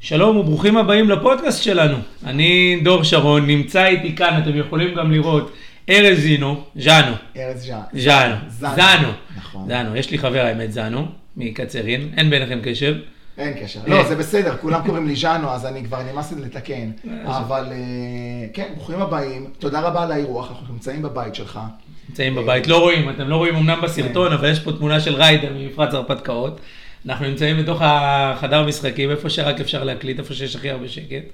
שלום 0.00 0.36
וברוכים 0.36 0.76
הבאים 0.76 1.10
לפודקאסט 1.10 1.62
שלנו. 1.62 1.96
אני 2.26 2.80
דור 2.82 3.02
שרון, 3.02 3.46
נמצא 3.46 3.86
איתי 3.86 4.16
כאן, 4.16 4.40
אתם 4.42 4.56
יכולים 4.56 4.94
גם 4.94 5.12
לראות, 5.12 5.52
ארז 5.88 6.18
זינו, 6.18 6.62
ז'אנו. 6.76 7.12
ארז 7.36 7.62
ז'אנו. 7.62 7.84
ז'אנו. 7.92 8.34
זנו. 8.60 9.08
נכון. 9.36 9.68
זנו. 9.68 9.96
יש 9.96 10.10
לי 10.10 10.18
חבר 10.18 10.40
האמת 10.40 10.72
זנו, 10.72 11.06
מקצרין, 11.36 12.08
אין 12.16 12.30
ביניכם 12.30 12.58
קשר. 12.62 12.94
אין 13.38 13.54
קשר. 13.62 13.80
לא, 13.86 14.08
זה 14.08 14.16
בסדר, 14.16 14.56
כולם 14.60 14.80
קוראים 14.86 15.06
לי 15.08 15.16
ז'אנו, 15.16 15.50
אז 15.50 15.66
אני 15.66 15.84
כבר 15.84 16.02
נמאס 16.12 16.32
לי 16.32 16.42
לתקן. 16.42 16.90
אה, 17.10 17.38
אבל 17.38 17.66
אה, 17.72 18.46
כן, 18.52 18.68
ברוכים 18.76 19.02
הבאים. 19.02 19.46
תודה 19.58 19.80
רבה 19.80 20.02
על 20.02 20.12
האירוח, 20.12 20.50
אנחנו 20.50 20.74
נמצאים 20.74 21.02
בבית 21.02 21.34
שלך. 21.34 21.60
נמצאים 22.08 22.34
בבית, 22.34 22.66
לא 22.66 22.80
רואים, 22.80 23.10
אתם 23.10 23.28
לא 23.28 23.36
רואים 23.36 23.56
אמנם 23.56 23.80
בסרטון, 23.82 24.32
אבל 24.32 24.50
יש 24.50 24.60
פה 24.60 24.72
תמונה 24.72 25.00
של 25.00 25.14
ריידר 25.14 25.52
ממפרץ 25.54 25.94
הרפתקאות. 25.94 26.60
אנחנו 27.06 27.26
נמצאים 27.26 27.62
בתוך 27.62 27.78
החדר 27.84 28.66
משחקים, 28.66 29.10
איפה 29.10 29.30
שרק 29.30 29.60
אפשר 29.60 29.84
להקליט, 29.84 30.18
איפה 30.18 30.34
שיש 30.34 30.56
הכי 30.56 30.70
הרבה 30.70 30.88
שקט. 30.88 31.24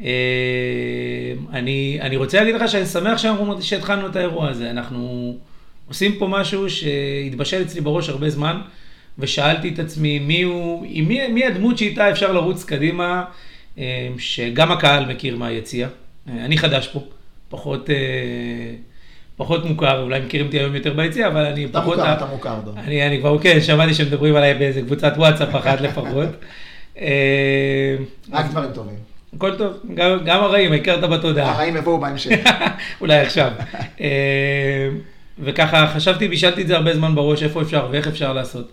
אה, 0.00 1.32
אני, 1.52 1.98
אני 2.00 2.16
רוצה 2.16 2.40
להגיד 2.40 2.54
לך 2.54 2.68
שאני 2.68 2.86
שמח 2.86 3.18
שאנחנו, 3.18 3.62
שהתחלנו 3.62 4.06
את 4.06 4.16
האירוע 4.16 4.48
הזה. 4.48 4.70
אנחנו 4.70 5.36
עושים 5.88 6.18
פה 6.18 6.28
משהו 6.28 6.70
שהתבשל 6.70 7.62
אצלי 7.62 7.80
בראש 7.80 8.08
הרבה 8.08 8.30
זמן, 8.30 8.60
ושאלתי 9.18 9.68
את 9.68 9.78
עצמי 9.78 10.18
מי 10.18 10.42
הוא, 10.42 10.82
מי, 10.82 11.28
מי 11.28 11.44
הדמות 11.44 11.78
שאיתה 11.78 12.10
אפשר 12.10 12.32
לרוץ 12.32 12.64
קדימה, 12.64 13.24
אה, 13.78 14.08
שגם 14.18 14.72
הקהל 14.72 15.06
מכיר 15.06 15.36
מהיציע. 15.36 15.88
אה, 16.28 16.44
אני 16.44 16.58
חדש 16.58 16.88
פה, 16.88 17.00
פחות... 17.48 17.90
פחות 19.36 19.64
מוכר, 19.64 20.02
אולי 20.02 20.20
מכירים 20.20 20.46
אותי 20.46 20.58
היום 20.58 20.74
יותר 20.74 20.92
ביציע, 20.92 21.26
אבל 21.28 21.44
אני 21.44 21.64
אתה 21.64 21.80
פחות... 21.80 21.98
מוכר, 21.98 22.12
אתה 22.12 22.26
מוכר. 22.26 22.60
אני, 22.76 23.06
אני 23.06 23.18
כבר, 23.18 23.38
כן, 23.38 23.60
שמעתי 23.60 23.94
שמדברים 23.94 24.36
עליי 24.36 24.54
באיזה 24.54 24.82
קבוצת 24.82 25.12
וואטסאפ 25.16 25.56
אחת 25.56 25.80
לפחות. 25.80 26.28
אה, 27.00 27.96
רק 28.32 28.46
דברים 28.50 28.70
טובים. 28.72 28.94
הכל 29.36 29.56
טוב, 29.56 29.72
גם, 29.94 30.18
גם 30.24 30.42
הרעים, 30.42 30.72
הכרת 30.72 31.10
בתודעה. 31.10 31.52
הרעים 31.52 31.76
יבואו 31.76 31.98
בהמשך. 31.98 32.30
אולי 33.00 33.20
עכשיו. 33.20 33.52
אה, 34.00 34.88
וככה 35.38 35.86
חשבתי, 35.86 36.28
בישלתי 36.28 36.62
את 36.62 36.66
זה 36.68 36.76
הרבה 36.76 36.94
זמן 36.94 37.14
בראש, 37.14 37.42
איפה 37.42 37.62
אפשר 37.62 37.88
ואיך 37.90 38.06
אפשר 38.06 38.32
לעשות. 38.32 38.72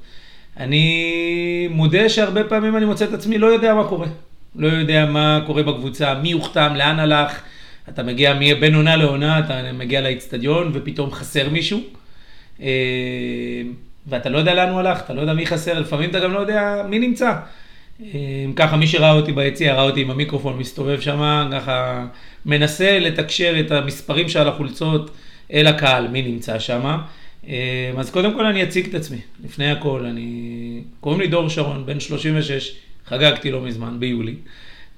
אני 0.58 1.68
מודה 1.72 2.10
שהרבה 2.10 2.44
פעמים 2.44 2.78
אני 2.78 2.86
מוצא 2.86 3.06
את 3.06 3.14
עצמי 3.14 3.38
לא 3.38 3.48
יודע 3.48 3.74
מה 3.74 3.88
קורה. 3.88 4.08
לא 4.56 4.68
יודע 4.68 5.06
מה 5.06 5.40
קורה 5.46 5.64
בקבוצה, 5.64 6.14
מי 6.14 6.32
הוחתם, 6.32 6.74
לאן 6.76 7.00
הלך. 7.00 7.42
אתה 7.90 8.04
מגיע 8.04 8.34
בין 8.60 8.76
עונה 8.76 8.96
לעונה, 8.96 9.40
אתה 9.40 9.72
מגיע 9.74 10.02
לאיצטדיון 10.02 10.72
ופתאום 10.74 11.12
חסר 11.12 11.50
מישהו. 11.50 11.80
אה, 12.62 13.62
ואתה 14.08 14.30
לא 14.30 14.38
יודע 14.38 14.54
לאן 14.54 14.70
הוא 14.70 14.80
הלך, 14.80 15.02
אתה 15.02 15.14
לא 15.14 15.22
יודע 15.22 15.34
מי 15.34 15.46
חסר, 15.46 15.80
לפעמים 15.80 16.10
אתה 16.10 16.20
גם 16.20 16.34
לא 16.34 16.40
יודע 16.40 16.86
מי 16.90 17.00
נמצא. 17.00 17.34
אה, 18.02 18.46
ככה, 18.56 18.78
מי 18.78 18.88
שראה 18.88 19.12
אותי 19.12 19.32
ביציע, 19.32 19.74
ראה 19.74 19.84
אותי 19.84 20.02
עם 20.02 20.12
המיקרופון 20.12 20.58
מסתובב 20.58 21.00
שם, 21.00 21.50
ככה 21.52 22.06
מנסה 22.46 23.00
לתקשר 23.00 23.60
את 23.60 23.72
המספרים 23.72 24.30
שעל 24.30 24.48
החולצות 24.48 25.12
אל 25.54 25.68
הקהל, 25.68 26.08
מי 26.08 26.22
נמצא 26.22 26.60
שם. 26.60 26.98
אה, 27.48 27.92
אז 27.98 28.12
קודם 28.12 28.34
כל 28.34 28.46
אני 28.46 28.64
אציג 28.64 28.88
את 28.88 28.96
עצמי, 28.96 29.18
לפני 29.44 29.72
הכל, 29.72 30.06
אני... 30.06 30.82
קוראים 31.00 31.22
לי 31.22 31.28
דור 31.28 31.50
שרון, 31.50 31.86
בן 31.86 32.00
36, 32.00 32.76
חגגתי 33.06 33.52
לא 33.52 33.62
מזמן, 33.62 34.00
ביולי. 34.00 34.36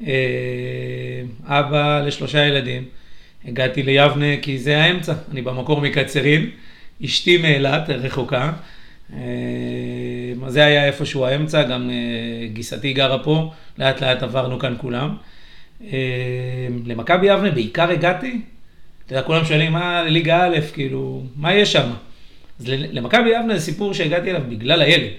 אה, 0.08 1.22
אבא 1.46 2.02
לשלושה 2.06 2.46
ילדים. 2.46 2.84
הגעתי 3.48 3.84
ליבנה 3.84 4.38
כי 4.42 4.60
זה 4.60 4.78
האמצע, 4.78 5.14
אני 5.32 5.42
במקור 5.42 5.82
מקצרין, 5.82 6.50
אשתי 7.06 7.38
מאילת, 7.38 7.90
רחוקה. 7.90 8.52
אה, 9.14 9.20
זה 10.48 10.66
היה 10.66 10.86
איפשהו 10.86 11.26
האמצע, 11.26 11.64
גם 11.64 11.90
אה, 11.90 12.48
גיסתי 12.48 12.94
גרה 12.94 13.24
פה, 13.24 13.52
לאט 13.78 14.04
לאט 14.04 14.24
עברנו 14.24 14.60
כאן 14.60 14.76
כולם. 14.78 15.16
למכבי 16.86 17.28
יבנה 17.28 17.52
בעיקר 17.52 17.90
הגעתי, 17.90 18.42
אתה 19.06 19.14
יודע, 19.14 19.24
כולם 19.24 19.46
שואלים 19.46 19.72
מה 19.72 20.04
ליגה 20.04 20.46
א', 20.46 20.58
כאילו, 20.74 21.24
מה 21.36 21.54
יש 21.54 21.74
שם? 21.74 21.90
אז 22.60 22.66
למכבי 22.70 23.30
יבנה 23.30 23.58
זה 23.58 23.62
סיפור 23.66 23.94
שהגעתי 23.94 24.30
אליו 24.30 24.42
בגלל 24.50 24.82
הילד. 24.82 25.12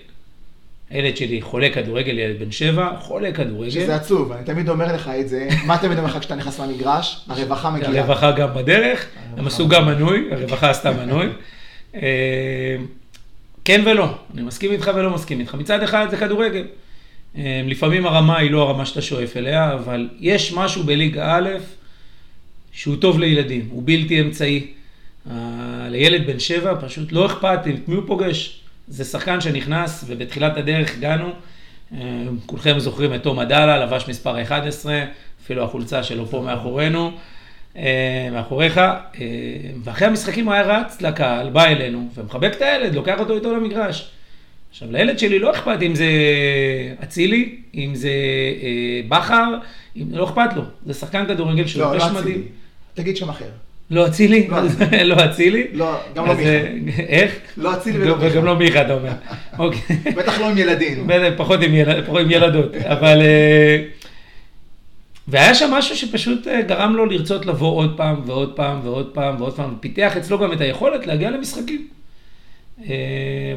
הילד 0.91 1.17
שלי 1.17 1.43
חולה 1.43 1.69
כדורגל, 1.71 2.19
ילד 2.19 2.39
בן 2.39 2.53
שבע, 2.53 2.91
חולה 3.01 3.33
כדורגל. 3.33 3.71
שזה 3.71 3.95
עצוב, 3.95 4.33
אני 4.33 4.45
תמיד 4.45 4.69
אומר 4.69 4.95
לך 4.95 5.09
את 5.21 5.29
זה. 5.29 5.49
מה 5.67 5.79
תמיד 5.79 5.99
אומר 5.99 6.11
לך 6.11 6.19
כשאתה 6.19 6.35
נכנס 6.35 6.61
למגרש? 6.61 7.21
הרווחה 7.29 7.71
מגיעה. 7.71 7.99
הרווחה 7.99 8.33
גם 8.33 8.55
בדרך, 8.55 9.07
הם 9.37 9.47
עשו 9.47 9.69
גם 9.69 9.87
מנוי, 9.87 10.29
הרווחה 10.31 10.71
עשתה 10.71 10.93
מנוי. 10.93 11.27
אה, 11.95 12.77
כן 13.65 13.81
ולא, 13.85 14.15
אני 14.35 14.43
מסכים 14.43 14.73
איתך 14.73 14.91
ולא 14.95 15.11
מסכים 15.11 15.41
איתך. 15.41 15.55
מצד 15.55 15.83
אחד 15.83 16.07
זה 16.11 16.17
כדורגל. 16.17 16.65
אה, 17.39 17.63
לפעמים 17.65 18.07
הרמה 18.07 18.39
היא 18.39 18.51
לא 18.51 18.63
הרמה 18.63 18.87
שאתה 18.87 19.03
שואף 19.03 19.37
אליה, 19.37 19.75
אבל 19.75 20.09
יש 20.21 20.53
משהו 20.53 20.83
בליגה 20.83 21.35
א' 21.37 21.49
שהוא 22.73 22.97
טוב 22.97 23.19
לילדים, 23.19 23.69
הוא 23.71 23.83
בלתי 23.85 24.21
אמצעי. 24.21 24.67
אה, 25.31 25.35
לילד 25.91 26.27
בן 26.27 26.39
שבע 26.39 26.75
פשוט 26.81 27.13
לא 27.13 27.27
אכפת 27.27 27.59
את 27.75 27.89
מי 27.89 27.95
הוא 27.95 28.03
פוגש. 28.07 28.61
זה 28.89 29.05
שחקן 29.05 29.41
שנכנס 29.41 30.05
ובתחילת 30.07 30.57
הדרך 30.57 30.97
הגענו, 30.97 31.33
אה, 31.93 31.99
כולכם 32.47 32.79
זוכרים 32.79 33.15
את 33.15 33.23
תום 33.23 33.39
עדאלה, 33.39 33.79
לבש 33.79 34.09
מספר 34.09 34.43
11, 34.43 35.05
אפילו 35.45 35.65
החולצה 35.65 36.03
שלו 36.03 36.27
פה 36.27 36.41
מאחורינו, 36.41 37.11
אה, 37.77 38.29
מאחוריך, 38.33 38.79
אה, 38.79 38.95
ואחרי 39.85 40.09
המשחקים 40.09 40.47
הוא 40.47 40.55
היה 40.55 40.63
רץ 40.63 41.03
לקהל, 41.03 41.51
בא 41.51 41.65
אלינו, 41.65 42.09
ומחבק 42.15 42.53
את 42.57 42.63
הילד, 42.63 42.95
לוקח 42.95 43.19
אותו 43.19 43.35
איתו 43.35 43.57
למגרש. 43.57 44.11
עכשיו, 44.71 44.93
לילד 44.93 45.19
שלי 45.19 45.39
לא 45.39 45.51
אכפת 45.51 45.79
אם 45.83 45.95
זה 45.95 46.07
אצילי, 47.03 47.59
אם 47.75 47.95
זה 47.95 48.11
בכר, 49.09 49.59
אם, 49.97 50.07
לא 50.11 50.25
אכפת 50.25 50.57
לו. 50.57 50.63
זה 50.87 50.95
שחקן 50.95 51.27
כדורגל 51.27 51.63
לא, 51.63 51.69
שלובש 51.69 52.03
לא 52.03 52.09
מדהים. 52.09 52.21
אצילי. 52.23 52.49
תגיד 52.95 53.17
שם 53.17 53.29
אחר. 53.29 53.49
לא 53.91 54.07
אצילי? 54.07 54.49
לא 54.49 54.59
לא 55.15 55.25
אצילי? 55.25 55.67
לא, 55.73 55.97
גם 56.15 56.27
לא 56.27 56.35
מיכה. 56.35 56.49
אה, 56.49 56.75
איך? 57.09 57.33
לא 57.57 57.75
אצילי 57.75 57.99
ולא 57.99 58.15
וגם 58.15 58.27
מיכה. 58.27 58.41
לא 58.41 58.57
מיכה, 58.57 58.83
אתה 58.83 58.93
אומר. 58.93 59.13
אוקיי. 59.59 59.97
בטח 60.17 60.41
לא 60.41 60.49
עם 60.51 60.59
ילדים. 60.59 61.09
פחות 61.37 61.61
עם, 62.21 62.31
ילדות, 62.31 62.75
אבל... 62.75 63.23
אה, 63.23 63.83
והיה 65.29 65.55
שם 65.55 65.71
משהו 65.71 65.97
שפשוט 65.97 66.49
אה, 66.49 66.63
גרם 66.63 66.97
לו 66.97 67.07
לרצות 67.07 67.47
לבוא 67.47 67.77
עוד 67.77 67.97
פעם 67.97 68.17
ועוד 68.27 68.57
פעם 68.57 68.81
ועוד 68.85 69.11
פעם 69.15 69.37
ועוד 69.39 69.57
פעם, 69.57 69.75
פיתח 69.81 70.17
אצלו 70.17 70.39
גם 70.39 70.53
את 70.53 70.61
היכולת 70.61 71.07
להגיע 71.07 71.31
למשחקים. 71.31 71.89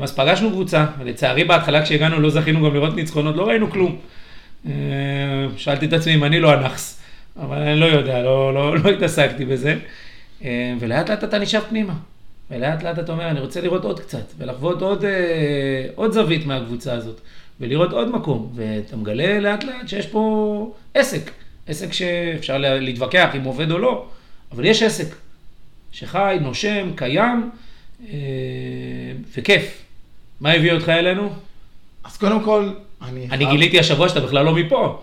אז 0.02 0.16
פגשנו 0.16 0.52
קבוצה, 0.52 0.86
ולצערי 1.00 1.44
בהתחלה 1.44 1.84
כשהגענו 1.84 2.20
לא 2.20 2.30
זכינו 2.30 2.66
גם 2.66 2.74
לראות 2.74 2.96
ניצחונות, 2.96 3.36
לא 3.36 3.48
ראינו 3.48 3.70
כלום. 3.72 3.96
שאלתי 5.58 5.86
את 5.86 5.94
עצמי 5.94 6.16
אם 6.16 6.24
אני 6.24 6.40
לא 6.40 6.52
הנכס, 6.52 7.02
אבל 7.42 7.58
אני 7.58 7.80
לא 7.80 7.86
יודע, 7.86 8.24
לא, 8.24 8.54
לא, 8.54 8.78
לא 8.78 8.90
התעסקתי 8.90 9.46
בזה. 9.46 9.76
אה, 10.44 10.74
ולאט 10.80 11.10
לאט 11.10 11.24
אתה 11.24 11.40
נשאב 11.40 11.64
פנימה. 11.70 11.94
ולאט 12.52 12.84
לאט 12.84 13.00
אתה 13.00 13.12
אומר, 13.12 13.30
אני 13.30 13.40
רוצה 13.40 13.62
לראות 13.62 13.84
עוד 13.84 14.00
קצת, 14.00 14.24
ולחוות 14.38 14.82
עוד, 14.82 15.06
אה, 15.06 15.12
עוד 15.96 16.12
זווית 16.12 16.46
מהקבוצה 16.46 16.94
הזאת, 16.94 17.22
ולראות 17.60 17.92
עוד 17.94 18.12
מקום, 18.12 18.52
ואתה 18.56 18.96
מגלה 18.98 19.40
לאט 19.40 19.64
לאט 19.64 19.88
שיש 19.88 20.08
פה 20.08 20.74
עסק, 20.94 21.32
עסק 21.68 21.94
שאפשר 21.94 22.58
לה- 22.58 22.80
להתווכח 22.80 23.30
אם 23.36 23.44
עובד 23.44 23.72
או 23.72 23.78
לא, 23.78 24.06
אבל 24.52 24.66
יש 24.66 24.84
עסק, 24.84 25.16
שחי, 25.92 26.38
נושם, 26.42 26.90
קיים, 26.96 27.50
אה, 28.10 28.16
וכיף. 29.38 29.82
מה 30.42 30.52
הביא 30.52 30.72
אותך 30.74 30.90
אלינו? 30.90 31.30
אז 32.04 32.18
קודם 32.18 32.44
כל, 32.44 32.70
אני... 33.02 33.28
אני 33.32 33.46
חייב- 33.46 33.50
גיליתי 33.52 33.80
השבוע 33.80 34.10
שאתה 34.10 34.20
בכלל 34.20 34.46
לא 34.46 34.56
מפה. 34.56 35.02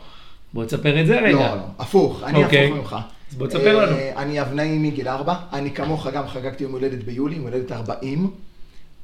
בוא 0.52 0.64
תספר 0.64 1.00
את 1.00 1.06
זה 1.06 1.18
רגע. 1.20 1.32
לא, 1.32 1.56
לא, 1.56 1.62
הפוך, 1.78 2.22
אני 2.26 2.44
אוקיי. 2.44 2.66
הפוך 2.66 2.78
ממך. 2.78 2.96
אז 3.30 3.34
בוא 3.34 3.46
תספר 3.46 3.78
לנו. 3.78 3.96
אה, 3.96 4.22
אני 4.22 4.40
אבנאי 4.40 4.78
מגיל 4.78 5.08
4, 5.08 5.34
אני 5.52 5.70
כמוך 5.70 6.06
גם 6.06 6.28
חגגתי 6.28 6.62
יום 6.64 6.72
הולדת 6.72 7.04
ביולי, 7.04 7.36
יום 7.36 7.44
הולדת 7.44 7.72
40. 7.72 8.30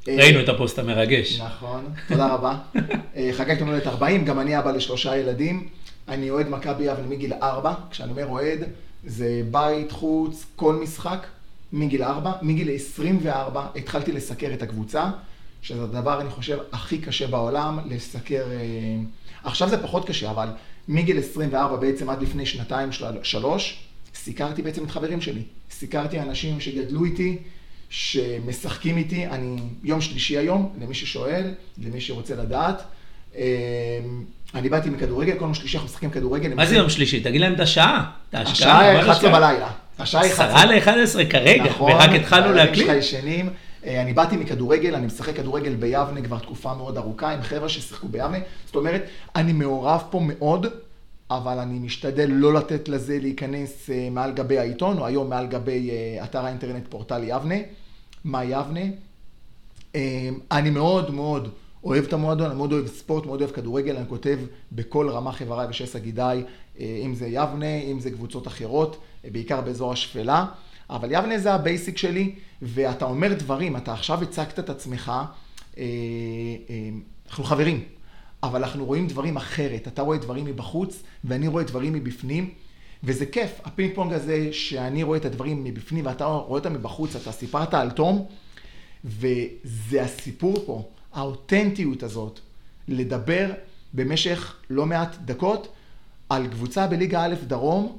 אה, 0.09 0.17
ראינו 0.17 0.41
את 0.41 0.49
הפוסט 0.49 0.79
המרגש. 0.79 1.41
נכון, 1.41 1.85
תודה 2.09 2.35
רבה. 2.35 2.59
אה, 3.17 3.31
חגגתי 3.33 3.61
יום 3.61 3.69
הולדת 3.69 3.87
40, 3.87 4.25
גם 4.25 4.41
אני 4.41 4.59
אבא 4.59 4.71
לשלושה 4.73 5.17
ילדים. 5.17 5.69
אני 6.09 6.31
אוהד 6.31 6.49
מכבי 6.49 6.85
יבנה 6.85 7.07
מגיל 7.09 7.33
4, 7.43 7.75
כשאני 7.91 8.11
אומר 8.11 8.27
אוהד, 8.27 8.59
זה 9.05 9.43
בית, 9.51 9.93
חוץ, 9.93 10.45
כל 10.57 10.75
משחק, 10.75 11.27
מגיל 11.73 12.03
4. 12.03 12.33
מגיל 12.43 12.71
24 12.75 13.67
התחלתי 13.77 14.13
לסקר 14.13 14.51
את 14.55 14.63
הקבוצה, 14.63 15.11
שזה 15.63 15.83
הדבר, 15.83 16.21
אני 16.21 16.31
חושב, 16.31 16.59
הכי 16.73 16.99
קשה 16.99 17.27
בעולם, 17.27 17.79
לסקר... 17.87 18.45
עכשיו 19.45 19.69
זה 19.69 19.83
פחות 19.83 20.07
קשה, 20.07 20.31
אבל 20.31 20.49
מגיל 20.89 21.19
24 21.19 21.77
בעצם 21.77 22.11
עד 22.11 22.23
לפני 22.23 22.47
שנתיים, 22.47 22.93
של- 22.93 23.05
שלוש, 23.23 23.85
סיקרתי 24.25 24.63
בעצם 24.63 24.85
את 24.85 24.91
חברים 24.91 25.21
שלי. 25.21 25.43
סיקרתי 25.71 26.21
אנשים 26.21 26.61
שגדלו 26.61 27.05
איתי, 27.05 27.39
שמשחקים 27.91 28.97
איתי, 28.97 29.27
אני 29.27 29.57
יום 29.85 30.01
שלישי 30.01 30.39
היום, 30.39 30.73
למי 30.81 30.95
ששואל, 30.95 31.55
למי 31.79 32.01
שרוצה 32.01 32.35
לדעת. 32.35 32.83
אה, 33.37 33.43
אני 34.55 34.69
באתי 34.69 34.91
מכדורגל, 34.91 35.33
כל 35.39 35.45
יום 35.45 35.55
שלישי 35.55 35.77
אנחנו 35.77 35.89
משחקים 35.89 36.11
כדורגל. 36.11 36.55
מה 36.55 36.67
זה 36.67 36.77
יום 36.77 36.89
שלישי? 36.89 37.21
תגיד 37.21 37.41
להם 37.41 37.55
את 37.55 37.61
השעה. 37.61 38.11
השעה 38.33 38.91
אבל 38.91 39.01
11 39.01 39.13
השקעה. 39.15 39.31
בלילה. 39.33 39.71
השעה 39.99 40.23
היא 40.23 40.33
עשרה 40.33 40.65
ל-11 40.65 41.31
כרגע, 41.31 41.65
נכון, 41.65 41.93
ורק 41.93 42.11
התחלנו 42.11 42.47
הילדים 42.47 42.87
להקליט. 42.87 42.89
אה, 43.87 44.03
אני 44.03 44.13
באתי 44.13 44.37
מכדורגל, 44.37 44.95
אני 44.95 45.07
משחק 45.07 45.37
כדורגל 45.37 45.75
ביבנה 45.75 46.23
כבר 46.23 46.39
תקופה 46.39 46.75
מאוד 46.75 46.97
ארוכה, 46.97 47.33
עם 47.33 47.43
חבר'ה 47.43 47.69
ששיחקו 47.69 48.09
ביבנה. 48.09 48.39
זאת 48.67 48.77
אומרת, 48.77 49.03
אני 49.37 49.53
מעורב 49.53 50.03
פה 50.11 50.21
מאוד 50.23 50.67
אבל 51.31 51.59
אני 51.59 51.79
משתדל 51.79 52.31
לא 52.31 52.55
לתת 52.55 52.89
לזה 52.89 53.19
להיכנס 53.19 53.91
אה, 53.91 54.09
מעל 54.11 54.33
גבי 54.33 54.59
העיתון, 54.59 54.99
או 54.99 55.07
היום 55.07 55.31
מעל 55.31 55.47
גבי 55.47 55.91
אה, 55.91 56.25
אתר 56.25 56.45
האינטרנט 56.45 56.89
פורטל 56.89 57.23
יבנה, 57.25 57.55
מה 58.25 58.45
יבנה. 58.45 58.81
אה, 59.95 60.29
אני 60.51 60.71
מאוד 60.71 61.11
מאוד 61.11 61.49
אוהב 61.85 62.05
את 62.05 62.13
המועדון, 62.13 62.47
אני 62.47 62.57
מאוד 62.57 62.73
אוהב 62.73 62.87
ספורט, 62.87 63.27
מאוד 63.27 63.41
אוהב 63.41 63.53
כדורגל, 63.53 63.97
אני 63.97 64.09
כותב 64.09 64.39
בכל 64.73 65.09
רמ"ח 65.09 65.33
אבריי 65.33 65.67
ושס"ה 65.71 65.99
גידיי, 65.99 66.43
אם 66.79 67.15
זה 67.15 67.27
יבנה, 67.27 67.77
אם 67.77 68.01
זה 68.01 68.11
קבוצות 68.11 68.47
אחרות, 68.47 69.03
בעיקר 69.25 69.61
באזור 69.61 69.93
השפלה. 69.93 70.47
אבל 70.91 71.09
יבנה 71.13 71.39
זה 71.39 71.55
ה 71.55 71.62
basic 71.62 71.99
שלי, 71.99 72.35
ואתה 72.63 73.05
אומר 73.05 73.35
דברים, 73.35 73.77
אתה 73.77 73.93
עכשיו 73.93 74.23
הצגת 74.23 74.59
את 74.59 74.71
עצמך, 74.71 75.13
אנחנו 77.29 77.45
חברים. 77.45 77.85
אבל 78.43 78.63
אנחנו 78.63 78.85
רואים 78.85 79.07
דברים 79.07 79.37
אחרת. 79.37 79.89
אתה 79.89 80.03
רואה 80.03 80.19
דברים 80.19 80.45
מבחוץ, 80.45 81.03
ואני 81.25 81.49
רואה 81.49 81.65
דברים 81.65 81.93
מבפנים, 81.93 82.51
וזה 83.05 83.27
כיף. 83.27 83.61
הפינג 83.65 83.95
פונג 83.95 84.13
הזה, 84.13 84.49
שאני 84.53 85.03
רואה 85.03 85.19
את 85.19 85.25
הדברים 85.25 85.65
מבפנים 85.65 86.07
ואתה 86.07 86.25
רואה 86.25 86.43
אותם 86.49 86.73
מבחוץ, 86.73 87.17
אתה 87.17 87.33
סיפרת 87.33 87.75
על 87.75 87.91
תום, 87.91 88.27
וזה 89.05 90.03
הסיפור 90.03 90.63
פה, 90.67 90.89
האותנטיות 91.13 92.03
הזאת, 92.03 92.41
לדבר 92.89 93.51
במשך 93.95 94.57
לא 94.71 94.87
מעט 94.87 95.17
דקות 95.25 95.69
על 96.29 96.49
קבוצה 96.49 96.87
בליגה 96.87 97.25
א' 97.25 97.35
דרום, 97.47 97.99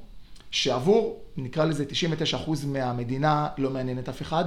שעבור, 0.51 1.21
נקרא 1.37 1.65
לזה 1.65 1.85
99% 2.45 2.49
מהמדינה 2.67 3.47
לא 3.57 3.69
מעניינת 3.69 4.09
אף 4.09 4.21
אחד, 4.21 4.45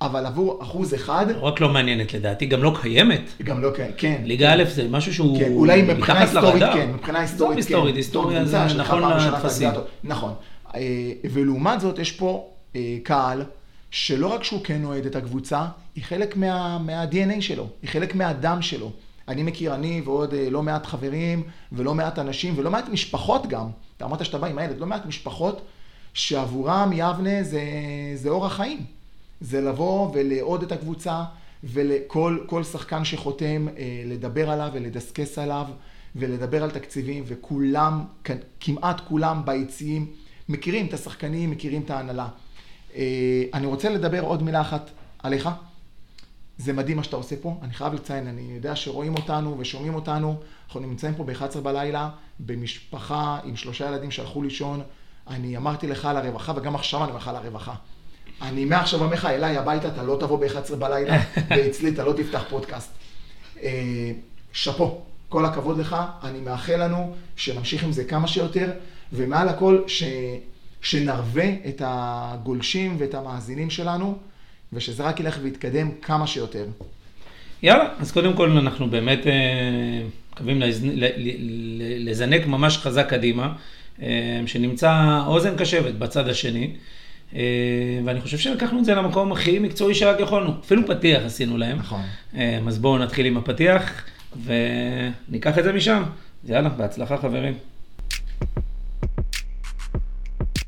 אבל 0.00 0.26
עבור 0.26 0.62
אחוז 0.62 0.94
אחד... 0.94 1.26
רק 1.40 1.60
לא 1.60 1.68
מעניינת 1.68 2.14
לדעתי, 2.14 2.46
גם 2.46 2.62
לא 2.62 2.74
קיימת. 2.82 3.20
גם 3.42 3.62
לא 3.62 3.70
קיימת, 3.74 3.94
כן. 3.96 4.22
ליגה 4.24 4.52
א' 4.52 4.64
זה 4.64 4.88
משהו 4.88 5.14
שהוא 5.14 5.38
כן, 5.38 5.52
אולי 5.52 5.82
מבחינה 5.82 6.20
היסטורית, 6.20 6.62
כן, 6.74 6.90
מבחינה 6.94 7.20
היסטורית, 7.20 7.52
כן. 7.52 7.56
היסטורית, 7.56 7.96
היסטוריה 7.96 8.44
זה 8.44 8.58
נכון 8.64 9.02
לטפסים. 9.02 9.70
נכון. 10.04 10.32
אה, 10.74 10.80
ולעומת 11.30 11.80
זאת, 11.80 11.98
יש 11.98 12.12
פה 12.12 12.48
אה, 12.76 12.96
קהל, 13.02 13.44
שלא 13.90 14.26
רק 14.26 14.44
שהוא 14.44 14.64
כן 14.64 14.84
אוהד 14.84 15.06
את 15.06 15.16
הקבוצה, 15.16 15.64
היא 15.96 16.04
חלק 16.04 16.36
מה-DNA 16.36 17.40
שלו, 17.40 17.66
היא 17.82 17.90
חלק 17.90 18.14
מהדם 18.14 18.62
שלו. 18.62 18.90
אני 19.28 19.42
מכיר, 19.42 19.74
אני 19.74 20.02
ועוד 20.04 20.34
אה, 20.34 20.50
לא 20.50 20.62
מעט 20.62 20.86
חברים, 20.86 21.42
ולא 21.72 21.94
מעט 21.94 22.18
אנשים, 22.18 22.54
ולא 22.56 22.70
מעט 22.70 22.88
משפחות 22.88 23.46
גם. 23.46 23.66
אתה 23.96 24.04
אמרת 24.04 24.24
שאתה 24.24 24.38
בא 24.38 24.46
עם 24.46 24.58
הילד, 24.58 24.78
לא 24.78 24.86
מעט 24.86 25.06
משפחות, 25.06 25.60
שעבורם 26.14 26.90
יבנה 26.94 27.42
זה, 27.42 27.62
זה 28.14 28.28
אורח 28.28 28.52
חיים. 28.52 28.99
זה 29.40 29.60
לבוא 29.60 30.10
ולאהוד 30.14 30.62
את 30.62 30.72
הקבוצה, 30.72 31.24
ולכל 31.64 32.62
שחקן 32.72 33.04
שחותם, 33.04 33.68
אה, 33.68 34.02
לדבר 34.06 34.50
עליו 34.50 34.70
ולדסקס 34.72 35.38
עליו, 35.38 35.66
ולדבר 36.16 36.62
על 36.64 36.70
תקציבים, 36.70 37.24
וכולם, 37.26 38.04
כמעט 38.60 39.00
כולם 39.00 39.42
ביציעים, 39.44 40.06
מכירים 40.48 40.86
את 40.86 40.94
השחקנים, 40.94 41.50
מכירים 41.50 41.82
את 41.82 41.90
ההנהלה. 41.90 42.28
אה, 42.96 43.44
אני 43.54 43.66
רוצה 43.66 43.88
לדבר 43.88 44.20
עוד 44.20 44.42
מילה 44.42 44.60
אחת 44.60 44.90
עליך. 45.18 45.48
זה 46.58 46.72
מדהים 46.72 46.96
מה 46.96 47.04
שאתה 47.04 47.16
עושה 47.16 47.36
פה, 47.42 47.58
אני 47.62 47.72
חייב 47.72 47.94
לציין, 47.94 48.26
אני 48.26 48.42
יודע 48.54 48.76
שרואים 48.76 49.14
אותנו 49.14 49.56
ושומעים 49.58 49.94
אותנו, 49.94 50.36
אנחנו 50.66 50.80
נמצאים 50.80 51.14
פה 51.14 51.24
ב-11 51.24 51.60
בלילה, 51.60 52.10
במשפחה 52.40 53.38
עם 53.44 53.56
שלושה 53.56 53.88
ילדים 53.88 54.10
שהלכו 54.10 54.42
לישון, 54.42 54.82
אני 55.28 55.56
אמרתי 55.56 55.86
לך 55.86 56.04
על 56.04 56.16
הרווחה 56.16 56.52
וגם 56.56 56.74
עכשיו 56.74 57.00
אני 57.00 57.08
אומר 57.08 57.20
לך 57.20 57.28
על 57.28 57.36
הרווחה. 57.36 57.74
אני 58.42 58.64
מעכשיו 58.64 59.00
אומר 59.00 59.14
לך, 59.14 59.24
אליי 59.24 59.56
הביתה, 59.56 59.88
אתה 59.88 60.02
לא 60.02 60.16
תבוא 60.20 60.38
ב-11 60.38 60.74
בלילה, 60.76 61.22
ואצלי 61.50 61.88
אתה 61.88 62.04
לא 62.04 62.12
תפתח 62.12 62.44
פודקאסט. 62.48 62.90
אה, 63.62 64.10
שאפו, 64.52 65.00
כל 65.28 65.44
הכבוד 65.44 65.78
לך, 65.78 65.96
אני 66.24 66.40
מאחל 66.40 66.84
לנו 66.84 67.14
שנמשיך 67.36 67.84
עם 67.84 67.92
זה 67.92 68.04
כמה 68.04 68.28
שיותר, 68.28 68.70
ומעל 69.12 69.48
הכל, 69.48 69.82
ש... 69.86 70.02
שנרווה 70.82 71.44
את 71.68 71.82
הגולשים 71.84 72.96
ואת 72.98 73.14
המאזינים 73.14 73.70
שלנו, 73.70 74.18
ושזה 74.72 75.02
רק 75.02 75.20
ילך 75.20 75.38
ויתקדם 75.42 75.90
כמה 76.02 76.26
שיותר. 76.26 76.66
יאללה, 77.62 77.88
אז 77.98 78.12
קודם 78.12 78.32
כל 78.32 78.50
אנחנו 78.50 78.90
באמת 78.90 79.26
אה, 79.26 79.32
מקווים 80.32 80.62
לזנק 81.98 82.46
ממש 82.46 82.78
חזק 82.78 83.06
קדימה, 83.08 83.52
אה, 84.02 84.40
שנמצא 84.46 85.20
אוזן 85.26 85.56
קשבת 85.56 85.94
בצד 85.94 86.28
השני. 86.28 86.76
אה, 87.34 87.40
ואני 88.04 88.20
חושב 88.20 88.38
שלקחנו 88.38 88.78
את 88.78 88.84
זה 88.84 88.94
למקום 88.94 89.32
הכי 89.32 89.58
מקצועי 89.58 89.94
שרק 89.94 90.20
יכולנו. 90.20 90.52
אפילו 90.60 90.86
פתיח 90.86 91.22
עשינו 91.24 91.58
להם. 91.58 91.78
נכון. 91.78 92.02
אה, 92.36 92.58
אז 92.68 92.78
בואו 92.78 92.98
נתחיל 92.98 93.26
עם 93.26 93.36
הפתיח, 93.36 94.04
וניקח 94.44 95.58
את 95.58 95.64
זה 95.64 95.72
משם. 95.72 96.02
יאללה, 96.44 96.68
בהצלחה 96.68 97.16
חברים. 97.16 97.54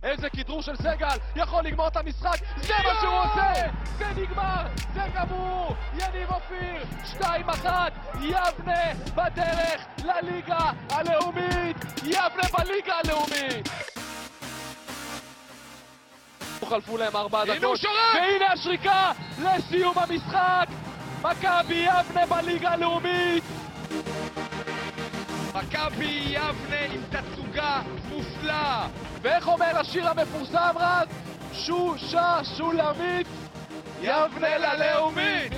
איזה 0.02 0.30
כדרור 0.30 0.62
של 0.62 0.76
סגל, 0.76 1.16
יכול 1.36 1.64
לגמור 1.64 1.88
את 1.88 1.96
המשחק, 1.96 2.36
זה 2.62 2.74
מה 2.84 3.00
שהוא 3.00 3.14
עושה! 3.14 3.52
זה 3.98 4.04
נגמר, 4.22 4.66
זה 4.94 5.00
גמור! 5.14 5.74
יניב 5.94 6.28
אופיר, 6.30 6.84
2-1, 7.20 7.66
יבנה 8.20 8.92
בדרך 9.14 9.86
לליגה 10.04 10.70
הלאומית! 10.90 11.76
יבנה 12.04 12.48
בליגה 12.58 12.94
הלאומית! 13.04 13.68
חלפו 16.68 16.96
להם 16.96 17.16
ארבע 17.16 17.44
דקות. 17.44 17.80
והנה 18.14 18.52
השריקה 18.52 19.12
לסיום 19.38 19.98
המשחק! 19.98 20.66
מכבי 21.22 21.74
יבנה 21.74 22.26
בליגה 22.26 22.70
הלאומית! 22.70 23.44
מכבי 25.54 26.22
יבנה 26.26 26.80
עם 26.92 27.00
תצוגה 27.10 27.82
מופלאה! 28.08 28.88
ואיך 29.22 29.48
אומר 29.48 29.78
השיר 29.80 30.08
המפורסם 30.08 30.74
רז? 30.76 31.08
שושה 31.52 32.40
שולמית 32.56 33.26
יבנה 34.02 34.58
ללאומית! 34.58 35.52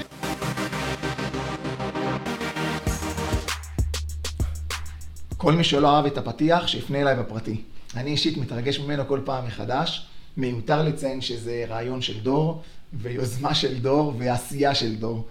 כל 5.37 5.53
מי 5.53 5.65
שלא 5.65 5.97
אהב 5.97 6.07
את 6.07 6.19
הפתיח, 6.19 6.67
שיפנה 6.67 7.01
אליי 7.01 7.17
בפרטי. 7.17 7.63
אני 7.97 8.11
אישית 8.11 8.37
מתרגש 8.37 8.79
ממנו 8.79 9.09
כל 9.09 9.21
פעם 9.25 9.47
מחדש. 9.47 10.07
מיותר 10.37 10.83
לציין 10.83 11.21
שזה 11.21 11.65
רעיון 11.69 12.03
של 12.03 12.21
דור, 12.21 12.63
ויוזמה 12.93 13.55
של 13.55 13.81
דור, 13.81 14.15
ועשייה 14.19 14.75
של 14.75 14.95
דור. 14.95 15.27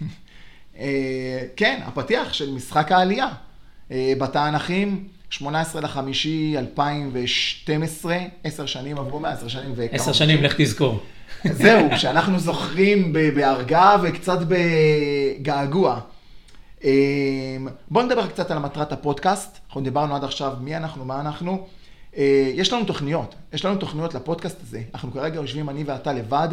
אה, 0.78 1.42
כן, 1.56 1.80
הפתיח 1.84 2.32
של 2.32 2.50
משחק 2.50 2.92
העלייה. 2.92 3.28
אה, 3.90 4.12
בתענכים, 4.18 5.08
18 5.30 5.80
לחמישי 5.80 6.54
2012, 6.58 8.18
עשר 8.44 8.66
שנים 8.66 8.98
עברו 8.98 9.20
מאז, 9.20 9.38
עשר 9.38 9.48
שנים 9.48 9.72
וכמה... 9.76 9.96
עשר 9.96 10.12
שנים, 10.12 10.42
לך 10.42 10.54
תזכור. 10.60 11.00
זהו, 11.52 11.88
שאנחנו 11.96 12.38
זוכרים 12.38 13.12
בהרגעה 13.12 13.96
וקצת 14.02 14.38
בגעגוע. 14.48 16.00
אה, 16.84 16.90
בואו 17.90 18.04
נדבר 18.04 18.26
קצת 18.26 18.50
על 18.50 18.58
מטרת 18.58 18.92
הפודקאסט. 18.92 19.58
אנחנו 19.66 19.80
דיברנו 19.80 20.16
עד 20.16 20.24
עכשיו 20.24 20.52
מי 20.60 20.76
אנחנו, 20.76 21.04
מה 21.04 21.20
אנחנו. 21.20 21.66
אה, 22.16 22.50
יש 22.54 22.72
לנו 22.72 22.84
תוכניות, 22.84 23.34
יש 23.52 23.64
לנו 23.64 23.76
תוכניות 23.76 24.14
לפודקאסט 24.14 24.62
הזה. 24.62 24.82
אנחנו 24.94 25.12
כרגע 25.12 25.36
יושבים 25.36 25.70
אני 25.70 25.84
ואתה 25.84 26.12
לבד, 26.12 26.48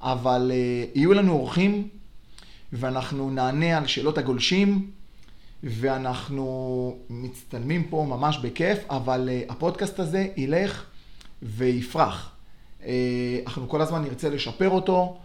אבל 0.00 0.52
אה, 0.54 0.84
יהיו 0.94 1.12
לנו 1.12 1.32
אורחים, 1.32 1.88
ואנחנו 2.72 3.30
נענה 3.30 3.78
על 3.78 3.86
שאלות 3.86 4.18
הגולשים, 4.18 4.90
ואנחנו 5.62 6.96
מצטלמים 7.10 7.84
פה 7.84 8.06
ממש 8.08 8.38
בכיף, 8.38 8.78
אבל 8.90 9.28
אה, 9.32 9.42
הפודקאסט 9.48 10.00
הזה 10.00 10.26
ילך 10.36 10.84
ויפרח. 11.42 12.32
אנחנו 13.46 13.68
כל 13.68 13.80
הזמן 13.80 14.02
נרצה 14.02 14.28
לשפר 14.28 14.70
אותו, 14.70 15.18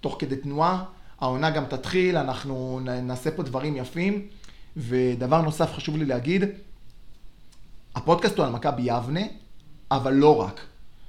תוך 0.00 0.16
כדי 0.18 0.36
תנועה. 0.36 0.84
העונה 1.20 1.50
גם 1.50 1.64
תתחיל, 1.64 2.16
אנחנו 2.16 2.80
נעשה 3.02 3.30
פה 3.30 3.42
דברים 3.42 3.76
יפים. 3.76 4.26
ודבר 4.76 5.42
נוסף 5.42 5.72
חשוב 5.72 5.96
לי 5.96 6.04
להגיד, 6.04 6.44
הפודקאסט 7.94 8.38
הוא 8.38 8.46
על 8.46 8.52
מכבי 8.52 8.82
יבנה, 8.82 9.20
אבל 9.90 10.12
לא 10.12 10.40
רק. 10.40 10.60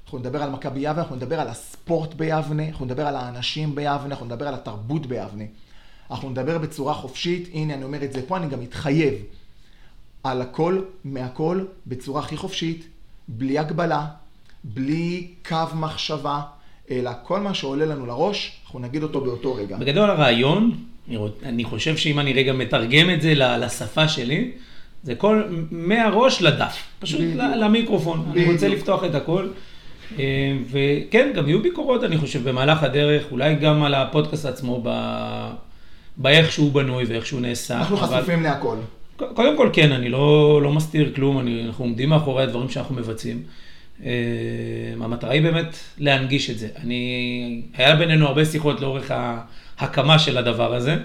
אנחנו 0.05 0.19
נדבר 0.19 0.43
על 0.43 0.49
מכבי 0.49 0.79
יבנה, 0.79 1.01
אנחנו 1.01 1.15
נדבר 1.15 1.39
על 1.39 1.47
הספורט 1.47 2.13
ביבנה, 2.13 2.67
אנחנו 2.67 2.85
נדבר 2.85 3.07
על 3.07 3.15
האנשים 3.15 3.75
ביבנה, 3.75 4.05
אנחנו 4.05 4.25
נדבר 4.25 4.47
על 4.47 4.53
התרבות 4.53 5.05
ביבנה. 5.05 5.43
אנחנו 6.11 6.29
נדבר 6.29 6.57
בצורה 6.57 6.93
חופשית, 6.93 7.49
הנה 7.53 7.73
אני 7.73 7.83
אומר 7.83 8.03
את 8.03 8.13
זה 8.13 8.21
פה, 8.27 8.37
אני 8.37 8.47
גם 8.47 8.59
מתחייב 8.59 9.13
על 10.23 10.41
הכל, 10.41 10.81
מהכל, 11.03 11.65
בצורה 11.87 12.21
הכי 12.21 12.37
חופשית, 12.37 12.87
בלי 13.27 13.59
הגבלה, 13.59 14.07
בלי 14.63 15.27
קו 15.47 15.65
מחשבה, 15.75 16.41
אלא 16.91 17.11
כל 17.23 17.39
מה 17.39 17.53
שעולה 17.53 17.85
לנו 17.85 18.05
לראש, 18.05 18.61
אנחנו 18.65 18.79
נגיד 18.79 19.03
אותו 19.03 19.21
באותו 19.21 19.55
רגע. 19.55 19.77
בגדול 19.77 20.09
הרעיון, 20.09 20.83
אני 21.43 21.63
חושב 21.63 21.97
שאם 21.97 22.19
אני 22.19 22.33
רגע 22.33 22.53
מתרגם 22.53 23.09
את 23.09 23.21
זה 23.21 23.33
לשפה 23.35 24.07
שלי, 24.07 24.51
זה 25.03 25.15
כל, 25.15 25.43
מהראש 25.71 26.41
לדף, 26.41 26.83
פשוט 26.99 27.21
למיקרופון. 27.35 28.25
אני 28.31 28.53
רוצה 28.53 28.67
לפתוח 28.67 29.03
את 29.03 29.15
הכל. 29.15 29.47
אה, 30.19 30.57
וכן, 30.71 31.31
גם 31.35 31.47
יהיו 31.47 31.61
ביקורות, 31.61 32.03
אני 32.03 32.17
חושב, 32.17 32.49
במהלך 32.49 32.83
הדרך, 32.83 33.23
אולי 33.31 33.55
גם 33.55 33.83
על 33.83 33.93
הפודקאסט 33.93 34.45
עצמו, 34.45 34.83
באיך 36.17 36.51
שהוא 36.51 36.71
בנוי 36.71 37.03
ואיך 37.05 37.25
שהוא 37.25 37.41
נעשה. 37.41 37.77
אנחנו 37.77 37.97
אבל... 37.97 38.17
חשופים 38.17 38.43
להכל. 38.43 38.77
קודם 39.15 39.57
כל 39.57 39.69
כן, 39.73 39.91
אני 39.91 40.09
לא, 40.09 40.59
לא 40.63 40.71
מסתיר 40.73 41.11
כלום, 41.15 41.39
אני, 41.39 41.63
אנחנו 41.65 41.85
עומדים 41.85 42.09
מאחורי 42.09 42.43
הדברים 42.43 42.69
שאנחנו 42.69 42.95
מבצעים. 42.95 43.43
אה, 44.05 44.11
המטרה 45.01 45.31
היא 45.31 45.41
באמת 45.41 45.77
להנגיש 45.97 46.49
את 46.49 46.59
זה. 46.59 46.67
אני, 46.83 47.61
היה 47.77 47.95
בינינו 47.95 48.27
הרבה 48.27 48.45
שיחות 48.45 48.81
לאורך 48.81 49.11
ההקמה 49.77 50.19
של 50.19 50.37
הדבר 50.37 50.75
הזה 50.75 50.95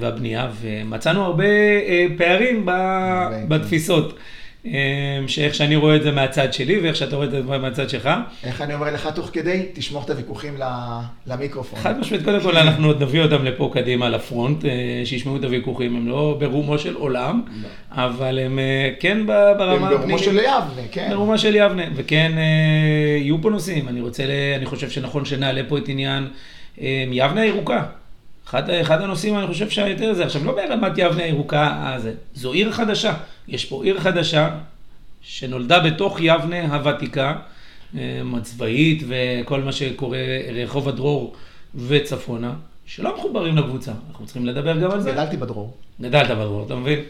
והבנייה, 0.00 0.50
ומצאנו 0.60 1.24
הרבה 1.24 1.44
אה, 1.44 2.06
פערים 2.18 2.66
כן. 2.66 3.48
בתפיסות. 3.48 4.18
שאיך 5.26 5.54
שאני 5.54 5.76
רואה 5.76 5.96
את 5.96 6.02
זה 6.02 6.12
מהצד 6.12 6.52
שלי 6.52 6.80
ואיך 6.80 6.96
שאתה 6.96 7.16
רואה 7.16 7.26
את 7.26 7.30
זה 7.30 7.42
מהצד 7.42 7.90
שלך. 7.90 8.10
איך 8.44 8.62
אני 8.62 8.74
אומר 8.74 8.94
לך 8.94 9.08
תוך 9.14 9.30
כדי? 9.32 9.66
תשמור 9.72 10.02
את 10.02 10.10
הוויכוחים 10.10 10.54
למיקרופון. 11.26 11.78
חד 11.78 11.98
משמעית, 11.98 12.24
קודם 12.24 12.40
כל 12.40 12.56
אנחנו 12.56 12.86
עוד 12.86 13.02
נביא 13.02 13.22
אותם 13.22 13.44
לפה 13.44 13.70
קדימה 13.74 14.08
לפרונט, 14.08 14.64
שישמעו 15.04 15.36
את 15.36 15.44
הוויכוחים, 15.44 15.96
הם 15.96 16.08
לא 16.08 16.36
ברומו 16.40 16.78
של 16.78 16.94
עולם, 16.94 17.42
לא. 17.62 17.68
אבל 17.90 18.38
הם 18.38 18.58
כן 19.00 19.26
ברמה 19.26 19.88
הם 19.88 19.98
ברומו 19.98 20.18
של 20.18 20.36
יבנה, 20.36 20.82
כן. 20.92 21.08
ברומו 21.10 21.38
של 21.38 21.54
יבנה, 21.54 21.82
וכן 21.96 22.32
יהיו 23.20 23.42
פה 23.42 23.50
נושאים, 23.50 23.88
אני 23.88 24.00
רוצה, 24.00 24.24
אני 24.56 24.66
חושב 24.66 24.90
שנכון 24.90 25.24
שנעלה 25.24 25.60
פה 25.68 25.78
את 25.78 25.88
עניין 25.88 26.28
יבנה 27.12 27.40
הירוקה. 27.40 27.82
אחד, 28.48 28.70
אחד 28.70 29.02
הנושאים, 29.02 29.38
אני 29.38 29.46
חושב 29.46 29.70
שהיותר 29.70 30.14
זה, 30.14 30.24
עכשיו 30.24 30.44
לא 30.44 30.54
ברמת 30.54 30.92
יבנה 30.96 31.22
הירוקה, 31.22 31.92
הזה, 31.94 32.12
זו 32.34 32.52
עיר 32.52 32.72
חדשה. 32.72 33.14
יש 33.48 33.64
פה 33.64 33.84
עיר 33.84 34.00
חדשה 34.00 34.50
שנולדה 35.20 35.80
בתוך 35.80 36.18
יבנה 36.20 36.74
הוותיקה, 36.74 37.34
הצבאית 38.36 39.02
וכל 39.08 39.60
מה 39.60 39.72
שקורה, 39.72 40.18
רחוב 40.54 40.88
הדרור 40.88 41.34
וצפונה, 41.74 42.52
שלא 42.86 43.16
מחוברים 43.18 43.56
לקבוצה. 43.56 43.92
אנחנו 44.10 44.24
צריכים 44.24 44.46
לדבר 44.46 44.78
גם 44.78 44.90
על 44.90 45.00
זה. 45.00 45.12
גדלתי 45.12 45.36
בדרור. 45.36 45.74
גדלת 46.00 46.30
בדרור, 46.30 46.66
אתה 46.66 46.74
מבין? 46.74 47.00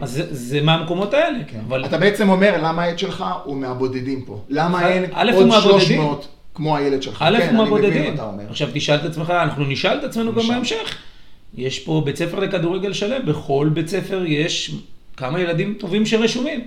אז 0.00 0.10
זה, 0.10 0.34
זה 0.34 0.62
מהמקומות 0.62 1.14
האלה. 1.14 1.38
כן. 1.46 1.60
אבל... 1.68 1.84
אתה 1.84 1.98
בעצם 1.98 2.28
אומר, 2.28 2.56
למה 2.62 2.82
העד 2.82 2.98
שלך 2.98 3.24
הוא 3.44 3.56
מהבודדים 3.56 4.24
פה? 4.24 4.44
למה 4.48 4.88
אין 4.88 5.04
עוד 5.14 5.34
הוא 5.34 5.48
מהבודדים. 5.48 5.80
300 5.80 6.28
כמו 6.54 6.76
הילד 6.76 7.02
שלך? 7.02 7.24
א', 7.26 7.38
כן, 7.38 8.14
אתה 8.14 8.24
אומר. 8.24 8.44
עכשיו 8.50 8.68
תשאל 8.72 8.94
את 8.96 9.04
עצמך, 9.04 9.30
אנחנו 9.30 9.64
נשאל 9.64 9.98
את 9.98 10.04
עצמנו 10.04 10.32
גם 10.32 10.38
נשאל. 10.38 10.54
בהמשך. 10.54 10.96
יש 11.54 11.78
פה 11.78 12.02
בית 12.04 12.16
ספר 12.16 12.40
לכדורגל 12.40 12.92
שלם, 12.92 13.26
בכל 13.26 13.70
בית 13.74 13.88
ספר 13.88 14.24
יש 14.26 14.74
כמה 15.16 15.40
ילדים 15.40 15.74
טובים 15.78 16.06
שרשומים. 16.06 16.60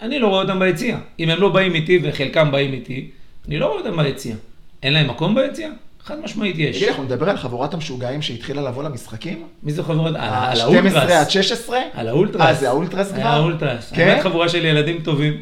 אני 0.00 0.18
לא 0.18 0.28
רואה 0.28 0.42
אותם 0.42 0.58
ביציע. 0.58 0.98
אם 1.18 1.30
הם 1.30 1.40
לא 1.40 1.48
באים 1.48 1.74
איתי, 1.74 1.98
וחלקם 2.02 2.50
באים 2.52 2.72
איתי, 2.72 3.10
אני 3.48 3.58
לא 3.58 3.66
רואה 3.66 3.78
אותם 3.78 3.96
ביציע. 3.96 4.34
אין 4.82 4.92
להם 4.92 5.10
מקום 5.10 5.34
ביציע? 5.34 5.70
חד 6.04 6.20
משמעית 6.20 6.58
יש. 6.58 6.76
תגיד, 6.76 6.88
אנחנו 6.88 7.04
נדבר 7.04 7.30
על 7.30 7.36
חבורת 7.36 7.74
המשוגעים 7.74 8.22
שהתחילה 8.22 8.62
לבוא 8.62 8.82
למשחקים? 8.82 9.42
מי 9.62 9.72
זו 9.72 9.82
חברות? 9.82 10.06
על 10.06 10.16
על 10.16 10.60
ה-12 10.60 10.62
האולטרס. 10.62 11.10
עד 11.10 11.30
16? 11.30 11.78
על 11.92 12.08
האולטרס. 12.08 12.40
אה, 12.40 12.54
זה 12.54 12.68
האולטרס 12.68 13.12
כבר? 13.12 13.26
האולטרס. 13.26 13.92
כן? 13.94 14.18
חבורה 14.22 14.48
של 14.48 14.64
ילדים 14.64 15.00
טובים. 15.02 15.40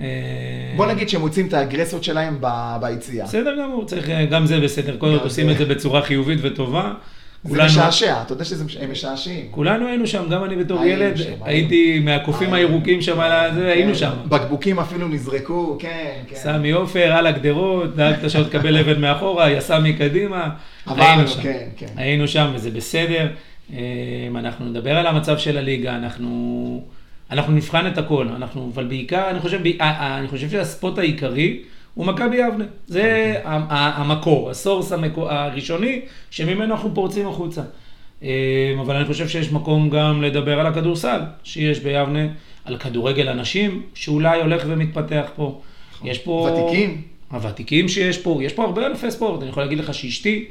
אה, 0.00 0.06
בוא 0.76 0.86
נגיד 0.86 1.08
שהם 1.08 1.20
מוצאים 1.20 1.46
את 1.46 1.54
האגרסיות 1.54 2.04
שלהם 2.04 2.36
ב- 2.40 2.76
ביציאה. 2.80 3.24
בסדר 3.26 3.56
גמור, 3.62 3.84
צריך, 3.86 4.10
אה, 4.10 4.24
גם 4.26 4.46
זה 4.46 4.60
בסדר. 4.60 4.96
כל 4.98 5.06
עוד 5.06 5.20
עושים. 5.22 5.50
את 5.50 5.58
זה 5.58 5.64
בצורה 5.64 6.02
חיובית 6.02 6.38
וטובה. 6.42 6.92
זה 7.44 7.64
משעשע, 7.64 8.22
אתה 8.22 8.32
יודע 8.32 8.44
שהם 8.44 8.90
משעשעים. 8.92 9.46
כולנו 9.50 9.86
היינו 9.86 10.06
שם, 10.06 10.28
גם 10.30 10.44
אני 10.44 10.56
בתור 10.56 10.84
ילד, 10.84 11.16
שם. 11.16 11.32
הייתי 11.42 12.00
מהקופים. 12.00 12.54
הירוקים 12.54 13.02
שם, 13.02 13.20
הזה, 13.20 13.72
היינו 13.72 13.92
כן, 13.92 13.98
שם. 13.98 14.12
בקבוקים 14.28 14.78
אפילו 14.78 15.08
נזרקו, 15.08 15.76
כן, 15.80 16.12
כן. 16.28 16.36
סמי 16.36 16.70
עופר, 16.70 17.12
על 17.12 17.26
הגדרות, 17.26 17.96
דאגת 17.96 18.30
שעוד 18.30 18.46
תקבל 18.46 18.76
אבן 18.76 19.00
מאחורה, 19.00 19.50
יסמי 19.50 19.92
קדימה. 19.92 20.48
עברנו, 20.86 21.28
שם. 21.28 21.42
כן, 21.42 21.68
כן. 21.76 21.86
היינו 21.96 22.28
שם 22.28 22.52
וזה 22.54 22.70
בסדר. 22.70 23.26
אה, 23.72 23.78
אנחנו 24.36 24.64
נדבר 24.66 24.96
על 24.96 25.06
המצב 25.06 25.38
של 25.38 25.58
הליגה, 25.58 25.96
אנחנו, 25.96 26.84
אנחנו 27.30 27.52
נבחן 27.52 27.86
את 27.86 27.98
הכל, 27.98 28.28
אנחנו, 28.28 28.70
אבל 28.74 28.84
בעיקר, 28.84 29.30
אני 29.30 29.40
חושב, 29.40 29.60
אה, 29.66 29.72
אה, 29.80 30.18
אני 30.18 30.28
חושב 30.28 30.50
שהספוט 30.50 30.98
העיקרי 30.98 31.60
הוא 31.94 32.06
מכבי 32.06 32.36
יבנה. 32.36 32.64
זה 32.86 33.34
אוקיי. 33.36 33.52
המקור, 33.70 34.50
הסורס 34.50 34.92
המקור, 34.92 35.30
הראשוני, 35.30 36.00
שממנו 36.30 36.74
אנחנו 36.74 36.94
פורצים 36.94 37.28
החוצה. 37.28 37.62
אה, 38.22 38.74
אבל 38.80 38.96
אני 38.96 39.04
חושב 39.04 39.28
שיש 39.28 39.52
מקום 39.52 39.90
גם 39.90 40.22
לדבר 40.22 40.60
על 40.60 40.66
הכדורסל 40.66 41.20
שיש 41.44 41.80
ביבנה, 41.80 42.26
על 42.64 42.76
כדורגל 42.78 43.28
הנשים, 43.28 43.82
שאולי 43.94 44.40
הולך 44.40 44.62
ומתפתח 44.66 45.26
פה. 45.36 45.60
יש 46.04 46.18
פה... 46.18 46.48
ותיקים. 46.52 47.02
הוותיקים 47.30 47.88
שיש 47.88 48.18
פה, 48.18 48.40
יש 48.42 48.52
פה 48.52 48.64
הרבה 48.64 48.86
ענפי 48.86 49.10
ספורט, 49.10 49.42
אני 49.42 49.50
יכול 49.50 49.62
להגיד 49.62 49.78
לך 49.78 49.94
שאשתי 49.94 50.44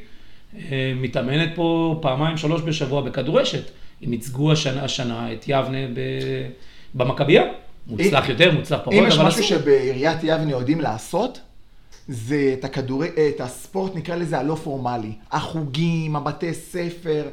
אה, 0.57 0.93
מתאמנת 0.95 1.49
פה 1.55 1.99
פעמיים, 2.01 2.37
שלוש 2.37 2.61
בשבוע 2.61 3.01
בכדורשת. 3.01 3.71
הם 4.05 4.13
ייצגו 4.13 4.51
השנה, 4.51 4.83
השנה 4.83 5.33
את 5.33 5.45
יבנה 5.47 5.77
ב- 5.93 6.47
במכבייה. 6.95 7.43
מוצלח 7.87 8.29
יותר, 8.29 8.51
מוצלח 8.51 8.79
פחות, 8.81 8.93
אם 8.93 9.03
יש 9.07 9.17
אבל 9.17 9.27
משהו. 9.27 9.43
שבעיריית 9.43 10.17
יבנה 10.23 10.51
יודעים 10.51 10.81
לעשות, 10.81 11.39
זה 12.07 12.55
את, 12.59 12.65
הכדורי, 12.65 13.07
את 13.07 13.41
הספורט, 13.41 13.95
נקרא 13.95 14.15
לזה 14.15 14.39
הלא 14.39 14.55
פורמלי. 14.55 15.11
החוגים, 15.31 16.15
הבתי 16.15 16.53
ספר. 16.53 17.23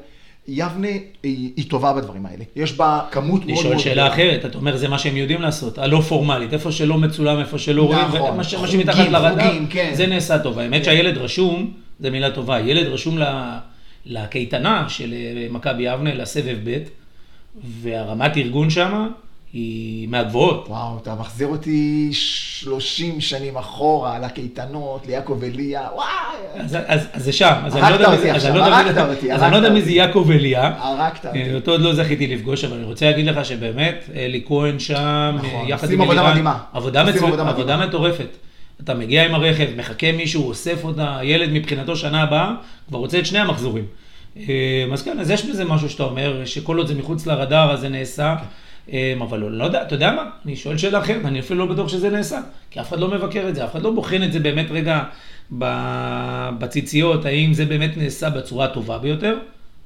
יבנה 0.48 0.88
היא, 1.22 1.50
היא 1.56 1.70
טובה 1.70 1.92
בדברים 1.92 2.26
האלה. 2.26 2.44
יש 2.56 2.72
בה 2.72 3.00
כמות 3.10 3.46
מאוד 3.46 3.64
מאוד 3.64 3.78
שאלה 3.78 4.08
אחרת, 4.14 4.44
אתה 4.44 4.58
אומר 4.58 4.76
זה 4.76 4.88
מה 4.88 4.98
שהם 4.98 5.16
יודעים 5.16 5.42
לעשות, 5.42 5.78
הלא 5.78 6.00
פורמלית, 6.00 6.52
איפה 6.52 6.72
שלא 6.72 6.98
מצולם, 6.98 7.38
איפה 7.40 7.58
שלא 7.58 7.82
רואים, 7.82 8.04
נכון. 8.08 8.30
ומה 8.34 8.44
ש- 8.44 8.54
חוגים, 8.54 8.80
שמתחת 8.80 9.08
לרדאר, 9.08 9.58
כן. 9.70 9.90
זה 9.94 10.06
נעשה 10.06 10.38
טוב. 10.38 10.58
האמת 10.58 10.84
שהילד 10.84 11.18
רשום, 11.18 11.70
זו 12.00 12.10
מילה 12.10 12.30
טובה, 12.30 12.60
ילד 12.60 12.86
רשום 12.86 13.18
ל- 13.18 13.56
לקייטנה 14.06 14.88
של 14.88 15.14
אה, 15.14 15.46
מכבי 15.50 15.82
יבנה, 15.82 16.14
לסבב 16.14 16.58
ב', 16.64 16.78
והרמת 17.82 18.36
ארגון 18.36 18.70
שם 18.70 19.08
היא 19.52 20.08
מהגבוהות. 20.08 20.66
וואו, 20.68 20.98
אתה 21.02 21.14
מחזיר 21.14 21.48
אותי 21.48 22.08
30 22.12 23.20
שנים 23.20 23.56
אחורה 23.56 24.18
לקייטנות, 24.18 25.06
ליעקב 25.06 25.40
אליה, 25.42 25.88
וואי, 25.94 26.06
אז, 26.54 26.76
אז, 26.86 27.00
אז 27.12 27.24
זה 27.24 27.32
שם, 27.32 27.54
אז 27.64 27.76
אני 27.76 27.82
לא 27.82 27.86
הרגת 27.86 28.00
יודע, 28.00 28.12
אותי 28.16 28.30
עכשיו, 28.30 28.56
לא 28.56 28.64
הרגת 28.64 28.98
אותי, 28.98 29.32
אז 29.32 29.42
אני 29.42 29.52
לא 29.52 29.56
יודע 29.56 29.70
מי 29.70 29.82
זה 29.82 29.90
יעקב 29.90 30.28
אליה. 30.30 30.72
הרגת 30.78 31.26
אותי. 31.26 31.42
אה, 31.42 31.54
אותו 31.54 31.70
עוד 31.70 31.80
לא 31.80 31.94
זכיתי 31.94 32.26
לפגוש, 32.26 32.64
אבל 32.64 32.76
אני 32.76 32.84
רוצה 32.84 33.06
להגיד 33.10 33.26
לך 33.26 33.44
שבאמת, 33.44 34.04
אלי 34.16 34.44
כהן 34.46 34.78
שם, 34.78 35.36
נכון, 35.38 35.50
אה, 35.50 35.68
יחד 35.68 35.90
עם 35.90 36.00
עבודה 36.00 36.32
אלירן. 36.32 36.52
עבודה 36.72 37.02
עושים 37.02 37.24
עבודה 37.24 37.42
עבודה 37.42 37.76
מדהימה. 37.76 37.86
מטורפת. 37.86 38.36
אתה 38.84 38.94
מגיע 38.94 39.24
עם 39.24 39.34
הרכב, 39.34 39.66
מחכה 39.76 40.12
מישהו, 40.12 40.48
אוסף 40.48 40.84
אותה, 40.84 41.18
ילד 41.22 41.50
מבחינתו 41.52 41.96
שנה 41.96 42.22
הבאה, 42.22 42.54
כבר 42.88 42.98
רוצה 42.98 43.18
את 43.18 43.26
שני 43.26 43.38
המחזורים. 43.38 43.84
אה, 44.36 44.86
אז 44.92 45.02
כן, 45.02 45.20
אז 45.20 45.30
יש 45.30 45.44
בזה 45.44 45.64
משהו 45.64 45.90
שאתה 45.90 46.02
אומר, 46.02 46.44
שכל 46.44 46.78
עוד 46.78 46.86
זה 46.86 46.94
מחוץ 46.94 47.26
לרדאר, 47.26 47.72
אז 47.72 47.80
זה 47.80 47.88
נעשה. 47.88 48.36
אה, 48.92 49.14
אבל 49.20 49.38
לא 49.38 49.64
יודע, 49.64 49.82
אתה 49.82 49.94
יודע 49.94 50.12
מה? 50.12 50.22
אני 50.44 50.56
שואל 50.56 50.78
שאלה 50.78 50.98
אחרת, 50.98 51.24
אני 51.24 51.40
אפילו 51.40 51.66
לא 51.66 51.72
בטוח 51.72 51.88
שזה 51.88 52.10
נעשה. 52.10 52.40
כי 52.70 52.80
אף 52.80 52.88
אחד 52.88 53.00
לא 53.00 53.08
מבקר 53.08 53.48
את 53.48 53.54
זה, 53.54 53.64
אף 53.64 53.72
אחד 53.72 53.82
לא 53.82 53.90
בוחן 53.90 54.22
את 54.22 54.32
זה 54.32 54.40
באמת 54.40 54.66
רגע 54.70 55.02
בציציות, 56.58 57.24
האם 57.24 57.54
זה 57.54 57.66
באמת 57.66 57.96
נעשה 57.96 58.30
בצורה 58.30 58.64
הטובה 58.64 58.98
ביותר? 58.98 59.38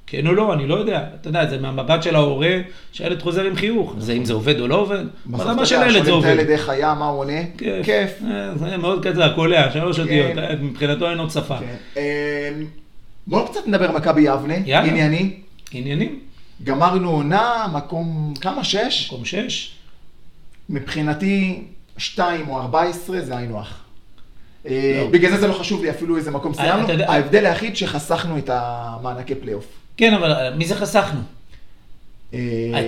כן 0.07 0.27
או 0.27 0.33
לא, 0.33 0.55
אני 0.55 0.67
לא 0.67 0.75
יודע. 0.75 1.07
אתה 1.21 1.29
יודע, 1.29 1.47
זה 1.51 1.59
מהמבט 1.59 2.03
של 2.03 2.15
ההורה, 2.15 2.57
שהילד 2.93 3.23
חוזר 3.23 3.45
עם 3.45 3.57
חיוך. 3.57 3.95
זה 3.99 4.13
אם 4.13 4.25
זה 4.25 4.33
עובד 4.33 4.61
או 4.61 4.69
לא 4.69 4.75
עובד. 4.75 5.05
ברמה 5.27 5.67
של 5.67 5.83
הילד 5.83 5.93
זה 5.93 5.99
שואלים 5.99 6.05
את 6.05 6.09
עובד. 6.09 6.29
הילד 6.29 6.51
איך 6.51 6.69
היה, 6.69 6.95
מה 6.95 7.07
הוא 7.07 7.21
עונה, 7.21 7.41
כיף. 7.83 8.23
אה, 8.31 8.55
זה 8.57 8.77
מאוד 8.77 9.07
קצר, 9.07 9.35
קולע, 9.35 9.73
שלוש 9.73 10.01
אותיות. 10.01 10.33
כן. 10.35 10.39
אה, 10.39 10.55
מבחינתו 10.61 11.11
אין 11.11 11.19
עוד 11.19 11.31
שפה. 11.31 11.59
כן. 11.59 11.77
אמ, 11.97 12.03
בואו 13.27 13.49
קצת 13.49 13.61
נדבר 13.67 13.93
מכבי 13.93 14.21
יבנה. 14.21 14.55
ענייני. 14.55 15.37
עניינים, 15.73 16.19
גמרנו 16.65 17.11
עונה, 17.11 17.67
מקום 17.73 18.35
כמה? 18.41 18.65
שש? 18.65 19.09
מקום 19.13 19.25
שש. 19.25 19.75
מבחינתי, 20.69 21.63
שתיים 21.99 22.49
או 22.49 22.61
ארבע 22.61 22.83
עשרה 22.83 23.21
זה 23.21 23.37
היינו 23.37 23.61
הך. 23.61 23.81
אה, 24.67 25.01
לא. 25.05 25.11
בגלל 25.11 25.31
זה 25.31 25.41
זה 25.41 25.49
לא 25.49 25.53
חשוב 25.53 25.83
לי 25.83 25.91
אפילו 25.91 26.17
איזה 26.17 26.31
מקום 26.31 26.55
סיימנו. 26.55 26.89
ההבדל 27.07 27.47
היחיד 27.47 27.77
שחסכנו 27.77 28.39
את 28.39 28.51
המענקי 28.53 29.35
פלייאוף. 29.35 29.67
כן, 29.97 30.15
אבל 30.15 30.33
אה, 30.33 30.51
מי 30.51 30.67
זה 30.67 30.75
חסכנו? 30.75 31.21
אה, 32.35 32.39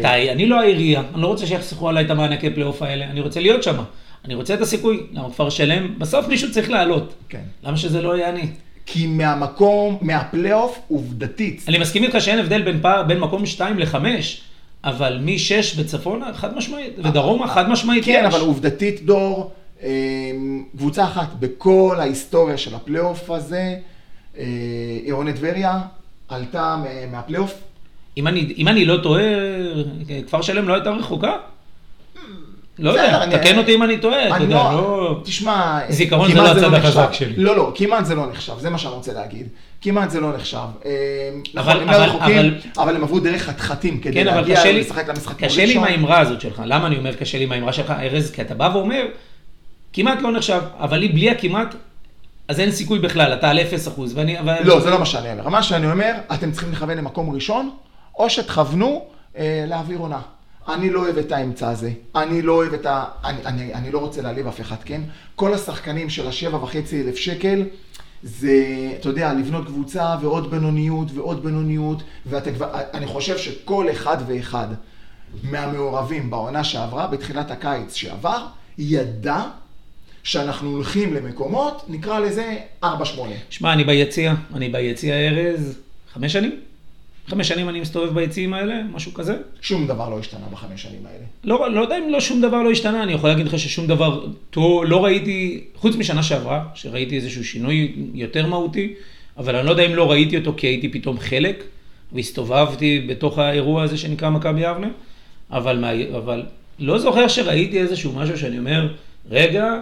אתה, 0.00 0.32
אני 0.32 0.46
לא 0.46 0.60
העירייה, 0.60 1.02
אני 1.14 1.22
לא 1.22 1.26
רוצה 1.26 1.46
שיחסכו 1.46 1.88
עליי 1.88 2.04
את 2.04 2.10
המענקי 2.10 2.50
פלייאוף 2.50 2.82
האלה, 2.82 3.04
אני 3.04 3.20
רוצה 3.20 3.40
להיות 3.40 3.62
שם. 3.62 3.76
אני 4.24 4.34
רוצה 4.34 4.54
את 4.54 4.60
הסיכוי, 4.60 5.06
למה 5.12 5.30
כפר 5.30 5.50
שלם, 5.50 5.94
בסוף 5.98 6.28
מישהו 6.28 6.52
צריך 6.52 6.70
לעלות. 6.70 7.14
כן. 7.28 7.42
למה 7.62 7.76
שזה 7.76 8.02
לא 8.02 8.16
יהיה 8.16 8.28
אני? 8.28 8.46
כי 8.86 9.06
מהמקום, 9.06 9.98
מהפלייאוף, 10.00 10.78
עובדתית. 10.88 11.64
אני 11.68 11.78
מסכים 11.78 12.02
איתך 12.02 12.20
שאין 12.20 12.38
הבדל 12.38 12.62
בין, 12.62 12.80
פער, 12.80 13.02
בין 13.02 13.20
מקום 13.20 13.46
2 13.46 13.78
ל-5, 13.78 13.96
אבל 14.84 15.18
מ-6 15.22 15.76
וצפונה, 15.76 16.34
חד 16.34 16.56
משמעית, 16.56 16.92
ודרומה, 16.98 17.48
חד 17.48 17.68
משמעית 17.68 18.04
כן, 18.04 18.24
יש. 18.28 18.34
אבל 18.34 18.44
עובדתית, 18.44 19.06
דור, 19.06 19.52
אה, 19.82 19.90
קבוצה 20.76 21.04
אחת 21.04 21.28
בכל 21.38 21.96
ההיסטוריה 22.00 22.56
של 22.56 22.74
הפלייאוף 22.74 23.30
הזה, 23.30 23.76
אה, 24.38 24.44
עירוני 25.04 25.32
טבריה, 25.32 25.80
עלתה 26.28 26.76
מהפלייאוף. 27.12 27.54
אם 28.16 28.26
אני, 28.26 28.54
אם 28.58 28.68
אני 28.68 28.84
לא 28.84 28.96
טועה, 29.02 29.22
כפר 30.26 30.42
שלם 30.42 30.68
לא 30.68 30.74
הייתה 30.74 30.90
רחוקה? 30.90 31.32
לא 32.78 32.90
יודע, 32.90 33.26
תקן 33.38 33.58
אותי 33.58 33.74
אם 33.74 33.82
אני 33.82 33.98
טועה, 33.98 34.28
אתה 34.36 34.42
יודע, 34.44 34.54
לא, 34.54 34.72
לא... 34.72 35.20
תשמע, 35.24 35.80
זיכרון 35.88 36.28
זה 36.28 36.34
כמעט 36.34 36.56
לא 36.56 36.60
הצד. 36.60 36.74
החזק 36.74 37.12
שלי. 37.12 37.32
לא, 37.36 37.56
לא, 37.56 37.72
כמעט 37.74 38.04
זה 38.04 38.14
לא 38.14 38.26
נחשב, 38.30 38.52
זה 38.58 38.70
מה 38.70 38.78
שאני 38.78 38.94
רוצה 38.94 39.12
להגיד. 39.12 39.48
כמעט 39.82 40.10
זה 40.10 40.20
לא 40.20 40.32
נחשב. 40.36 40.58
אה, 40.84 40.90
נכון, 41.54 41.72
אבל- 41.72 41.80
הם 41.82 41.90
לא 41.90 41.96
אבל- 41.96 42.04
רחוקים, 42.04 42.38
אבל- 42.38 42.54
אבל 42.78 42.96
הם 42.96 43.02
עברו 43.04 43.20
דרך 43.20 43.42
חתחתים 43.42 44.00
כדי 44.00 44.14
כן, 44.14 44.28
אבל 44.28 44.36
להגיע 44.40 44.56
קשה 44.60 44.72
לי, 44.72 44.80
לשחק 44.80 45.08
למשחק 45.08 45.44
קשה 45.44 45.64
לי 45.64 45.74
עם 45.76 45.84
האמרה 45.84 46.18
הזאת 46.18 46.40
שלך. 46.40 46.62
למה 46.66 46.86
אני 46.86 46.96
אומר 46.98 47.14
קשה 47.14 47.38
לי 47.38 47.44
עם 47.44 47.52
האמרה 47.52 47.72
שלך, 47.72 47.90
ארז? 47.90 48.30
כי 48.30 48.42
אתה 48.42 48.54
בא 48.54 48.70
ואומר, 48.74 49.04
כמעט 49.92 50.22
לא 50.22 50.32
נחשב, 50.32 50.60
אבל 50.78 50.98
לי 50.98 51.08
בלי 51.08 51.30
הכמעט, 51.30 51.74
אז 52.48 52.60
אין 52.60 52.70
סיכוי 52.72 52.98
בכלל, 52.98 53.32
אתה 53.34 53.50
על 53.50 53.58
0%. 53.58 54.00
ואני... 54.14 54.40
אבל- 54.40 54.62
לא, 54.64 54.80
זה 54.80 54.90
לא 54.90 54.98
מה 54.98 55.06
שאני 55.06 55.32
אומר. 55.32 55.48
מה 55.48 55.62
שאני 55.62 55.90
אומר, 55.90 56.12
אתם 56.34 56.52
צריכים 56.52 56.72
לכוון 56.72 56.98
למקום 56.98 57.30
ראשון, 57.30 57.70
או 58.18 58.30
שתכוונו 58.30 59.04
אה, 59.36 59.64
להעביר 59.68 59.98
עונה. 59.98 60.20
אני 60.68 60.90
לא 60.90 61.00
אוהב 61.00 61.18
את 61.18 61.32
האמצע 61.32 61.68
הזה. 61.68 61.90
אני 62.16 62.42
לא 62.42 62.52
אוהב 62.52 62.72
את 62.74 62.86
ה... 62.86 63.04
אני, 63.24 63.38
אני, 63.46 63.74
אני 63.74 63.90
לא 63.90 63.98
רוצה 63.98 64.22
להעליב 64.22 64.46
אף 64.46 64.60
אחד, 64.60 64.76
כן? 64.84 65.00
כל 65.34 65.54
השחקנים 65.54 66.10
של 66.10 66.28
השבע 66.28 66.56
וחצי 66.64 67.02
אלף 67.02 67.16
שקל, 67.16 67.64
זה, 68.22 68.54
אתה 69.00 69.08
יודע, 69.08 69.32
לבנות 69.32 69.66
קבוצה 69.66 70.16
ועוד 70.20 70.50
בינוניות 70.50 71.08
ועוד 71.14 71.42
בינוניות, 71.44 72.02
ואתה 72.26 72.52
כבר... 72.52 72.68
אני 72.94 73.06
חושב 73.06 73.38
שכל 73.38 73.86
אחד 73.90 74.16
ואחד 74.26 74.68
מהמעורבים 75.42 76.30
בעונה 76.30 76.64
שעברה, 76.64 77.06
בתחילת 77.06 77.50
הקיץ 77.50 77.94
שעבר, 77.94 78.46
ידע 78.78 79.42
שאנחנו 80.26 80.70
הולכים 80.70 81.14
למקומות, 81.14 81.84
נקרא 81.88 82.18
לזה 82.18 82.56
4-8. 82.84 82.86
שמע, 83.50 83.72
אני 83.72 83.84
ביציע, 83.84 84.34
אני 84.54 84.68
ביציע 84.68 85.14
ארז, 85.14 85.78
חמש 86.12 86.32
שנים? 86.32 86.60
חמש 87.28 87.48
שנים 87.48 87.68
אני 87.68 87.80
מסתובב 87.80 88.14
ביציעים 88.14 88.54
האלה, 88.54 88.82
משהו 88.92 89.14
כזה. 89.14 89.36
שום 89.60 89.86
דבר 89.86 90.10
לא 90.10 90.18
השתנה 90.18 90.46
בחמש 90.52 90.82
שנים 90.82 91.06
האלה. 91.06 91.24
לא, 91.44 91.72
לא 91.72 91.80
יודע 91.80 91.98
אם 91.98 92.08
לא 92.08 92.20
שום 92.20 92.40
דבר 92.40 92.62
לא 92.62 92.70
השתנה, 92.70 93.02
אני 93.02 93.12
יכול 93.12 93.30
להגיד 93.30 93.46
לך 93.46 93.58
ששום 93.58 93.86
דבר, 93.86 94.26
טוב, 94.50 94.84
לא 94.84 95.04
ראיתי, 95.04 95.64
חוץ 95.74 95.96
משנה 95.96 96.22
שעברה, 96.22 96.64
שראיתי 96.74 97.16
איזשהו 97.16 97.44
שינוי 97.44 97.92
יותר 98.14 98.46
מהותי, 98.46 98.94
אבל 99.36 99.56
אני 99.56 99.66
לא 99.66 99.70
יודע 99.70 99.86
אם 99.86 99.94
לא 99.94 100.10
ראיתי 100.10 100.36
אותו 100.36 100.54
כי 100.56 100.66
הייתי 100.66 100.88
פתאום 100.88 101.18
חלק, 101.18 101.64
והסתובבתי 102.12 103.00
בתוך 103.08 103.38
האירוע 103.38 103.82
הזה 103.82 103.98
שנקרא 103.98 104.30
מכבי 104.30 104.60
יבנה, 104.60 104.88
אבל, 105.50 105.84
אבל 106.16 106.42
לא 106.78 106.98
זוכר 106.98 107.28
שראיתי 107.28 107.80
איזשהו 107.80 108.12
משהו 108.12 108.38
שאני 108.38 108.58
אומר, 108.58 108.88
רגע, 109.30 109.80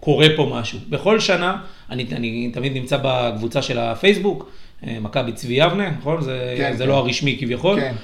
קורה 0.00 0.26
פה 0.36 0.50
משהו. 0.52 0.78
בכל 0.88 1.20
שנה, 1.20 1.56
אני, 1.90 2.06
אני 2.12 2.50
תמיד 2.52 2.72
נמצא 2.72 2.98
בקבוצה 3.02 3.62
של 3.62 3.78
הפייסבוק, 3.78 4.50
אה, 4.86 4.96
מכבי 5.00 5.32
צבי 5.32 5.54
יבנה, 5.54 5.90
נכון? 5.90 6.20
זה, 6.20 6.54
כן, 6.58 6.76
זה 6.76 6.84
כן. 6.84 6.88
לא 6.88 6.96
הרשמי 6.96 7.36
כביכול. 7.40 7.80
כן. 7.80 7.94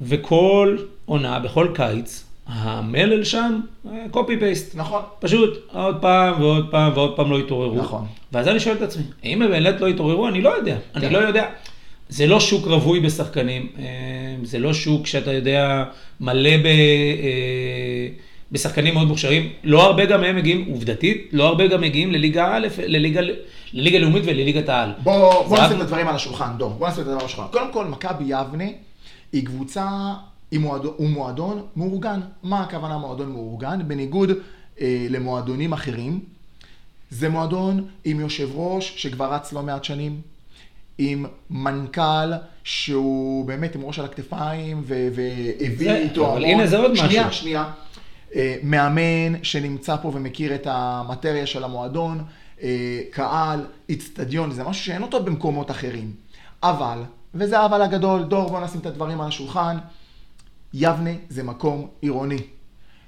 וכל 0.00 0.76
עונה, 1.06 1.38
בכל 1.38 1.68
קיץ, 1.74 2.24
המלל 2.46 3.24
שם, 3.24 3.60
קופי 4.10 4.36
פייסט. 4.38 4.74
נכון. 4.74 5.02
פשוט 5.20 5.70
עוד 5.72 5.96
פעם 6.00 6.42
ועוד 6.42 6.70
פעם 6.70 6.92
ועוד 6.94 7.16
פעם 7.16 7.30
לא 7.30 7.38
התעוררו. 7.38 7.76
נכון. 7.76 8.06
ואז 8.32 8.48
אני 8.48 8.60
שואל 8.60 8.76
את 8.76 8.82
עצמי, 8.82 9.02
האם 9.22 9.42
הם 9.42 9.50
באמת 9.50 9.80
לא 9.80 9.86
התעוררו? 9.86 10.28
אני 10.28 10.40
לא 10.40 10.56
יודע. 10.56 10.76
אני 10.94 11.06
כן. 11.06 11.12
לא 11.12 11.18
יודע. 11.18 11.48
זה 12.08 12.26
לא 12.26 12.40
שוק 12.40 12.66
רווי 12.66 13.00
בשחקנים, 13.00 13.68
אה, 13.78 13.84
זה 14.42 14.58
לא 14.58 14.74
שוק 14.74 15.06
שאתה 15.06 15.32
יודע, 15.32 15.84
מלא 16.20 16.56
ב, 16.56 16.66
אה, 16.66 18.08
בשחקנים 18.52 18.94
מאוד 18.94 19.08
מוכשרים. 19.08 19.52
לא 19.64 19.82
הרבה 19.82 20.04
גם 20.04 20.20
מהם 20.20 20.36
מגיעים, 20.36 20.64
עובדתית, 20.70 21.28
לא 21.32 21.48
הרבה 21.48 21.66
גם 21.66 21.80
מגיעים 21.80 22.12
לליגה 22.12 22.56
א', 22.56 22.68
לליגה, 22.86 23.20
לליגה 23.72 23.98
לאומית 23.98 24.22
ולליגת 24.26 24.68
העל. 24.68 24.92
בוא, 25.02 25.44
בוא 25.48 25.58
נשים 25.58 25.76
את 25.76 25.80
הדברים 25.80 26.08
על 26.08 26.14
השולחן, 26.14 26.50
דור. 26.58 26.70
בוא 26.70 26.88
נשים 26.88 27.02
את 27.02 27.06
הדברים 27.06 27.20
על 27.20 27.26
השולחן. 27.26 27.52
קודם 27.52 27.72
כל, 27.72 27.86
מכבי 27.86 28.24
יבנה 28.24 28.64
היא 29.32 29.46
קבוצה, 29.46 29.88
היא 30.50 30.60
מועדון, 30.60 30.94
הוא 30.96 31.08
מועדון 31.08 31.62
מאורגן. 31.76 32.20
מה 32.42 32.60
הכוונה 32.60 32.98
מועדון 32.98 33.32
מאורגן? 33.32 33.88
בניגוד 33.88 34.30
אה, 34.80 35.06
למועדונים 35.10 35.72
אחרים, 35.72 36.20
זה 37.10 37.28
מועדון 37.28 37.86
עם 38.04 38.20
יושב 38.20 38.48
ראש 38.54 38.94
שכבר 38.96 39.34
רץ 39.34 39.52
לא 39.52 39.62
מעט 39.62 39.84
שנים, 39.84 40.20
עם 40.98 41.26
מנכ"ל 41.50 42.32
שהוא 42.64 43.44
באמת 43.44 43.74
עם 43.74 43.82
ראש 43.84 43.98
על 43.98 44.04
הכתפיים 44.04 44.82
והביא 44.86 45.90
איתו 45.90 46.32
אבל 46.32 46.44
הנה, 46.44 46.66
זה 46.66 46.78
עוד 46.78 46.96
שנייה, 46.96 47.26
משהו. 47.28 47.40
שנייה. 47.40 47.60
אה, 47.62 47.83
מאמן 48.62 49.44
שנמצא 49.44 49.96
פה 49.96 50.10
ומכיר 50.14 50.54
את 50.54 50.66
המטריה 50.70 51.46
של 51.46 51.64
המועדון, 51.64 52.24
אה, 52.62 53.00
קהל, 53.10 53.66
איצטדיון, 53.88 54.50
זה 54.50 54.64
משהו 54.64 54.84
שאין 54.84 55.02
אותו 55.02 55.22
במקומות 55.22 55.70
אחרים. 55.70 56.12
אבל, 56.62 57.02
וזה 57.34 57.58
האבל 57.58 57.82
הגדול, 57.82 58.24
דור, 58.24 58.48
בוא 58.48 58.60
נשים 58.60 58.80
את 58.80 58.86
הדברים 58.86 59.20
על 59.20 59.28
השולחן, 59.28 59.76
יבנה 60.74 61.10
זה 61.28 61.42
מקום 61.42 61.88
עירוני. 62.00 62.38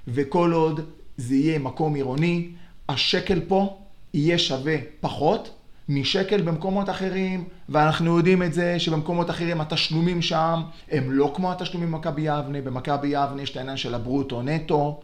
וכל 0.08 0.52
עוד 0.52 0.80
זה 1.16 1.34
יהיה 1.34 1.58
מקום 1.58 1.94
עירוני, 1.94 2.48
השקל 2.88 3.40
פה 3.48 3.78
יהיה 4.14 4.38
שווה 4.38 4.76
פחות 5.00 5.50
משקל 5.88 6.42
במקומות 6.42 6.90
אחרים, 6.90 7.44
ואנחנו 7.68 8.16
יודעים 8.16 8.42
את 8.42 8.54
זה 8.54 8.78
שבמקומות 8.78 9.30
אחרים 9.30 9.60
התשלומים 9.60 10.22
שם 10.22 10.62
הם 10.90 11.12
לא 11.12 11.32
כמו 11.34 11.52
התשלומים 11.52 11.92
במכבי 11.92 12.22
יבנה, 12.22 12.60
במכבי 12.60 13.08
יבנה 13.08 13.42
יש 13.42 13.50
את 13.50 13.56
העניין 13.56 13.76
של 13.76 13.94
הברוטו 13.94 14.42
נטו, 14.42 15.00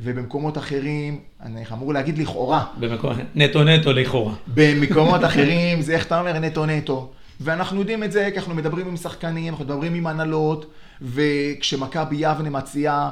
ובמקומות 0.00 0.58
אחרים, 0.58 1.20
אני 1.42 1.64
אמור 1.72 1.94
להגיד 1.94 2.18
לכאורה, 2.18 2.64
במקום, 2.80 3.12
נטו 3.34 3.64
נטו 3.64 3.92
לכאורה. 3.92 4.34
במקומות 4.54 5.24
אחרים 5.30 5.82
זה 5.82 5.94
איך 5.94 6.06
אתה 6.06 6.20
אומר 6.20 6.38
נטו 6.38 6.66
נטו. 6.66 7.10
ואנחנו 7.40 7.80
יודעים 7.80 8.04
את 8.04 8.12
זה 8.12 8.28
כי 8.32 8.38
אנחנו 8.38 8.54
מדברים 8.54 8.88
עם 8.88 8.96
שחקנים, 8.96 9.52
אנחנו 9.52 9.64
מדברים 9.64 9.94
עם 9.94 10.06
הנהלות, 10.06 10.66
וכשמכבי 11.02 12.16
יבנה 12.18 12.50
מציעה 12.50 13.10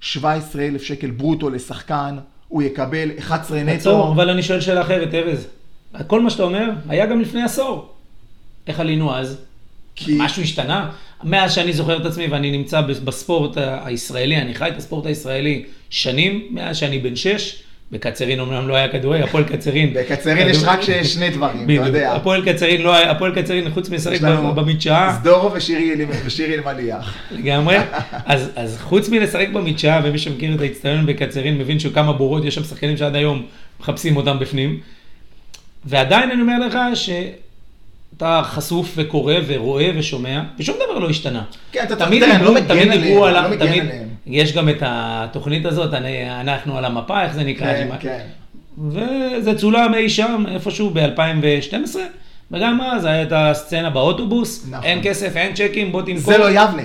17,000 0.00 0.82
שקל 0.82 1.10
ברוטו 1.10 1.50
לשחקן, 1.50 2.16
הוא 2.48 2.62
יקבל 2.62 3.10
11 3.18 3.62
נטו. 3.62 3.72
עצור, 3.72 4.12
אבל 4.12 4.30
אני 4.30 4.42
שואל 4.42 4.60
שאלה 4.60 4.80
אחרת, 4.82 5.14
ארז. 5.14 5.46
כל 6.06 6.20
מה 6.20 6.30
שאתה 6.30 6.42
אומר, 6.42 6.70
היה 6.88 7.06
גם 7.06 7.20
לפני 7.20 7.42
עשור. 7.42 7.92
איך 8.66 8.80
עלינו 8.80 9.14
אז? 9.14 9.38
כי- 9.94 10.18
משהו 10.20 10.42
השתנה? 10.42 10.90
מאז 11.26 11.52
שאני 11.52 11.72
זוכר 11.72 11.96
את 11.96 12.06
עצמי 12.06 12.26
ואני 12.26 12.50
נמצא 12.50 12.80
בספורט 12.80 13.56
הישראלי, 13.84 14.36
אני 14.36 14.54
חי 14.54 14.68
את 14.68 14.76
הספורט 14.76 15.06
הישראלי 15.06 15.62
שנים, 15.90 16.46
מאז 16.50 16.76
שאני 16.76 16.98
בן 16.98 17.16
שש. 17.16 17.62
בקצרין 17.92 18.40
אומנם 18.40 18.68
לא 18.68 18.74
היה 18.74 18.88
כדורגל, 18.88 19.24
הפועל 19.24 19.44
קצרין. 19.44 19.94
בקצרין 19.94 20.48
יש 20.48 20.62
רק 20.64 20.82
ש- 20.82 20.90
שני 20.90 21.30
דברים, 21.30 21.64
אתה. 21.64 21.72
יודע. 21.72 22.12
הפועל 22.12 22.52
קצרין 22.52 22.82
לא 22.82 22.94
היה, 22.94 23.10
הפועל 23.10 23.42
קצרין 23.42 23.70
חוץ 23.70 23.88
מלשחק 23.88 24.20
במדשאה, 24.56 25.16
סדורו 25.20 25.52
ושירי 26.26 26.54
אלמליח. 26.54 27.14
לגמרי. 27.30 27.76
אז, 28.26 28.50
אז 28.56 28.78
חוץ 28.80 29.08
מלשחק 29.08 29.48
במדשאה, 29.52 30.00
ומי 30.04 30.18
שמכיר 30.18 30.54
את 30.54 30.60
האצטדיון 30.60 31.06
בקצרין 31.06 31.58
מבין 31.58 31.78
שכמה 31.78 32.12
בורות, 32.12 32.44
יש 32.44 32.54
שם 32.54 32.64
שחקנים 32.64 32.96
שעד 32.96 33.14
היום 33.14 33.42
מחפשים 33.80 34.16
אותם 34.16 34.38
בפנים. 34.38 34.80
ועדיין 35.84 36.30
אני 36.30 36.40
אומר 36.40 36.66
לך 36.66 36.78
שאתה 38.16 38.40
חשוף 38.44 38.92
וקורא 38.96 39.34
ורואה 39.46 39.90
ושומע, 39.98 40.42
ושום 40.58 40.76
דבר 40.76 40.98
לא 40.98 41.10
השתנה. 41.10 41.42
כן, 41.72 41.84
אתה 41.84 41.96
תמיד 41.96 42.22
תראה, 42.24 42.36
אני 42.36 42.44
לא 42.44 42.54
דיברו, 42.60 42.64
מגן 42.74 42.84
תמיד 42.88 43.00
דיברו 43.02 43.26
אני 43.28 43.36
על, 43.38 43.50
לא 43.50 43.56
תמיד, 43.56 43.80
עליהם. 43.80 44.08
יש 44.26 44.52
גם 44.56 44.68
את 44.68 44.82
התוכנית 44.86 45.66
הזאת, 45.66 45.94
אני- 45.94 46.40
אנחנו 46.40 46.78
על 46.78 46.84
המפה, 46.84 47.22
איך 47.22 47.32
זה 47.34 47.44
נקרא? 47.44 47.66
כן, 47.66 47.86
שמה- 47.88 47.98
כן. 47.98 48.18
וזה 48.88 49.58
צולם 49.58 49.94
אי 49.94 50.08
שם, 50.10 50.44
איפשהו 50.54 50.90
ב-2012, 50.94 51.96
וגם 52.50 52.80
אז 52.80 53.04
היה 53.04 53.22
את 53.22 53.32
הסצנה 53.34 53.90
באוטובוס, 53.90 54.66
נכון. 54.70 54.84
אין 54.84 54.98
כסף, 55.02 55.36
אין 55.36 55.54
צ'קים, 55.54 55.92
בוא 55.92 56.02
תמכור. 56.02 56.20
זה 56.32 56.38
לא 56.38 56.50
יבנה. 56.50 56.82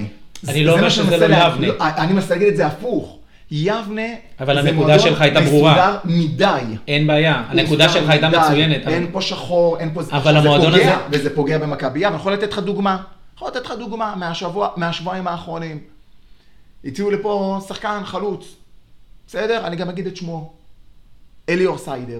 אני 0.48 0.63
לא 0.63 0.72
אומר 0.72 0.84
מה 0.84 0.89
שזה 0.89 1.04
שאני 1.20 1.32
לא 1.32 1.36
יבנה. 1.38 1.67
לא, 1.67 1.74
אני 1.80 2.13
מנסה 2.13 2.34
להגיד 2.34 2.48
את 2.48 2.58
זה 2.58 2.65
הפוך. 2.67 3.17
יבנה 3.51 4.01
אבל 4.39 4.57
הנקודה 4.57 4.99
שלך 4.99 5.21
הייתה 5.21 5.41
ברורה. 5.41 5.97
מדי. 6.05 6.61
אין 6.87 7.07
בעיה, 7.07 7.43
הנקודה 7.47 7.89
שלך 7.89 8.09
הייתה. 8.09 8.29
מצוינת. 8.29 8.87
אין 8.87 9.07
פה 9.11 9.21
שחור, 9.21 9.77
אין 9.77 9.93
פה... 9.93 10.01
אבל 10.11 10.37
המועדון 10.37 10.73
הזה- 10.73 10.95
וזה 11.11 11.35
פוגע 11.35 11.57
במכבי 11.57 11.99
יבנה. 11.99 12.07
אני 12.07 12.15
יכול 12.15 12.33
לתת 12.33 12.51
לך 12.53 12.59
דוגמה. 12.59 13.03
יכול 13.35 13.47
לתת 13.47 13.65
לך 13.65 13.71
דוגמה 13.79 14.13
מהשבוע, 14.15 14.69
מהשבועיים 14.77 15.27
האחרונים. 15.27 15.79
הציעו 16.85 17.11
לפה 17.11 17.59
שחקן 17.67 18.01
חלוץ. 18.05 18.55
בסדר? 19.27 19.67
אני 19.67 19.75
גם 19.75 19.89
אגיד 19.89 20.07
את 20.07 20.17
שמו. 20.17 20.53
אליאור 21.49 21.77
סיידר. 21.77 22.19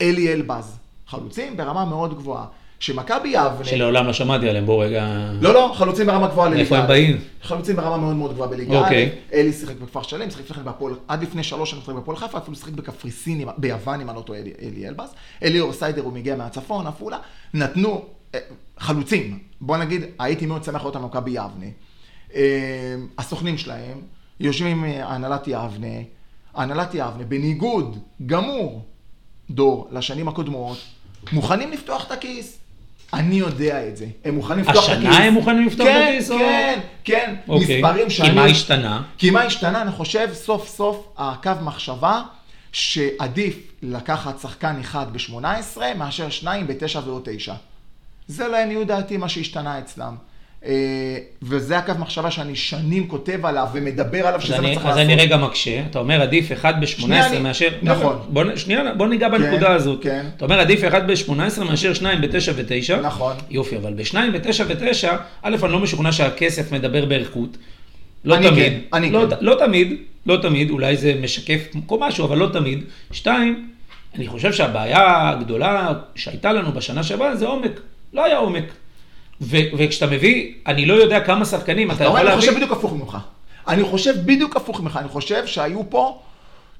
אלי 0.00 0.32
אלבז. 0.32 0.76
חלוצים 1.08 1.56
ברמה 1.56 1.84
מאוד 1.84 2.14
גבוהה. 2.16 2.44
שמכבי 2.82 3.28
יבנה... 3.28 3.64
שלעולם 3.64 4.06
לא 4.06 4.12
שמעתי 4.12 4.48
עליהם, 4.48 4.66
בוא 4.66 4.84
רגע... 4.84 5.30
לא, 5.40 5.54
לא, 5.54 5.72
חלוצים 5.76 6.06
ברמה 6.06 6.26
גבוהה 6.28 6.48
לליגה. 6.48 6.62
מאיפה 6.62 6.78
הם. 6.78 6.88
באים? 6.88 7.16
חלוצים 7.42 7.76
ברמה 7.76 7.96
מאוד 7.96 8.16
מאוד 8.16 8.32
גבוהה 8.32 8.48
בליגה. 8.48 8.78
אוקיי. 8.80 9.10
אלי 9.32 9.52
שיחק 9.52 9.76
בכפר 9.76 10.02
שלם, 10.02 10.30
שיחק 10.30 10.44
לפני 10.44 10.56
כן 10.56 10.64
בהפועל, 10.64 10.94
עד 11.08 11.22
לפני 11.22 11.42
שלוש 11.42 11.70
שנים 11.70 11.82
שיחק 11.82 11.94
בהפועל 11.94 12.16
חיפה, 12.16 12.38
אפילו 12.38 12.56
שיחק 12.56 12.72
בקפריסין, 12.72 13.48
ביוון, 13.58 14.00
אם 14.00 14.08
אני 14.10 14.16
לא 14.16 14.22
טועה, 14.22 14.38
אלי- 14.38 14.52
אלי 14.62 14.88
אלבז. 14.88 15.08
אליאור 15.42 15.72
סיידר, 15.72 16.02
הוא 16.02 16.12
מגיע 16.12 16.36
מהצפון, 16.36 16.86
עפולה. 16.86 17.18
נתנו 17.54 18.04
אה, 18.34 18.40
חלוצים. 18.78 19.38
בוא 19.60 19.76
נגיד, 19.76 20.02
הייתי 20.18 20.46
מאוד 20.46 20.64
שמח 20.64 20.80
לראות 20.80 20.94
אותם 20.96 21.06
במכבי 21.06 21.30
יבנה. 21.30 21.66
אה, 22.34 22.42
הסוכנים 23.18 23.58
שלהם 23.58 23.98
יושבים 24.40 24.78
עם 24.78 24.84
אה, 24.84 25.06
הנהלת 25.08 25.48
יבנה. 25.48 25.96
הנהלת 26.54 26.90
יבנה, 26.94 27.24
בניגוד 27.28 27.98
גמור, 28.26 28.82
דור, 29.50 29.88
לשנים 29.92 30.28
הקודמות, 30.28 30.78
מוכנים 31.32 31.70
לפתוח 31.72 32.06
את 32.06 32.12
הכיס. 32.12 32.58
אני 33.12 33.34
יודע 33.34 33.88
את 33.88 33.96
זה. 33.96 34.06
הם 34.24 34.34
מוכנים 34.34 34.64
לפתוח 34.64 34.84
את 34.84 34.96
הכיס. 34.96 35.08
השנה 35.08 35.24
הם 35.24 35.34
מוכנים 35.34 35.66
לפתוח 35.66 35.86
את 35.86 35.92
כן, 35.92 36.12
הכיס, 36.12 36.30
כן, 36.30 36.80
כן. 37.04 37.34
אוקיי. 37.48 37.82
מספרים 37.82 38.10
שאני... 38.10 38.28
כי 38.28 38.34
מה 38.34 38.44
השתנה? 38.44 39.02
כי 39.18 39.30
מה 39.30 39.42
השתנה? 39.42 39.82
אני 39.82 39.90
חושב 39.90 40.28
סוף 40.32 40.68
סוף 40.68 41.08
הקו 41.18 41.50
מחשבה 41.62 42.22
שעדיף 42.72 43.56
לקחת 43.82 44.40
שחקן 44.40 44.80
אחד 44.80 45.06
ב-18 45.12 45.80
מאשר 45.96 46.30
שניים 46.30 46.66
ב-9 46.66 46.98
ועוד 47.04 47.22
9. 47.24 47.54
זה 48.26 48.48
לעניות 48.48 48.86
דעתי 48.86 49.16
מה 49.16 49.28
שהשתנה 49.28 49.78
אצלם. 49.78 50.16
אה, 50.66 50.72
וזה 51.42 51.78
הקו 51.78 51.92
מחשבה 51.98 52.30
שאני 52.30 52.56
שנים 52.56 53.08
כותב 53.08 53.46
עליו 53.46 53.66
ומדבר 53.72 54.26
עליו 54.26 54.40
שזה 54.40 54.52
מה 54.52 54.58
אני, 54.58 54.66
שצריך 54.74 54.86
אז 54.86 54.96
לעשות. 54.96 55.10
אני 55.12 55.14
רגע 55.22 55.36
מקשה, 55.36 55.82
אתה 55.90 55.98
אומר 55.98 56.22
עדיף 56.22 56.52
1 56.52 56.74
ב-18 56.80 56.86
שנייה, 56.86 57.26
אני- 57.26 57.38
מאשר... 57.38 57.68
נכון. 57.82 58.16
בוא, 58.28 58.44
שנייה, 58.56 58.94
בוא 58.96 59.06
ניגע 59.06 59.28
בנקודה 59.28 59.72
הזאת. 59.72 60.02
כן. 60.02 60.26
אתה 60.36 60.44
אומר 60.44 60.60
עדיף 60.60 60.84
1 60.84 61.02
ב-18 61.02 61.64
מאשר 61.64 61.94
2 61.94 62.20
ב-9 62.20 62.34
ו-9. 62.54 62.96
נכון. 63.02 63.36
יופי, 63.50 63.76
אבל 63.76 63.94
ב-2 63.94 64.14
ב-9 64.32 64.62
ו-9, 64.68 65.08
א', 65.42 65.56
אני 65.62 65.72
לא 65.72 65.78
משוכנע 65.80 66.12
שהכסף 66.12 66.72
מדבר 66.72 67.04
בערכות. 67.04 67.56
לא 68.24 68.36
אני 68.36 68.48
תמיד. 68.50 68.62
כן, 68.72 68.78
אני 68.92 69.10
לא, 69.10 69.26
כן. 69.30 69.36
לא 69.40 69.56
תמיד, 69.66 69.96
לא 70.26 70.36
תמיד, 70.42 70.70
אולי 70.70 70.96
זה 70.96 71.14
משקף 71.22 71.60
כל 71.86 71.96
משהו, 72.00 72.24
אבל 72.24 72.38
לא 72.38 72.48
תמיד. 72.52 72.84
שתיים, 73.12 73.68
אני 74.14 74.26
חושב 74.26 74.52
שהבעיה 74.52 75.28
הגדולה 75.28 75.92
שהייתה 76.14 76.52
לנו 76.52 76.72
בשנה 76.72 77.02
שעברה 77.02 77.36
זה 77.36 77.46
עומק. 77.46 77.80
לא 78.12 78.24
היה 78.24 78.36
עומק. 78.36 78.64
וכשאתה 79.40 80.06
מביא, 80.06 80.52
אני 80.66 80.86
לא 80.86 80.94
יודע 80.94 81.20
כמה 81.20 81.44
שחקנים, 81.44 81.90
אתה 81.90 82.04
יכול 82.04 82.16
אני 82.16 82.24
להביא... 82.26 82.40
חושב 82.40 82.54
בדיוק 82.54 82.72
הפוך 82.72 82.92
ממך. 82.92 83.18
אני 83.68 83.84
חושב 83.84 84.14
בדיוק 84.24 84.56
הפוך 84.56 84.80
ממך. 84.80 84.96
אני 84.96 85.08
חושב 85.08 85.46
שהיו 85.46 85.90
פה 85.90 86.22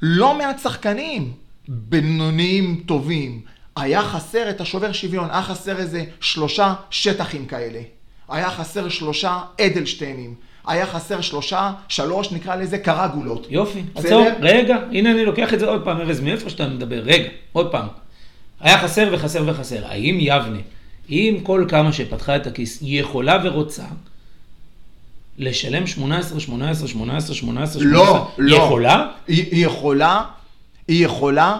לא 0.03 0.35
מעט 0.35 0.59
שחקנים 0.59 1.33
בינוניים 1.69 2.83
טובים. 2.87 3.41
היה 3.77 4.03
חסר 4.03 4.51
את 4.51 4.61
השובר 4.61 4.93
שוויון, 4.93 5.29
היה 5.31 5.43
חסר 5.43 5.79
איזה 5.79 6.05
שלושה 6.21 6.75
שטחים 6.91 7.47
כאלה. 7.47 7.81
היה 8.29 8.51
חסר 8.51 8.88
שלושה 8.88 9.41
אדלשטיינים. 9.61 10.35
היה 10.67 10.87
חסר 10.87 11.21
שלושה, 11.21 11.73
שלוש, 11.88 12.33
נקרא 12.33 12.57
לזה 12.57 12.79
קרגולות. 12.79 13.47
יופי? 13.51 13.83
עצור, 13.95 14.27
רגע, 14.41 14.77
הנה 14.93 15.11
אני 15.11 15.25
לוקח 15.25 15.55
את 15.55 15.61
זה 15.61 15.67
עוד 15.67 15.85
פעם, 15.85 16.01
ארז, 16.01 16.21
מאיפה 16.21 16.51
שאתה 16.51 16.67
מדבר, 16.69 17.01
רגע, 17.05 17.29
עוד 17.53 17.73
פעם. 17.73 17.87
היה 18.61 18.79
חסר 18.79 19.09
וחסר 19.12 19.43
וחסר. 19.47 19.87
האם 19.87 20.17
יבנה, 20.21 20.59
עם 21.14 21.40
כל 21.40 21.64
כמה 21.68 21.92
שפתחה 21.92 22.37
את 22.37 22.46
הכיס, 22.46 22.81
היא 22.83 23.01
יכולה 23.01 23.38
ורוצה 23.44 23.85
לשלם 25.38 25.87
18, 25.87 26.40
18, 26.40 26.88
18, 26.88 27.35
18, 27.35 27.35
18? 27.35 27.83
לא, 27.85 28.29
לא. 28.38 28.55
היא 28.57 28.64
יכולה? 28.64 29.07
היא, 29.29 29.44
היא 29.51 29.66
יכולה, 29.66 30.22
היא 30.88 31.05
יכולה 31.05 31.59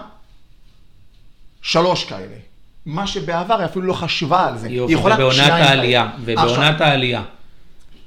שלוש 1.61 2.05
כאלה. 2.05 2.35
מה 2.85 3.07
שבעבר 3.07 3.55
היא 3.57 3.65
אפילו 3.65 3.85
לא 3.85 3.93
חשבה 3.93 4.47
על 4.47 4.57
זה. 4.57 4.69
יופי, 4.69 4.93
היא 4.93 4.99
יכולה 4.99 5.15
ובעונת 5.15 5.49
העלייה. 5.51 6.09
ובעונת 6.25 6.81
העלייה, 6.81 7.23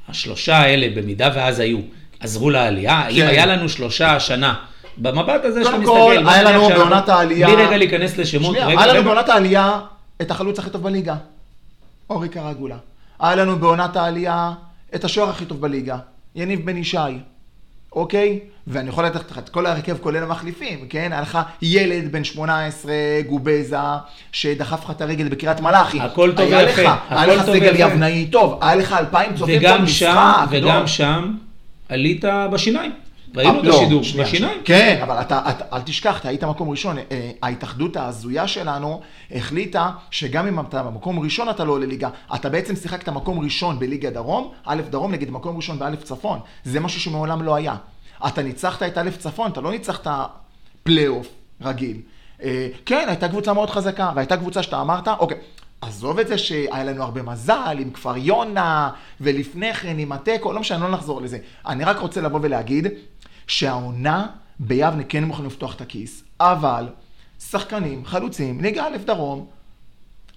השלושה 0.09 0.57
האלה, 0.57 0.89
במידה 0.97 1.31
ואז 1.35 1.59
היו, 1.61 1.79
עזרו 2.21 2.51
לעלייה? 2.51 3.03
כן. 3.17 3.27
היה 3.27 3.47
לנו 3.47 3.69
שלושה 3.69 4.17
השנה? 4.17 4.55
במבט 4.99 5.45
הזה 5.45 5.65
שאתה 5.65 5.71
קודם 5.77 5.83
מסתכל, 5.83 5.95
כל, 6.17 6.23
בוא 6.23 6.31
היה 6.31 6.43
לנו 6.43 6.69
בעונת 6.69 7.09
העלייה- 7.09 7.47
בלי 7.47 7.65
רגע 7.67 7.77
להיכנס 7.77 8.17
לשמות, 8.19 8.57
שנייה, 8.57 8.67
היה 8.67 8.87
לנו. 8.87 9.05
בעונת 9.05 9.29
העלייה 9.29 9.81
את 10.23 10.31
החלוץ 10.31 10.59
הכי 10.59 10.71
טוב 10.71 10.83
בליגה, 10.83 11.15
אורי 12.11 12.29
קרגולה. 12.29 12.77
היה 13.21 13.35
לנו 13.35 13.59
בעונת 13.59 13.97
העלייה 13.97 14.53
את 14.95 15.05
השוער 15.05 15.31
הכי 15.31 15.45
טוב 15.45 15.61
בליגה, 15.61 15.99
יניב 16.35 16.67
בן 16.67 16.77
ישי, 16.77 16.99
אוקיי? 17.93 18.41
ואני 18.67 18.89
יכול 18.89 19.05
לתת 19.05 19.31
לך 19.31 19.39
את 19.39 19.49
כל 19.49 19.67
ההרכב 19.67 19.97
כולל 19.99 20.23
המחליפים, 20.23 20.87
כן? 20.89 21.09
היה 21.13 21.21
לך 21.21 21.39
ילד 21.63 22.13
בן 22.13 22.25
18, 22.25 22.93
גובזה, 23.29 23.77
שדחף 24.33 24.85
לך 24.85 24.91
את 24.91 25.01
הרגל 25.01 25.29
בקריית 25.29 25.61
מלאכי. 25.61 26.01
הכל 26.01 26.33
טוב 26.37 26.47
היה 26.47 26.59
ויפה, 26.59 26.83
לך, 26.83 26.89
הכל 27.09 27.15
היה 27.31 27.37
לך 27.37 27.47
טוב 27.47 27.55
סגל. 27.55 27.75
יבנאי 27.77 28.27
טוב, 28.27 28.59
היה 28.63 28.75
לך 28.75 28.93
אלפיים 28.93 29.35
צופים 29.35 29.61
כל 29.61 29.67
וגם. 29.67 29.87
שם, 29.87 30.45
וגם 30.51 30.81
לא. 30.81 30.87
שם, 30.87 31.35
עלית 31.89 32.25
בשיניים. 32.53 32.93
ראינו 33.37 33.61
את 33.61 33.65
לא, 33.65 33.77
השידור, 33.77 34.01
בשיניים. 34.21 34.61
כן, 34.65 35.01
אבל 35.03 35.21
אתה, 35.21 35.41
אל 35.73 35.83
תשכח, 35.83 36.21
אתה 36.21 36.29
היית 36.29 36.45
מקום 36.45 36.71
ראשון. 36.71 36.99
אה, 36.99 37.31
ההתאחדות 37.43 37.97
ההזויה 37.97 38.49
שלנו 38.49 39.01
החליטה 39.31 39.91
שגם 40.11 40.47
אם 40.47 40.61
אתה 40.61 40.83
במקום 40.83 41.19
ראשון 41.19 41.51
אתה 41.51 41.65
לא 41.65 41.73
עולה 41.73 41.87
ליגה, 41.87 42.09
אתה 42.35 42.49
בעצם 42.49 42.77
שיחקת 42.77 43.09
מקום 43.09 43.39
ראשון 43.39 43.79
בליגה 43.79 44.11
דרום, 44.11 44.51
א' 44.65 44.83
דרום 44.91 45.13
נגד 45.13 45.31
מקום 45.31 45.57
ראשון 45.57 45.79
באלף 45.79 46.03
צפון. 46.03 46.39
זה 46.65 46.81
משהו 46.81 47.01
שמעולם 47.01 47.43
לא 47.43 47.55
היה. 47.55 47.77
אתה 48.27 48.43
ניצחת 48.43 48.83
את 48.83 48.99
א' 48.99 49.11
צפון, 49.19 49.51
אתה 49.51 49.61
לא 49.61 49.71
ניצחת 49.71 50.07
פלייאוף 50.83 51.29
רגיל. 51.63 51.97
אה, 52.43 52.69
כן, 52.87 53.05
הייתה 53.09 53.29
קבוצה 53.29 53.53
מאוד 53.53 53.71
חזקה, 53.71 54.13
והייתה 54.15 54.37
קבוצה 54.37 54.63
שאתה 54.63 54.81
אמרת, 54.81 55.09
אוקיי. 55.09 55.39
עזוב 55.81 56.19
את 56.19 56.29
זה 56.29 56.39
שהיה 56.39 56.85
לנו 56.85 57.03
הרבה 57.03 57.23
מזל 57.23 57.77
עם 57.79 57.91
כפר 57.91 58.17
יונה, 58.17 58.91
ולפני 59.21 59.75
כן 59.75 59.99
עם 59.99 60.13
התיקו, 60.13 60.53
לא 60.53 60.61
משנה, 60.61 60.89
לא 60.89 60.95
נחזור 60.95 61.23
לזה. 61.23 61.39
אני 61.67 61.85
רק 61.85 61.99
רוצה 61.99 62.21
לבוא 62.21 62.41
ולהגיד 62.43 62.87
שהעונה 63.47 64.27
ביבנה 64.59 65.03
כן 65.05 65.25
מוכנים 65.25 65.47
לפתוח 65.47 65.75
את 65.75 65.81
הכיס, 65.81 66.25
אבל 66.41 66.89
שחקנים, 67.41 68.05
חלוצים, 68.05 68.61
ליגה 68.61 68.87
א' 68.87 68.97
דרום, 68.97 69.47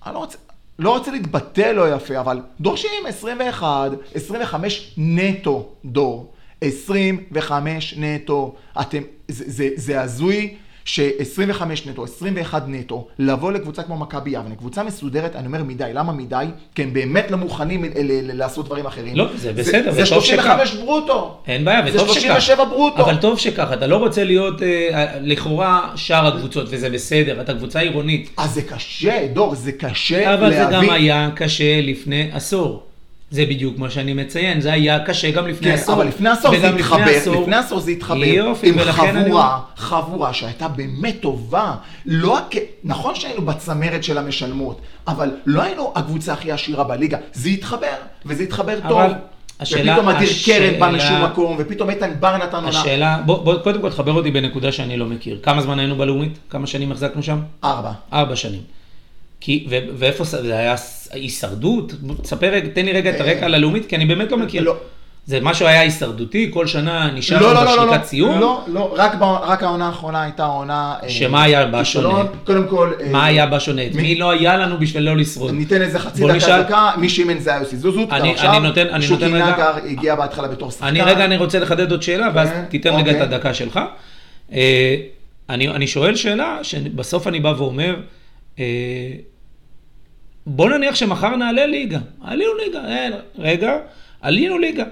אני 0.06 0.14
לא 0.14 0.20
רוצה, 0.20 0.38
לא 0.80 0.98
רוצה 0.98 1.12
להתבטא 1.12 1.62
לא 1.72 1.96
יפה, 1.96 2.20
אבל 2.20 2.42
דורשים 2.60 3.06
21, 3.08 3.92
25 4.14 4.94
נטו 4.98 5.70
דור. 5.86 6.34
25 6.62 7.94
נטו. 7.98 8.56
אתם, 8.82 9.02
זה, 9.28 9.44
זה, 9.48 9.70
זה 9.76 10.02
הזוי 10.02 10.56
ש-25 10.90 11.62
נטו, 11.90 12.04
21 12.04 12.64
נטו, 12.68 13.08
לבוא 13.20 13.52
לקבוצה 13.52 13.84
כמו 13.84 13.98
מכבי 13.98 14.30
יבנה, 14.30 14.56
קבוצה 14.56 14.84
מסודרת, 14.84 15.36
אני 15.36 15.48
אומר 15.48 15.64
מדי, 15.64 15.90
למה 15.94 16.14
מדי? 16.14 16.46
כי 16.76 16.84
הם 16.84 16.94
באמת 16.94 17.32
לא 17.32 17.38
מוכנים 17.38 17.84
ל- 17.84 17.90
לעשות 18.38 18.66
דברים 18.66 18.86
אחרים. 18.86 19.16
לא, 19.16 19.26
זה 19.36 19.54
בסדר, 19.54 19.92
זה 19.92 20.04
וטוב 20.04 20.24
שכך. 20.24 20.44
35 20.44 20.74
ברוטו. 20.76 21.38
אין 21.48 21.66
בעיה, 21.66 21.92
זה 21.92 21.98
וטוב 21.98 22.08
שכך. 22.14 22.22
37 22.22 22.66
ברוטו. 22.66 23.04
אבל 23.04 23.16
טוב 23.18 23.40
שכך, 23.40 23.70
אתה 23.74 23.88
לא 23.88 23.98
רוצה 23.98 24.24
להיות 24.24 24.62
אה, 24.64 25.06
לכאורה 25.22 25.92
שאר 25.96 26.28
הקבוצות, 26.28 26.68
וזה 26.70 26.90
בסדר, 26.90 27.42
אתה 27.42 27.54
קבוצה 27.54 27.80
עירונית. 27.80 28.30
אז 28.38 28.54
זה 28.54 28.62
קשה, 28.62 29.28
דור, 29.34 29.56
זה 29.56 29.72
קשה 29.72 30.34
אבל 30.34 30.54
זה. 30.54 30.66
גם 30.72 30.90
היה 30.90 31.30
קשה 31.36 31.82
לפני 31.82 32.30
עשור. 32.34 32.84
זה 33.32 33.46
בדיוק 33.46 33.78
מה 33.78 33.90
שאני 33.90 34.14
מציין, 34.14 34.62
זה 34.62 34.74
היה 34.74 35.00
קשה 35.06 35.32
גם 35.32 35.48
לפני 35.48 35.68
כן, 35.68 35.74
עשור. 35.74 35.96
אבל 35.96 36.08
לפני 36.08 36.30
עשור 36.30 36.58
זה 36.60 36.70
התחבר, 36.70 37.04
עשור- 37.04 37.42
לפני 37.42 37.56
עשור 37.56 37.80
זה 37.80 37.92
התחבר, 37.92 38.18
יופי, 38.26 38.70
עם 38.70 38.76
ולכן 38.78 39.16
אני- 39.16 39.26
חבורה, 39.26 39.60
חבורה 39.78 40.34
שהייתה 40.34 40.68
באמת 40.68 41.16
טובה, 41.22 41.76
לא, 42.06 42.38
נכון 42.84 43.16
שהיינו 43.16 43.42
בצמרת 43.42 44.04
של 44.04 44.18
המשלמות, 44.18 44.82
אבל 45.08 45.30
לא 45.46 45.62
היינו 45.62 45.92
הקבוצה 45.96 46.34
הכי 46.34 46.52
עשירה 46.52 46.84
בליגה, 46.84 47.18
זה 47.34 47.50
התחבר, 47.50 47.88
וזה 48.26 48.44
התחבר 48.44 48.78
אבל 48.84 48.90
טוב. 48.90 49.02
השאלה- 49.60 49.92
ופתאום 49.94 50.10
אדיר 50.10 50.30
קרן 50.46 50.80
בא 50.80 50.90
משום 50.90 51.24
מקום, 51.24 51.56
ופתאום 51.60 51.90
איתן 51.90 52.12
בר 52.20 52.38
נתן 52.38 52.56
עונה. 52.56 52.70
השאלה, 52.70 53.22
בוא, 53.26 53.44
בוא 53.44 53.56
קודם 53.64 53.82
כל 53.82 53.90
תחבר 53.90 54.12
אותי 54.12 54.32
בנקודה 54.32 54.72
שאני 54.72 54.98
לא 54.98 55.06
מכיר. 55.06 55.40
כמה 55.44 55.62
זמן 55.62 55.80
היינו 55.80 55.96
בלאומית? 55.96 56.38
כמה 56.50 56.68
שנים 56.68 56.92
החזקנו 56.92 57.24
שם? 57.24 57.40
ארבע. 57.64 57.92
ארבע 58.14 58.36
שנים. 58.36 58.62
כי, 59.42 59.66
ו, 59.70 59.78
ואיפה 59.98 60.24
זה 60.24 60.58
היה 60.58 60.76
הישרדות? 61.12 61.94
תספר, 62.22 62.60
תן 62.74 62.86
לי 62.86 62.92
רגע 62.92 63.10
את 63.10 63.22
הרקע 63.22 63.46
על 63.46 63.54
הלאומית, 63.54 63.86
כי 63.86 63.96
אני 63.96 64.06
באמת 64.06 64.32
לא 64.32 64.38
מכיר. 64.38 64.64
לא. 64.64 64.76
זה 65.26 65.40
משהו 65.42 65.68
היה 65.68 65.82
הישרדותי, 65.82 66.50
כל 66.54 66.68
שנה 66.68 67.12
נשאר 67.12 67.42
לא, 67.42 67.54
לא, 67.54 67.64
לא, 67.66 67.76
לא, 67.76 67.84
בשריקת 67.84 68.02
לא, 68.02 68.06
סיום? 68.08 68.40
לא, 68.40 68.62
לא, 68.68 68.94
רק 68.98 69.16
ב- 69.16 69.24
רק 69.24 69.64
העונה 69.64 69.88
האחרונה 69.88 70.24
הייתה 70.24 70.46
עונה... 70.46 70.96
אה, 71.04 71.10
שמה 71.10 71.44
היה 71.44 71.66
בה. 71.66 71.86
שונה? 71.86 72.24
קודם 72.44 72.68
כל... 72.68 72.92
אה, 73.02 73.10
מה 73.12 73.26
היה 73.26 73.46
בה 73.48 73.60
שונה? 73.60 73.86
את 73.86 73.96
מי- 73.96 74.02
מי 74.02 74.16
לא 74.16 74.32
היה 74.32 74.58
לנו 74.58 74.78
בשביל 74.80 75.04
לא 75.04 75.18
לשרוד? 75.18 75.52
ניתן 75.54 75.82
איזה 75.82 76.00
חצי 76.00 76.24
דקה 76.24 76.34
נשאל- 76.34 76.62
דקה, 76.64 76.92
מי 76.98 77.10
שאימן 77.10 77.40
זה 77.40 77.50
היה 77.50 77.60
יוסי 77.60 77.78
זוזות, 77.78 78.10
אני- 78.12 78.32
עכשיו. 78.34 78.52
אני 78.58 78.68
נותן- 78.68 78.88
אני 78.88 79.04
שוקי 79.06 79.24
נותן 79.26 79.36
רגע- 79.36 79.54
נגר 79.54 79.72
הגיע 79.90 80.16
בהתחלה 80.16 80.48
בתור 80.48 80.72
שחקן. 80.72 80.86
אני 80.88 81.02
רגע, 81.02 81.26
אני 81.26 81.38
רוצה 81.38 81.60
לחדד 81.60 81.92
עוד 81.92 82.02
שאלה, 82.04 82.28
ואז 82.34 82.50
כן, 82.50 82.64
תיתן 82.70 82.90
רגע 82.96 83.12
את 83.12 83.22
אוקיי. 83.22 83.22
הדקה 83.36 83.54
שלך. 83.54 83.80
אה, 84.54 84.96
אני, 85.50 85.68
אני 85.70 85.88
שואל 85.88 86.16
שאלה, 86.16 86.58
שבסוף 86.64 87.28
אני 87.28 87.40
בא 87.40 87.54
ואומר, 87.58 87.96
אה, 87.96 88.00
בוא 90.46 90.70
נניח 90.70 90.96
שמחר 90.96 91.36
נעלה 91.36 91.66
ליגה. 91.66 92.00
עלינו 92.22 92.52
ליגה, 92.66 92.88
אין, 92.88 93.14
רגע, 93.38 93.78
עלינו 94.22 94.58
ליגה. 94.58 94.84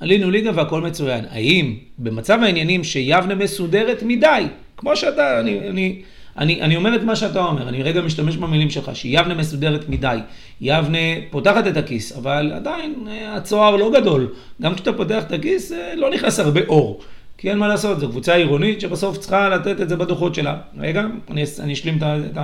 עלינו 0.00 0.30
ליגה 0.30 0.50
והכל 0.54 0.80
מצוין. 0.80 1.24
האם 1.30 1.74
במצב 1.98 2.38
העניינים 2.42 2.84
שיבנה 2.84 3.34
מסודרת 3.34 4.02
מדי, 4.02 4.44
כמו 4.76 4.96
שאתה, 4.96 5.40
אני, 5.40 5.68
אני, 5.68 6.02
אני, 6.38 6.62
אני 6.62 6.76
אומר 6.76 6.96
את 6.96 7.02
מה 7.02 7.16
שאתה 7.16 7.44
אומר, 7.44 7.68
אני 7.68 7.82
רגע 7.82 8.00
משתמש 8.00 8.36
במילים 8.36 8.70
שלך, 8.70 8.96
שיבנה 8.96 9.34
מסודרת 9.34 9.88
מדי. 9.88 10.18
יבנה 10.60 10.98
פותחת 11.30 11.66
את 11.66 11.76
הכיס, 11.76 12.16
אבל 12.16 12.52
עדיין 12.52 12.94
אה, 13.08 13.34
הצוהר 13.34 13.76
לא 13.76 13.92
גדול. 14.00 14.28
גם 14.62 14.74
כשאתה 14.74 14.92
פותח 14.92 15.24
את 15.26 15.32
הכיס, 15.32 15.72
אה, 15.72 15.94
לא 15.94 16.10
נכנס 16.10 16.40
הרבה 16.40 16.60
אור. 16.68 17.00
כי 17.38 17.50
אין 17.50 17.58
מה 17.58 17.68
לעשות, 17.68 18.00
זו 18.00 18.08
קבוצה 18.08 18.34
עירונית 18.34 18.80
שבסוף 18.80 19.18
צריכה 19.18 19.48
לתת 19.48 19.80
את 19.80 19.88
זה 19.88 19.96
בדוחות 19.96 20.34
שלה. 20.34 20.60
רגע, 20.78 21.02
אני, 21.30 21.44
אני 21.60 21.72
אשלים 21.72 21.98
את, 21.98 22.02
את, 22.02 22.38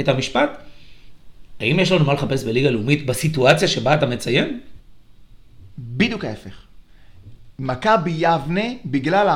את 0.00 0.08
המשפט. 0.08 0.50
האם 1.60 1.80
יש 1.80 1.92
לנו 1.92 2.04
מה 2.04 2.12
לחפש 2.12 2.44
בליגה 2.44 2.70
לאומית 2.70 3.06
בסיטואציה 3.06 3.68
שבה 3.68 3.94
אתה 3.94 4.06
מציין? 4.06 4.60
בדיוק 5.78 6.24
ההפך. 6.24 6.64
מכבי 7.58 8.14
יבנה, 8.18 8.64
בגלל 8.86 9.26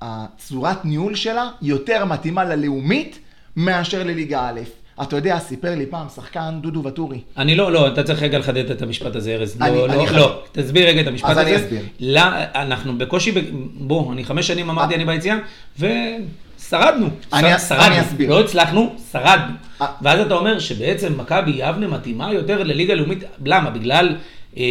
הצורת 0.00 0.84
ניהול 0.84 1.14
שלה, 1.14 1.48
יותר 1.62 2.04
מתאימה 2.04 2.44
ללאומית 2.44 3.18
מאשר 3.56 4.04
לליגה 4.04 4.48
א'. 4.48 4.60
אתה 5.02 5.16
יודע, 5.16 5.38
סיפר 5.38 5.74
לי 5.74 5.86
פעם 5.86 6.06
שחקן 6.14 6.58
דודו 6.62 6.84
וטורי. 6.84 7.20
אני 7.36 7.54
לא, 7.54 7.72
לא, 7.72 7.88
אתה 7.88 8.02
צריך 8.02 8.22
רגע 8.22 8.38
לחדד 8.38 8.70
את 8.70 8.82
המשפט 8.82 9.16
הזה, 9.16 9.34
ארז. 9.34 9.56
אני- 9.60 9.76
לא, 9.76 9.86
אני 9.86 9.96
לא, 9.96 10.04
אחדד. 10.04 10.16
לא, 10.16 10.42
תסביר 10.52 10.86
רגע 10.88 11.00
את 11.00 11.06
המשפט 11.06 11.30
אז 11.30 11.38
הזה. 11.38 11.48
אני 11.48 11.56
אסביר. 11.56 11.80
לא, 12.00 12.20
אנחנו 12.54 12.98
בקושי, 12.98 13.32
ב- 13.32 13.38
בוא, 13.74 14.12
אני 14.12 14.24
חמש 14.24 14.46
שנים 14.46 14.70
אמרתי 14.70 14.90
אה. 14.94 14.96
אני 14.96 15.04
ביציאה, 15.04 15.36
ושרדנו. 15.78 17.08
אני- 17.32 17.58
שרדנו. 17.58 17.84
אני 17.86 18.00
אסביר. 18.00 18.30
לא 18.30 18.40
הצלחנו, 18.40 18.94
שרדנו. 19.12 19.52
אה. 19.82 19.86
ואז 20.02 20.20
אתה 20.20 20.34
אומר 20.34 20.58
שבעצם 20.58 21.12
מכבי 21.18 21.50
יבנה 21.54 21.88
מתאימה 21.88 22.32
יותר 22.32 22.62
לליגה 22.62 22.94
לאומית, 22.94 23.22
למה? 23.46 23.70
בגלל... 23.70 24.16
אה, 24.56 24.62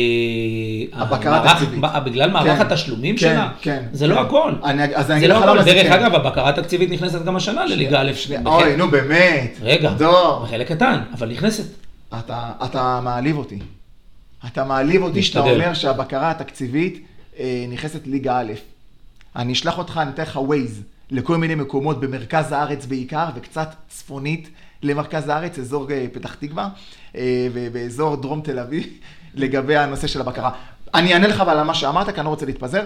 הבקרה 0.94 1.52
התקציבית. 1.52 1.80
בגלל 2.06 2.32
מערך 2.32 2.58
כן, 2.58 2.66
התשלומים 2.66 3.16
כן, 3.16 3.20
שלה? 3.22 3.50
כן, 3.62 3.84
זה 3.92 4.06
כן. 4.06 4.12
לא 4.12 4.20
הכל. 4.22 4.52
אני- 4.64 4.84
אז 4.96 5.12
אני 5.12 5.20
זה 5.20 5.26
אגיד 5.26 5.30
לא 5.30 5.54
הכל. 5.54 5.64
דרך 5.64 5.88
כן. 5.88 5.92
אגב, 5.94 6.16
הבקרה 6.16 6.50
התקציבית 6.50 6.90
נכנסת 6.92 7.26
גם 7.26 7.36
השנה 7.36 7.66
לליגה 7.66 8.02
א'. 8.02 8.12
אוי, 8.46 8.76
נו 8.76 8.88
באמת. 8.88 9.58
רגע, 9.62 9.94
בחלק 10.44 10.68
קטן, 10.68 11.00
אבל 11.14 11.30
נכנסת. 11.30 11.64
אתה, 12.20 12.52
אתה 12.66 13.00
מעליב 13.04 13.38
אותי. 13.38 13.60
אתה 14.48 14.64
מעליב 14.64 15.02
אותי 15.04 15.24
שאתה. 15.24 15.40
אומר 15.40 15.74
שהבקרה 15.74 16.32
התקציבית 16.32 17.06
אה, 17.40 17.66
נכנסת 17.70 18.08
ליגה 18.08 18.40
א'. 18.40 18.54
אני 19.36 19.54
אשלח 19.54 19.78
אותך, 19.78 20.00
אני 20.02 20.10
אתן 20.12 20.24
לך 20.24 20.36
ווייז 20.36 20.82
לכל 21.12 21.38
מיני 21.38 21.56
מקומות 21.56 22.00
במרכז 22.00 22.52
הארץ 22.52 22.86
בעיקר, 22.86 23.26
וקצת 23.36 23.74
צפונית 23.90 24.50
למרכז 24.84 25.30
הארץ, 25.30 25.60
אזור 25.60 25.92
אה, 25.92 26.06
פתח 26.14 26.34
תקווה, 26.36 26.70
אה, 27.16 27.48
ובאזור 27.54 28.16
דרום 28.16 28.42
תל 28.42 28.60
אביב, 28.60 28.88
לגבי 29.36 29.76
הנושא 29.76 30.08
של 30.08 30.22
הבקרה. 30.22 30.52
אני 30.94 31.14
אענה 31.14 31.28
לך 31.28 31.42
אבל 31.42 31.58
על 31.58 31.64
מה 31.64 31.74
שאמרת, 31.74 32.10
כי 32.10 32.16
אני 32.20 32.26
לא 32.26 32.30
רוצה 32.30 32.46
להתפזר. 32.46 32.84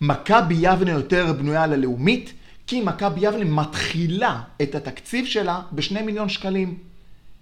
מכבי 0.00 0.54
יבנה 0.60 0.90
יותר 0.90 1.32
בנויה 1.32 1.66
ללאומית, 1.66 2.32
כי 2.66 2.80
מכבי 2.80 3.20
יבנה 3.26 3.44
מתחילה 3.44 4.40
את 4.62 4.74
התקציב 4.74 5.26
שלה 5.26 5.60
בשני 5.72 6.02
מיליון 6.02 6.28
שקלים. 6.28 6.74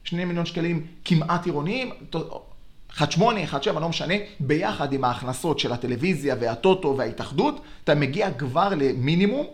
שני 0.05 0.25
מיליון 0.25 0.47
שקלים 0.47 0.83
כמעט 1.05 1.47
עירוניים, 1.47 1.91
1.8, 2.99 3.19
1.7, 3.53 3.81
לא 3.81 3.89
משנה, 3.89 4.15
ביחד 4.41 4.93
עם 4.93 5.05
ההכנסות 5.05 5.59
של 5.59 5.73
הטלוויזיה 5.73 6.35
והטוטו 6.41 6.95
וההתאחדות, 6.99 7.61
אתה 7.85 7.95
מגיע 7.95 8.31
כבר 8.31 8.69
למינימום, 8.77 9.47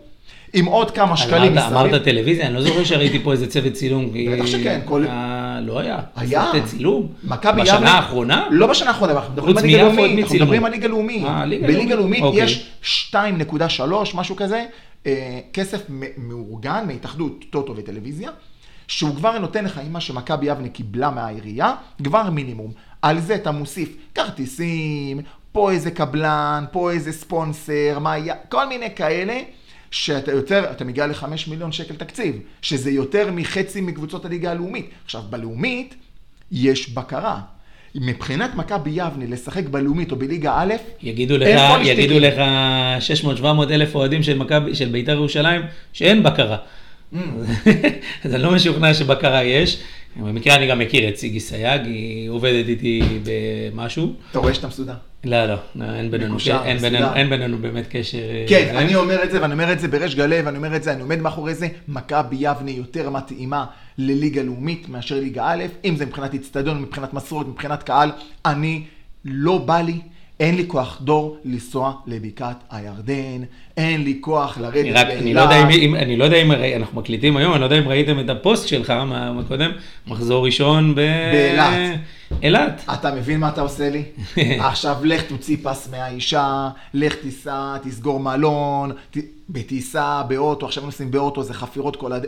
עם 0.53 0.65
עוד 0.65 0.91
כמה 0.91 1.17
שקלים 1.17 1.55
מסביב. 1.55 1.73
אמרת 1.77 2.03
טלוויזיה, 2.03 2.45
אני 2.47 2.53
לא 2.53 2.61
זוכר 2.61 2.83
שראיתי 2.83 3.19
פה 3.23 3.31
איזה 3.31 3.47
צוות 3.47 3.73
צילום. 3.73 4.09
בטח 4.33 4.45
שכן, 4.45 4.81
כל- 4.85 5.05
לא 5.61 5.79
היה. 5.79 5.99
היה. 6.15 6.45
צוות 6.51 6.63
צילום? 6.65 7.07
מכבי 7.23 7.61
בשנה 7.61 7.75
יבנה- 7.77 7.91
האחרונה? 7.91 8.47
לא 8.51 8.67
בשנה 8.67 8.89
האחרונה, 8.89 9.13
אנחנו 9.13 9.31
מדברים 9.33 9.53
חוץ 9.55 9.63
על 9.63 9.69
ליגה 9.69 9.83
לאומית, 9.83 10.15
מי 10.15 10.21
אנחנו? 10.21 10.35
מדברים 10.35 10.65
על 10.65 10.71
ליגה 10.71 10.87
לאומית. 10.87 11.23
אה, 11.25 11.45
ליגה 11.45 11.67
בליגה 11.67 11.95
לאומית, 11.95 12.23
אוקיי. 12.23 12.43
יש 12.43 12.69
2.3, 12.81 13.81
משהו 14.15 14.35
כזה, 14.35 14.65
אה, 15.07 15.39
כסף 15.53 15.81
מאורגן 16.17 16.83
מהתאחדות 16.87 17.45
טוטו 17.49 17.73
וטלוויזיה, 17.77 18.29
שהוא 18.87 19.15
כבר 19.15 19.39
נותן 19.39 19.65
לך 19.65 19.77
עם 19.85 19.93
מה 19.93 20.01
שמכבי 20.01 20.45
יבנה 20.45 20.69
קיבלה 20.69 21.09
מהעירייה, 21.09 21.73
כבר 22.03 22.29
מינימום. 22.29 22.71
על 23.01 23.19
זה 23.19 23.35
אתה 23.35 23.51
מוסיף 23.51 23.89
כרטיסים, 24.15 25.19
פה 25.51 25.71
איזה 25.71 25.91
קבלן, 25.91 26.65
פה 26.71 26.91
איזה 26.91 27.11
ספונסר, 27.11 27.99
מה 28.01 28.11
היה, 28.11 28.35
כל 28.49 28.67
מיני 28.67 28.95
כאלה. 28.95 29.39
שאתה 29.93 30.31
יותר, 30.31 30.65
אתה 30.71 30.85
מגיע 30.85 31.07
לחמש 31.07 31.47
מיליון 31.47 31.71
שקל 31.71 31.95
תקציב, 31.95 32.35
שזה 32.61 32.91
יותר 32.91 33.31
מחצי 33.31 33.81
מקבוצות 33.81 34.25
הליגה 34.25 34.51
הלאומית. 34.51 34.89
עכשיו, 35.05 35.21
בלאומית 35.29 35.95
יש 36.51 36.89
בקרה. 36.89 37.39
מבחינת 37.95 38.55
מכבי 38.55 38.89
יבנה 38.89 39.25
לשחק 39.27 39.63
בלאומית 39.69 40.11
או 40.11 40.15
בליגה 40.15 40.53
א', 40.55 40.73
יגידו 41.01 41.37
לך. 41.37 41.61
יגידו 41.83 42.19
לך 42.19 42.41
600-700 43.41 43.45
אלף 43.71 43.95
אוהדים 43.95 44.23
של 44.23 44.37
מכבי, 44.37 44.75
של 44.75 44.89
בית"ר 44.89 45.11
ירושלים, 45.11 45.61
שאין 45.93 46.23
בקרה. 46.23 46.57
Mm. 47.13 47.17
אז 48.23 48.33
אני 48.33 48.43
לא 48.43 48.51
משוכנע 48.51 48.93
שבקרה 48.93 49.43
יש. 49.43 49.77
במקרה 50.15 50.55
אני 50.55 50.67
גם 50.67 50.79
מכיר 50.79 51.09
את 51.09 51.17
סיגי 51.17 51.39
סייג, 51.39 51.81
היא 51.85 52.29
עובדת 52.29 52.67
איתי 52.67 53.01
במשהו. 53.23 54.13
אתה 54.31 54.39
רואה 54.39 54.53
שאתה 54.53 54.67
מסודר. 54.67 54.93
לא, 55.23 55.45
לא, 55.45 55.55
לא, 55.75 55.85
אין 55.85 56.11
בינינו, 56.11 56.37
אין 56.65 56.77
בינינו. 56.77 57.13
אין 57.13 57.29
בינינו 57.29 57.57
באמת 57.57 57.85
קשר. 57.89 58.17
אה, 58.17 58.45
כן, 58.49 58.69
זה. 58.71 58.79
אני 58.79 58.95
אומר 58.95 59.23
את 59.23 59.31
זה, 59.31 59.41
ואני 59.41 59.53
אומר 59.53 59.71
את 59.71 59.79
זה 59.79 59.87
בריש 59.87 60.15
גלי, 60.15 60.41
ואני 60.41 60.57
אומר 60.57 60.75
את 60.75 60.83
זה, 60.83 60.93
אני 60.93 61.01
עומד 61.01 61.19
מאחורי 61.19 61.55
זה, 61.55 61.67
מכבי 61.87 62.35
יבנה 62.39 62.71
יותר 62.71 63.09
מתאימה 63.09 63.65
לליגה 63.97 64.43
לאומית 64.43 64.89
מאשר 64.89 65.15
ליגה 65.15 65.45
א', 65.45 65.63
אם 65.85 65.95
זה 65.95 66.05
מבחינת 66.05 66.33
אצטדיון, 66.33 66.81
מבחינת 66.81 67.13
מסורת, 67.13 67.47
מבחינת 67.47 67.83
קהל, 67.83 68.11
אני, 68.45 68.83
לא 69.25 69.57
בא 69.57 69.81
לי, 69.81 69.99
אין 70.39 70.55
לי 70.55 70.63
כוח 70.67 70.97
דור 71.01 71.37
לנסוע 71.45 71.93
לבקעת 72.07 72.57
הירדן, 72.71 73.41
אין 73.77 74.03
לי 74.03 74.17
כוח 74.21 74.57
לרדת 74.57 74.95
רק, 74.95 75.07
אני 75.07 75.33
לא 75.33 75.45
באילת. 75.45 75.69
אם, 75.81 75.95
אני 75.95 76.17
לא 76.17 76.23
יודע 76.23 76.37
אם, 76.41 76.51
ראי- 76.51 76.75
אנחנו 76.75 76.99
מקליטים 77.01 77.37
היום, 77.37 77.51
אני 77.53 77.59
לא 77.61 77.65
יודע 77.65 77.77
אם 77.79 77.87
ראיתם 77.87 78.19
את 78.19 78.29
הפוסט 78.29 78.67
שלך 78.67 78.89
מה- 78.89 79.33
מקודם, 79.33 79.71
מחזור 80.07 80.45
ראשון 80.45 80.95
ב... 80.95 80.99
באילת. 81.31 81.99
אילת. 82.43 82.83
אתה 82.93 83.15
מבין 83.15 83.39
מה 83.39 83.49
אתה 83.49 83.61
עושה 83.61 83.89
לי? 83.89 84.03
עכשיו 84.69 84.95
לך 85.03 85.21
תוציא 85.21 85.57
פס 85.63 85.89
מהאישה, 85.91 86.69
לך 86.93 87.15
תיסע, 87.15 87.77
תסגור 87.83 88.19
מלון, 88.19 88.91
ת... 89.11 89.17
בטיסה, 89.49 90.23
באוטו, 90.27 90.65
עכשיו 90.65 90.85
נוסעים 90.85 91.11
באוטו, 91.11 91.43
זה 91.43 91.53
חפירות 91.53 91.95
כל 91.95 92.13
הד... 92.13 92.25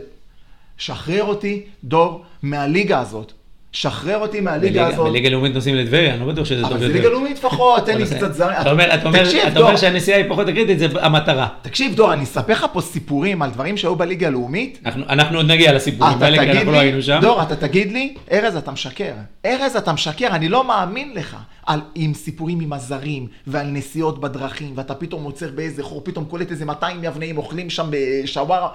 שחרר 0.78 1.24
אותי, 1.24 1.62
דור, 1.84 2.22
מהליגה 2.42 3.00
הזאת. 3.00 3.32
שחרר 3.76 4.18
אותי 4.18 4.40
מהליגה 4.40 4.86
הזאת. 4.86 5.06
בליגה 5.06 5.28
לאומית 5.28 5.54
נוסעים 5.54 5.74
לטבריה, 5.74 6.14
אני 6.14 6.20
לא 6.20 6.26
בטוח 6.26 6.44
שזה 6.44 6.62
טוב 6.62 6.72
אבל 6.72 6.82
יותר. 6.82 6.92
זה 6.92 6.98
ליגה 6.98 7.08
לאומית 7.08 7.38
לפחות, 7.38 7.86
תן 7.86 7.96
לי 7.96 8.04
אבל 8.04 8.16
קצת 8.16 8.34
זרים. 8.34 8.56
אתה 8.60 9.60
אומר, 9.60 9.76
שהנסיעה 9.76 10.18
היא 10.18 10.30
פחות 10.30 10.46
קריטית, 10.46 10.78
זה 10.78 10.86
המטרה. 11.00 11.48
תקשיב, 11.62 11.94
דור, 11.94 12.12
אני 12.12 12.24
אספר 12.24 12.52
לך 12.52 12.66
פה 12.72 12.80
סיפורים 12.80 13.42
על 13.42 13.50
דברים 13.50 13.76
שהיו 13.76 13.96
בליגה 13.96 14.26
הלאומית. 14.26 14.78
אנחנו, 14.86 15.36
עוד 15.36 15.46
נגיע 15.46 15.72
לסיפורים 15.72 16.22
האלה, 16.22 16.44
כי 16.44 16.58
אנחנו 16.58 16.72
לא 16.72 16.78
היינו 16.78 17.02
שם. 17.02 17.18
דור, 17.20 17.42
אתה 17.42 17.56
תגיד 17.56 17.92
לי, 17.92 18.14
ארז, 18.32 18.56
אתה 18.56 18.70
משקר. 18.70 19.12
ארז, 19.46 19.76
אתה 19.76 19.92
משקר, 19.92 20.28
אני 20.30 20.48
לא 20.48 20.64
מאמין 20.64 21.12
לך. 21.14 21.36
על, 21.66 21.80
עם 21.94 22.14
סיפורים 22.14 22.60
עם 22.60 22.72
הזרים, 22.72 23.26
ועל 23.46 23.66
נסיעות 23.66 24.20
בדרכים, 24.20 24.72
ואתה 24.76 24.94
פתאום 24.94 25.24
עוצר 25.24 25.50
באיזה 25.54 25.82
חור, 25.82 26.00
פתאום 26.04 26.24
קולט 26.24 26.50
איזה 26.50 26.64
200 26.64 27.04
יבנאים 27.04 27.38
אוכלים 27.38 27.70
שם 27.70 27.86
בשווארה. 27.90 28.68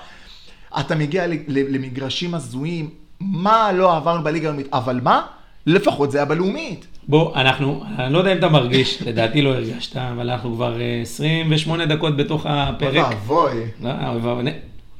אתה 0.80 0.96
מגיע 0.96 1.26
למגרשים 1.48 2.36
הזויים, 2.36 2.90
מה 3.22 3.72
לא 3.72 3.98
עברנו 3.98 4.24
בליגה 4.24 4.48
הלאומית, 4.48 4.68
אבל 4.74 5.00
מה? 5.04 5.22
לפחות 5.66 6.12
זה 6.12 6.18
היה 6.18 6.26
בלאומית. 6.26 6.88
בוא, 7.08 7.36
אנחנו, 7.36 7.84
אני 8.00 8.14
לא 8.14 8.18
יודע 8.18 8.32
אם 8.34 8.38
אתה 8.38 8.50
מרגיש, 8.50 9.02
לדעתי 9.08 9.42
לא 9.42 9.50
הרגשת, 9.50 9.98
אבל 9.98 10.30
אנחנו 10.30 10.56
כבר 10.56 10.82
אה, 10.82 11.00
28 11.02 11.86
דקות 11.86 12.18
בתוך 12.18 12.46
הפרק. 12.50 12.96
אוי 12.96 13.14
ואבוי. 13.14 13.64
לא, 13.82 14.52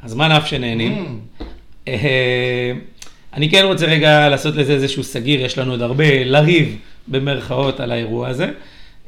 הזמן 0.04 0.32
אף 0.32 0.48
שנהנים. 0.48 1.20
Mm. 1.40 1.44
אה, 1.88 2.72
אני 3.34 3.50
כן 3.50 3.64
רוצה 3.66 3.86
רגע 3.86 4.30
לעשות 4.30 4.56
לזה 4.56 4.74
איזשהו 4.74 5.04
סגיר, 5.04 5.42
יש 5.42 5.58
לנו 5.58 5.72
עוד 5.72 5.82
הרבה 5.82 6.24
לריב 6.24 6.78
במרכאות 7.08 7.80
על 7.80 7.92
האירוע 7.92 8.28
הזה. 8.28 8.52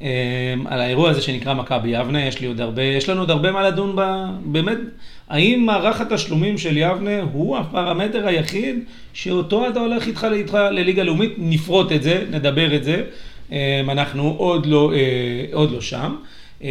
אה, 0.02 0.54
על 0.66 0.82
האירוע 0.82 1.10
הזה 1.10 1.22
שנקרא 1.22 1.54
מכבי 1.54 1.90
יבנה, 1.90 2.26
יש 2.26 2.42
לי 2.42 2.48
עוד 2.48 2.62
הרבה, 2.62 2.82
יש 2.84 3.10
לנו 3.10 3.22
עוד 3.22 3.32
הרבה 3.32 3.52
מה 3.52 3.64
לדון 3.64 3.96
ב... 3.96 4.02
באמת, 4.46 4.78
האם 5.34 5.66
מערך 5.66 6.02
התשלומים 6.02 6.58
של 6.58 6.78
יבנה 6.78 7.22
הוא 7.22 7.58
הפרמטר 7.58 8.28
היחיד 8.28 8.80
שאותו 9.14 9.68
אתה 9.70 9.80
הולך 9.80 10.08
איתך, 10.08 10.28
איתך 10.32 10.58
לליגה 10.72 11.04
לאומית, 11.04 11.34
נפרוט 11.38 11.92
את 11.92 12.04
זה, 12.04 12.24
נדבר 12.32 12.76
את 12.76 12.84
זה. 12.84 13.04
אה, 13.52 13.82
אנחנו 13.90 14.36
עוד 14.38 14.66
לא, 14.66 14.94
אה, 14.94 15.46
עוד 15.54 15.72
לא 15.72 15.82
שם. 15.82 16.16
אה, 16.64 16.70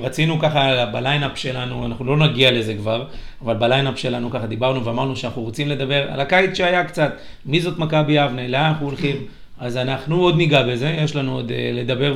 רצינו 0.00 0.38
ככה 0.38 0.86
ב 0.86 0.93
lineup 0.93 1.38
שלנו, 1.38 1.86
אנחנו 1.86 2.04
לא 2.04 2.16
נגיע 2.16 2.50
לזה 2.50 2.74
כבר, 2.74 3.04
אבל 3.42 3.54
ב 3.54 3.60
lineup 3.60 3.98
שלנו 3.98 4.30
ככה 4.30 4.46
דיברנו 4.46 4.84
ואמרנו 4.84 5.16
שאנחנו 5.16 5.42
רוצים 5.42 5.68
לדבר 5.68 6.12
על 6.12 6.20
הקיץ 6.20 6.56
שהיה 6.56 6.84
קצת, 6.84 7.12
מי 7.46 7.60
זאת 7.60 7.78
מכבי 7.78 8.12
יבנה, 8.12 8.48
לאן 8.48 8.64
אנחנו 8.64 8.86
הולכים, 8.86 9.16
אז 9.58 9.76
אנחנו 9.76 10.20
עוד 10.20 10.36
ניגע 10.36 10.62
בזה, 10.62 10.96
יש 11.04 11.16
לנו 11.16 11.34
עוד 11.34 11.52
אה, 11.52 11.70
לדבר 11.74 12.14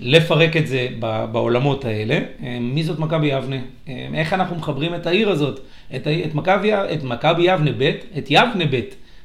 ולפרק 0.00 0.56
את 0.56 0.66
זה 0.66 0.88
בעולמות 1.32 1.84
האלה. 1.84 2.18
אה, 2.42 2.58
מי 2.60 2.84
זאת 2.84 2.98
מכבי 2.98 3.26
יבנה, 3.26 3.56
אה, 3.88 4.06
איך 4.14 4.32
אנחנו 4.32 4.56
מחברים 4.56 4.94
את 4.94 5.06
העיר 5.06 5.30
הזאת, 5.30 5.60
את, 5.96 6.06
את 6.24 6.34
מכבי 7.04 7.42
יבנה 7.42 7.70
ב', 7.78 7.92
את 8.18 8.26
יבנה 8.30 8.64
ב', 8.70 8.74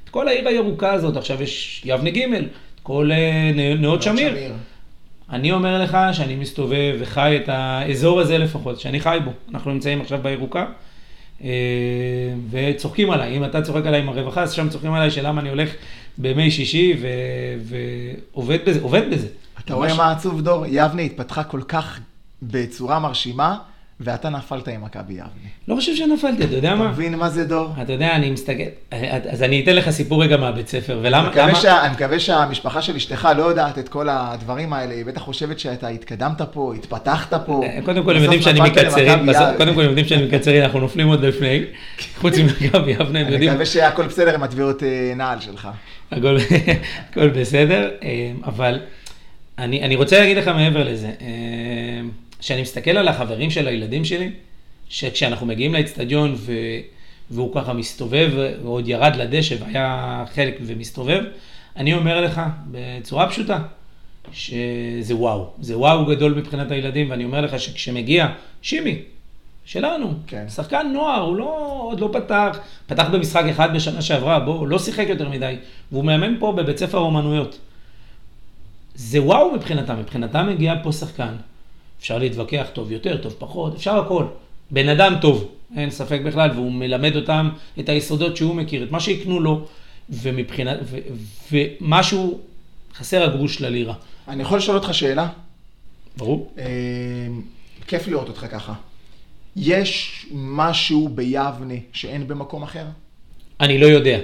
את 0.03 0.09
כל 0.09 0.27
העיר 0.27 0.47
הירוקה 0.47 0.93
הזאת, 0.93 1.17
עכשיו 1.17 1.43
יש 1.43 1.81
יבנה 1.85 2.09
ג', 2.09 2.33
את 2.33 2.79
כל 2.83 3.11
אה, 3.11 3.75
נאות 3.77 4.01
שמיר. 4.01 4.33
אני 5.29 5.51
אומר 5.51 5.83
לך 5.83 5.97
שאני 6.13 6.35
מסתובב 6.35 6.95
וחי 6.99 7.39
את 7.43 7.49
האזור 7.49 8.19
הזה 8.19 8.37
לפחות, 8.37 8.79
שאני 8.79 8.99
חי 8.99 9.17
בו. 9.25 9.31
אנחנו 9.51 9.73
נמצאים 9.73 10.01
עכשיו 10.01 10.19
בירוקה, 10.21 10.65
וצוחקים 12.51 13.11
עליי. 13.11 13.37
אם 13.37 13.43
אתה 13.43 13.61
צוחק 13.61 13.85
עליי 13.85 14.01
עם 14.01 14.09
הרווחה, 14.09 14.41
אז 14.41 14.53
שם 14.53 14.69
צוחקים 14.69 14.93
עליי 14.93 15.11
שלמה 15.11 15.41
אני 15.41 15.49
הולך 15.49 15.69
בימי 16.17 16.51
שישי 16.51 16.95
ו... 17.01 17.07
ועובד 18.33 18.57
בזה, 18.65 18.79
עובד 18.81 19.01
בזה. 19.11 19.27
אתה 19.65 19.73
רואה 19.73 19.93
מה 19.93 20.11
עצוב, 20.11 20.41
דור? 20.41 20.65
יבנה 20.67 21.01
התפתחה 21.01 21.43
כל 21.43 21.61
כך 21.67 21.99
בצורה 22.41 22.99
מרשימה, 22.99 23.57
ואתה 24.03 24.29
נפלת 24.29 24.67
עם 24.67 24.83
מכבי 24.83 25.13
יבנה. 25.13 25.49
לא 25.67 25.75
חושב 25.75 25.95
שנפלתי, 25.95 26.43
אתה 26.43 26.55
יודע 26.55 26.69
אתה 26.69 26.75
מה? 26.75 26.87
מבין 26.87 27.15
מה 27.15 27.29
זה 27.29 27.45
דור? 27.45 27.73
אתה 27.81 27.93
יודע, 27.93 28.15
אני 28.15 28.31
מסתכל, 28.31 28.63
אז 29.29 29.43
אני 29.43 29.63
אתן 29.63 29.75
לך 29.75 29.89
סיפור 29.89 30.23
רגע 30.23 30.37
מהבית 30.37 30.67
ספר, 30.67 30.99
ולמה? 31.01 31.27
אני 31.33 31.51
מקווה 31.91 32.09
אני 32.09 32.19
שהמשפחה 32.19 32.81
של 32.81 32.95
אשתך 32.95 33.29
לא 33.37 33.43
יודעת 33.43 33.79
את 33.79 33.89
כל 33.89 34.07
הדברים 34.09 34.73
האלה, 34.73 34.93
היא 34.93 35.05
בטח 35.05 35.21
חושבת 35.21 35.59
שאתה 35.59 35.87
התקדמת 35.87 36.41
פה, 36.41 36.73
התפתחת 36.75 37.33
פה. 37.45 37.61
אה, 37.63 37.79
קודם 37.85 38.03
כל 38.03 38.15
הם 38.15 38.23
יודעים 38.23 38.41
שאני 38.41 38.61
מקצרין. 38.61 39.29
קודם 39.57 39.73
כל 39.73 39.81
הם 39.81 39.87
יודעים 39.87 40.07
שאני 40.07 40.25
מקצרין, 40.25 40.63
אנחנו 40.63 40.79
נופלים 40.79 41.07
עוד 41.07 41.25
לפני, 41.25 41.63
חוץ 42.17 42.37
ממכבי 42.39 42.91
יבנה, 42.91 43.19
הם 43.19 43.25
אני 43.25 43.33
יודעים, 43.33 43.49
מקווה 43.49 43.65
שהכל 43.65 44.07
בסדר 44.07 44.35
עם 44.35 44.43
התביעות 44.43 44.83
אה, 44.83 45.13
נעל 45.15 45.39
שלך. 45.39 45.67
הכל 46.11 46.37
הכל 47.11 47.29
בסדר, 47.29 47.89
אה, 48.03 48.31
אבל 48.45 48.79
אני 49.61 49.83
אני 49.83 49.95
רוצה 49.95 50.19
להגיד 50.19 50.37
לך 50.37 50.47
מעבר 50.47 50.83
לזה, 50.83 51.07
אה, 51.07 52.01
שאני 52.39 52.61
מסתכל 52.61 52.91
על 52.91 53.07
החברים 53.07 53.51
של 53.51 53.67
הילדים 53.67 54.05
שלי, 54.05 54.31
שכשאנחנו 54.89 55.45
מגיעים 55.45 55.73
לאצטדיון 55.73 56.33
ו- 56.37 56.53
והוא 57.31 57.55
ככה 57.55 57.73
מסתובב, 57.73 58.31
ועוד 58.63 58.87
ירד 58.87 59.15
לדשא 59.15 59.55
והיה 59.59 60.23
חלק 60.33 60.57
ומסתובב, 60.61 61.23
אני 61.75 61.93
אומר 61.93 62.21
לך 62.21 62.41
בצורה 62.71 63.29
פשוטה, 63.29 63.59
שזה 64.31 65.15
וואו, 65.15 65.49
זה 65.59 65.77
וואו 65.77 66.05
גדול 66.05 66.33
מבחינת 66.33 66.71
הילדים, 66.71 67.09
ואני 67.09 67.23
אומר 67.23 67.41
לך 67.41 67.59
שכשמגיע 67.59 68.27
שימי, 68.61 68.97
שלנו, 69.65 70.13
כן. 70.27 70.49
שחקן 70.49 70.87
נוער, 70.93 71.21
הוא 71.21 71.35
לא, 71.35 71.79
עוד 71.83 71.99
לא 71.99 72.09
פתח, 72.13 72.59
פתח 72.87 73.07
במשחק 73.11 73.43
אחד 73.51 73.75
בשנה 73.75 74.01
שעברה, 74.01 74.39
בוא, 74.39 74.53
הוא 74.53 74.67
לא 74.67 74.79
שיחק 74.79 75.05
יותר 75.09 75.29
מדי, 75.29 75.55
והוא 75.91 76.05
מאמן 76.05 76.35
פה 76.39 76.51
בבית 76.51 76.77
ספר 76.77 76.97
אומנויות. 76.97 77.59
זה 78.95 79.21
וואו 79.21 79.53
מבחינתם, 79.55 79.99
מבחינתם 79.99 80.47
מגיע 80.47 80.75
פה 80.83 80.91
שחקן, 80.91 81.33
אפשר 81.99 82.17
להתווכח 82.17 82.67
טוב 82.73 82.91
יותר, 82.91 83.17
טוב 83.17 83.35
פחות, 83.39 83.75
אפשר 83.75 83.99
הכל. 83.99 84.25
בן 84.71 84.89
אדם 84.89 85.15
טוב, 85.21 85.51
אין 85.75 85.89
ספק 85.89 86.21
בכלל, 86.25 86.49
והוא 86.55 86.71
מלמד 86.71 87.15
אותם 87.15 87.49
את 87.79 87.89
היסודות 87.89 88.37
שהוא 88.37 88.55
מכיר, 88.55 88.83
את 88.83 88.91
מה 88.91 88.99
שיקנו 88.99 89.39
לו, 89.39 89.67
ומבחינת, 90.09 90.77
ומשהו, 91.51 92.39
חסר 92.93 93.23
הגרוש 93.23 93.61
ללירה. 93.61 93.93
אני 94.27 94.41
יכול 94.43 94.57
לשאול 94.57 94.77
אותך 94.77 94.93
שאלה? 94.93 95.27
ברור? 96.17 96.53
אה, 96.57 96.65
כיף 97.87 98.07
לראות 98.07 98.27
אותך 98.27 98.45
ככה. 98.51 98.73
יש 99.55 100.25
משהו 100.33 101.09
ביבנה 101.09 101.73
שאין 101.93 102.27
במקום 102.27 102.63
אחר? 102.63 102.85
אני 103.59 103.77
לא 103.77 103.85
יודע. 103.85 104.19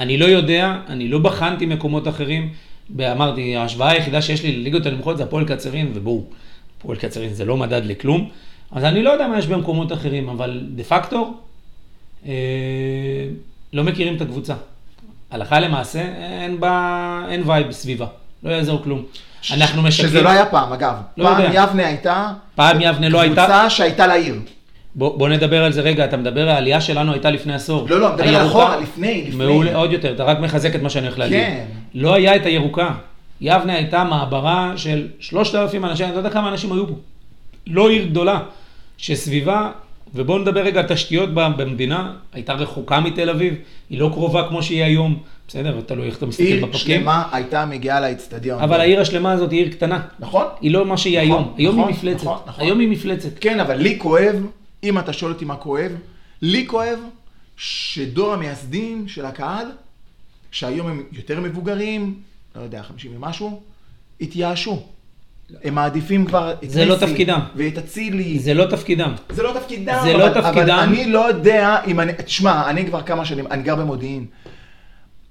אני 0.00 0.18
לא 0.18 0.24
יודע, 0.24 0.80
אני 0.88 1.08
לא 1.08 1.18
בחנתי 1.18 1.66
מקומות 1.66 2.08
אחרים. 2.08 2.52
אמרתי, 3.00 3.56
ההשוואה 3.56 3.88
היחידה 3.90 4.22
שיש 4.22 4.42
לי 4.42 4.56
לליגות 4.56 4.86
הנמוכות 4.86 5.16
זה 5.16 5.22
הפועל 5.24 5.44
קצרין, 5.44 5.90
ובואו, 5.94 6.22
הפועל 6.78 6.96
קצרין 6.98 7.34
זה 7.34 7.44
לא 7.44 7.56
מדד 7.56 7.82
לכלום. 7.84 8.28
אז 8.72 8.84
אני 8.84 9.02
לא 9.02 9.10
יודע 9.10 9.28
מה 9.28 9.38
יש 9.38 9.46
במקומות 9.46 9.92
אחרים, 9.92 10.28
אבל 10.28 10.60
דה 10.74 10.84
פקטו, 10.84 11.34
אה, 12.26 12.32
לא 13.72 13.84
מכירים 13.84 14.16
את 14.16 14.20
הקבוצה. 14.20 14.54
הלכה 15.30 15.60
למעשה, 15.60 16.00
אין 16.42 16.60
בה, 16.60 17.22
אין 17.28 17.42
vibe 17.46 17.70
סביבה, 17.72 18.06
לא 18.42 18.50
יעזור 18.50 18.82
כלום. 18.82 19.02
אנחנו 19.52 19.82
משקרים. 19.82 20.08
שזה 20.10 20.22
לא 20.22 20.28
היה 20.28 20.46
פעם, 20.46 20.72
אגב. 20.72 20.94
לא 21.16 21.24
פעם 21.24 21.42
יודע. 21.42 21.62
יבנה 21.62 21.86
הייתה... 21.86 22.32
פעם 22.54 22.80
יבנה 22.80 23.08
לא 23.08 23.20
הייתה- 23.20 23.44
קבוצה 23.46 23.70
שהייתה 23.70 24.06
לעיר. 24.06 24.34
בוא, 24.98 25.18
בוא 25.18 25.28
נדבר 25.28 25.64
על 25.64 25.72
זה 25.72 25.80
רגע, 25.80 26.04
אתה 26.04 26.16
מדבר, 26.16 26.48
העלייה 26.48 26.80
שלנו 26.80 27.12
הייתה 27.12 27.30
לפני 27.30 27.54
עשור. 27.54 27.86
לא, 27.90 28.00
לא, 28.00 28.12
מדבר 28.12 28.24
הירוקה- 28.24 28.46
אחורה, 28.46 28.76
לפני, 28.80 29.24
לפני. 29.28 29.44
מעולה, 29.46 29.76
עוד 29.76 29.92
יותר, 29.92 30.12
אתה 30.14 30.24
רק 30.24 30.38
מחזק 30.40 30.74
את 30.74 30.82
מה 30.82 30.90
שאני 30.90 31.06
הולך 31.06 31.18
להגיד. 31.18 31.38
כן. 31.40 31.64
לא 31.94 32.14
היה 32.14 32.36
את 32.36 32.46
הירוקה. 32.46 32.90
יבנה 33.40 33.74
הייתה 33.74 34.04
מעברה 34.04 34.72
של 34.76 35.06
3,000 35.20 35.84
אנשים, 35.84 36.06
אני 36.06 36.14
לא 36.14 36.18
יודע 36.18 36.30
כמה 36.30 36.48
אנשים 36.48 36.72
היו 36.72 36.86
פה. 36.86 36.94
לא 37.66 37.90
עיר 37.90 38.04
גדולה, 38.06 38.40
שסביבה, 38.98 39.70
ובואו 40.14 40.38
נדבר 40.38 40.60
רגע 40.60 40.80
על 40.80 40.86
תשתיות 40.88 41.28
במדינה, 41.34 42.12
הייתה 42.32 42.52
רחוקה 42.52 43.00
מתל 43.00 43.30
אביב, 43.30 43.54
היא 43.90 44.00
לא 44.00 44.10
קרובה 44.12 44.48
כמו 44.48 44.62
שהיא 44.62 44.84
היום. 44.84 45.16
בסדר, 45.48 45.80
תלוי 45.86 46.06
איך 46.06 46.18
אתה 46.18 46.26
מסתכל 46.26 46.44
עיר 46.44 46.66
בפרקים. 46.66 47.00
שלמה 47.00 47.22
הייתה 47.32 47.66
מגיעה 47.66 48.00
לאצטדיון. 48.00 48.62
אבל 48.62 48.80
העיר 48.80 49.00
השלמה 49.00 49.32
הזאת 49.32 49.50
היא 49.50 49.62
עיר 49.64 49.72
קטנה. 49.72 50.00
נכון? 50.18 50.44
היא 50.60 50.70
לא 50.70 50.84
מה 50.84 50.96
שהיא 50.96 51.18
נכון, 51.18 51.30
היום. 51.30 51.52
היום 51.56 51.74
נכון, 51.74 51.88
היא 51.88 51.96
מפלצת. 51.96 52.24
נכון, 52.24 52.38
נכון. 52.46 52.64
היום 52.64 52.80
היא 52.80 52.88
מפלצת. 52.88 53.38
כן, 53.40 53.60
אבל 53.60 53.74
לי 53.76 53.94
כואב, 53.98 54.34
אם 54.82 54.98
אתה 54.98 55.12
שואל 55.12 55.32
אותי 55.32 55.44
מה 55.44 55.56
כואב, 55.56 55.92
לי 56.42 56.66
כואב 56.66 56.98
שדור 57.56 58.32
המייסדים 58.32 59.08
של 59.08 59.26
הקהל, 59.26 59.66
שהיום 60.50 60.86
הם 60.86 61.02
יותר 61.12 61.40
מבוגרים, 61.40 62.20
לא 62.56 62.60
יודע, 62.60 62.82
50 62.82 63.12
ומשהו, 63.16 63.62
התייאשו. 64.20 64.86
הם 65.64 65.74
מעדיפים 65.74 66.26
כבר 66.26 66.54
את 66.64 66.70
זה 66.70 66.84
לא 66.84 66.96
תפקידם. 66.96 67.40
ואת 67.56 67.78
אצילי. 67.78 68.38
זה 68.38 68.54
לא 68.54 68.64
תפקידם. 68.70 69.14
זה 69.30 69.42
לא 69.42 69.52
תפקידם. 69.60 69.98
זה 70.04 70.12
לא 70.12 70.26
אבל, 70.26 70.40
תפקידם. 70.40 70.58
אבל 70.58 70.70
אני 70.70 71.10
לא 71.10 71.28
יודע 71.28 71.80
אם 71.86 72.00
אני... 72.00 72.12
תשמע, 72.24 72.70
אני 72.70 72.86
כבר 72.86 73.02
כמה 73.02 73.24
שנים, 73.24 73.46
אני 73.46 73.62
גר 73.62 73.76
במודיעין. 73.76 74.26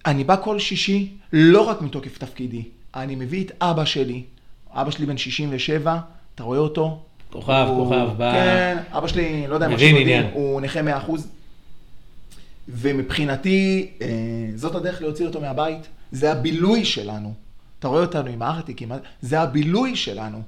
אני 0.06 0.24
בא 0.24 0.36
כל 0.44 0.60
שישי, 0.60 1.14
לא 1.34 1.62
רק 1.62 1.82
מתוקף 1.82 2.18
תפקידי. 2.18 2.64
אני 2.96 3.16
מביא 3.16 3.46
את 3.46 3.52
אבא 3.62 3.86
שלי. 3.86 4.24
אבא 4.72 4.92
שלי 4.92 5.06
בן 5.06 5.18
67, 5.18 5.98
אתה 6.36 6.44
רואה 6.44 6.60
אותו? 6.60 7.04
כוכב, 7.32 7.66
הוא- 7.70 7.84
כוכב, 7.84 8.08
בא... 8.18 8.32
כן, 8.32 8.78
אבא 8.92 9.08
שלי, 9.08 9.46
לא 9.48 9.54
יודע 9.54 9.68
מה 9.68 9.74
שיודעים. 9.80 10.08
הוא 10.34 10.62
נכה 10.62 10.80
100%. 11.08 11.12
ומבחינתי, 12.70 13.88
אה, 14.02 14.08
זאת 14.56 14.76
הדרך 14.76 15.02
להוציא 15.02 15.26
אותו 15.26 15.42
מהבית. 15.42 15.80
זה 16.12 16.32
הבילוי 16.32 16.86
שלנו. 16.86 17.34
אתה 17.80 17.88
רואה 17.88 18.02
אותנו 18.02 18.30
עם 18.30 18.42
הארטיקים, 18.42 18.92
זה 19.22 19.42
הבילוי 19.42 19.96
שלנו. 19.96 20.42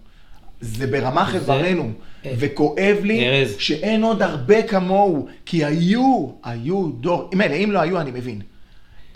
זה 0.61 0.87
ברמה 0.87 1.25
חברנו. 1.25 1.91
אה, 2.25 2.33
וכואב 2.39 2.97
לי 3.03 3.27
ארז. 3.27 3.55
שאין 3.59 4.03
עוד 4.03 4.21
הרבה 4.21 4.63
כמוהו, 4.67 5.27
כי 5.45 5.65
היו, 5.65 6.27
היו 6.43 6.87
דור, 6.99 7.29
מילא, 7.33 7.53
אם 7.55 7.71
לא 7.71 7.79
היו, 7.79 8.01
אני 8.01 8.11
מבין. 8.11 8.41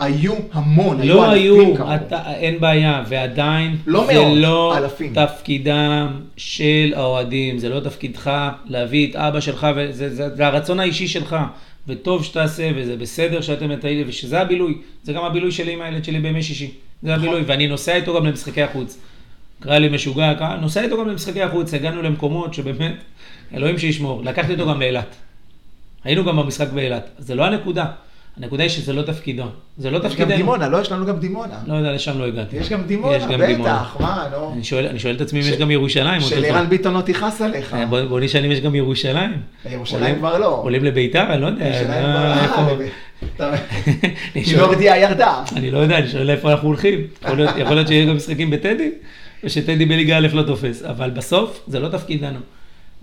היו 0.02 0.34
המון, 0.52 1.00
היו 1.00 1.14
לא 1.14 1.30
היו, 1.30 1.60
אלפים 1.60 1.76
כמוהו. 1.76 1.94
אתה, 1.94 2.32
אין 2.34 2.60
בעיה, 2.60 3.04
ועדיין 3.08 3.76
לא 3.86 4.06
זה 4.06 4.12
מאות, 4.12 4.38
לא 4.38 4.78
אלפים. 4.78 5.14
תפקידם 5.14 6.20
של 6.36 6.92
האוהדים, 6.96 7.58
זה 7.58 7.68
לא 7.68 7.80
תפקידך 7.80 8.30
להביא 8.66 9.10
את 9.10 9.16
אבא 9.16 9.40
שלך, 9.40 9.66
וזה 9.76 10.14
זה, 10.14 10.36
זה 10.36 10.46
הרצון 10.46 10.80
האישי 10.80 11.08
שלך, 11.08 11.36
וטוב 11.88 12.24
שתעשה, 12.24 12.70
וזה 12.76 12.96
בסדר 12.96 13.40
שאתם 13.40 13.68
מטיילים, 13.68 14.06
ושזה 14.08 14.40
הבילוי, 14.40 14.78
זה 15.02 15.12
גם 15.12 15.24
הבילוי 15.24 15.52
שלי 15.52 15.72
עם 15.72 15.82
הילד 15.82 16.04
שלי 16.04 16.20
בימי 16.20 16.42
שישי, 16.42 16.70
זה 17.02 17.08
נכון. 17.08 17.18
הבילוי, 17.18 17.42
ואני 17.46 17.66
נוסע 17.66 17.94
איתו 17.94 18.14
גם 18.14 18.26
למשחקי 18.26 18.62
החוץ. 18.62 18.98
קרא 19.60 19.78
לי 19.78 19.88
משוגע, 19.88 20.34
קרא, 20.34 20.56
נוסע 20.56 20.82
איתו 20.82 20.98
גם 20.98 21.08
למשחקי 21.08 21.42
החוץ, 21.42 21.74
הגענו 21.74 22.02
למקומות 22.02 22.54
שבאמת, 22.54 22.94
אלוהים 23.54 23.78
שישמור, 23.78 24.22
לקחתי 24.24 24.52
אותו 24.52 24.66
גם 24.66 24.80
לאילת. 24.80 25.14
היינו 26.04 26.24
גם 26.24 26.36
במשחק 26.36 26.68
באילת, 26.68 27.10
זה 27.18 27.34
לא 27.34 27.44
הנקודה, 27.44 27.86
הנקודה 28.36 28.62
היא 28.62 28.70
שזה 28.70 28.92
לא 28.92 29.02
תפקידו, 29.02 29.42
זה 29.78 29.90
לא 29.90 29.96
יש 29.96 30.02
גם 30.04 30.08
תפקידנו. 30.10 30.36
דימונה, 30.36 30.68
לא? 30.68 30.78
יש 30.80 30.92
לנו 30.92 31.06
גם 31.06 31.18
דימונה. 31.18 31.54
לא 31.66 31.74
יודע, 31.74 31.92
לשם 31.92 32.18
לא 32.18 32.24
הגעתי. 32.26 32.56
יש 32.56 32.68
גם 32.68 32.82
דימונה, 32.82 33.16
יש 33.16 33.22
גם 33.22 33.44
דימונה. 33.46 33.74
בטח, 33.74 33.96
מה, 34.00 34.26
לא. 34.32 34.50
אני 34.54 34.64
שואל, 34.64 34.86
אני 34.86 34.98
שואל 34.98 35.14
את 35.14 35.20
עצמי 35.20 35.38
אם 35.40 35.44
ש- 35.44 35.48
יש 35.48 35.56
גם 35.58 35.70
ירושלים. 35.70 36.20
שלירן. 36.20 36.66
ביטון 36.68 36.94
לא 36.94 37.00
תכעס 37.00 37.40
עליך. 37.42 37.74
אה, 37.74 37.86
בוא, 37.86 38.00
בוא 38.02 38.20
נשאל 38.20 38.44
אם 38.44 38.50
יש 38.52 38.60
גם 38.60 38.74
ירושלים. 38.74 39.32
ירושלים 39.70 40.16
כבר 40.18 40.38
לא. 40.38 40.46
עולים 40.62 40.84
לביתר? 40.84 41.24
אני 41.32 41.40
לא 41.40 41.46
יודע. 41.46 41.64
ירושלים 41.66 41.90
אה, 41.92 42.48
כבר... 42.54 42.76
אה, 43.40 43.54
אני 44.36 44.44
שואל- 44.44 44.60
נורדיה 44.60 44.96
ירדה. 44.96 45.42
אני 45.56 45.70
לא 45.70 45.78
יודע, 45.78 45.98
אני 45.98 46.08
שואל 46.08 46.30
איפה 46.30 46.50
אנחנו 46.52 46.68
הולכים. 46.68 47.00
יכול 47.24 47.36
להיות- 47.36 47.54
יכול 47.58 47.74
להיות 47.74 47.88
שיהיו 47.88 48.08
גם 48.08 48.16
משחקים 48.16 48.50
בטדי, 48.50 48.90
ושטדי 49.44 49.84
בליגה 49.86 50.16
א' 50.18 50.26
לא 50.32 50.42
תופס. 50.42 50.82
אבל 50.82 51.10
בסוף, 51.10 51.60
זה 51.66 51.80
לא 51.80 51.88
תפקידנו. 51.88 52.38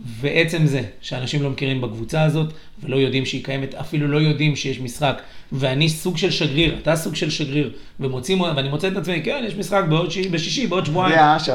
ועצם 0.06 0.66
זה 0.66 0.82
שאנשים 1.02 1.44
לא 1.44 1.50
מכירים 1.50 1.82
בקבוצה 1.82 2.24
הזאת, 2.24 2.54
ולא 2.84 2.96
יודעים 2.96 3.26
שהיא 3.26 3.44
קיימת, 3.46 3.76
אפילו 3.76 4.08
לא 4.08 4.18
יודעים 4.18 4.56
שיש 4.56 4.80
משחק, 4.80 5.22
ואני 5.52 5.90
סוג 5.90 6.18
של 6.18 6.32
שגריר, 6.32 6.78
אתה 6.82 6.96
סוג 6.96 7.16
של 7.16 7.30
שגריר, 7.30 7.74
ומוצאים, 8.00 8.42
ואני 8.42 8.70
מוצא 8.70 8.88
את 8.88 8.98
עצמי, 8.98 9.22
כן, 9.26 9.44
יש 9.48 9.56
משחק 9.56 9.84
בעוד 9.90 10.12
שיש- 10.12 10.28
בשישי, 10.28 10.68
בעוד 10.68 10.84
אתה 10.84 10.92
שבועיים. 10.92 11.12
יודע, 11.12 11.38
ש- 11.40 11.50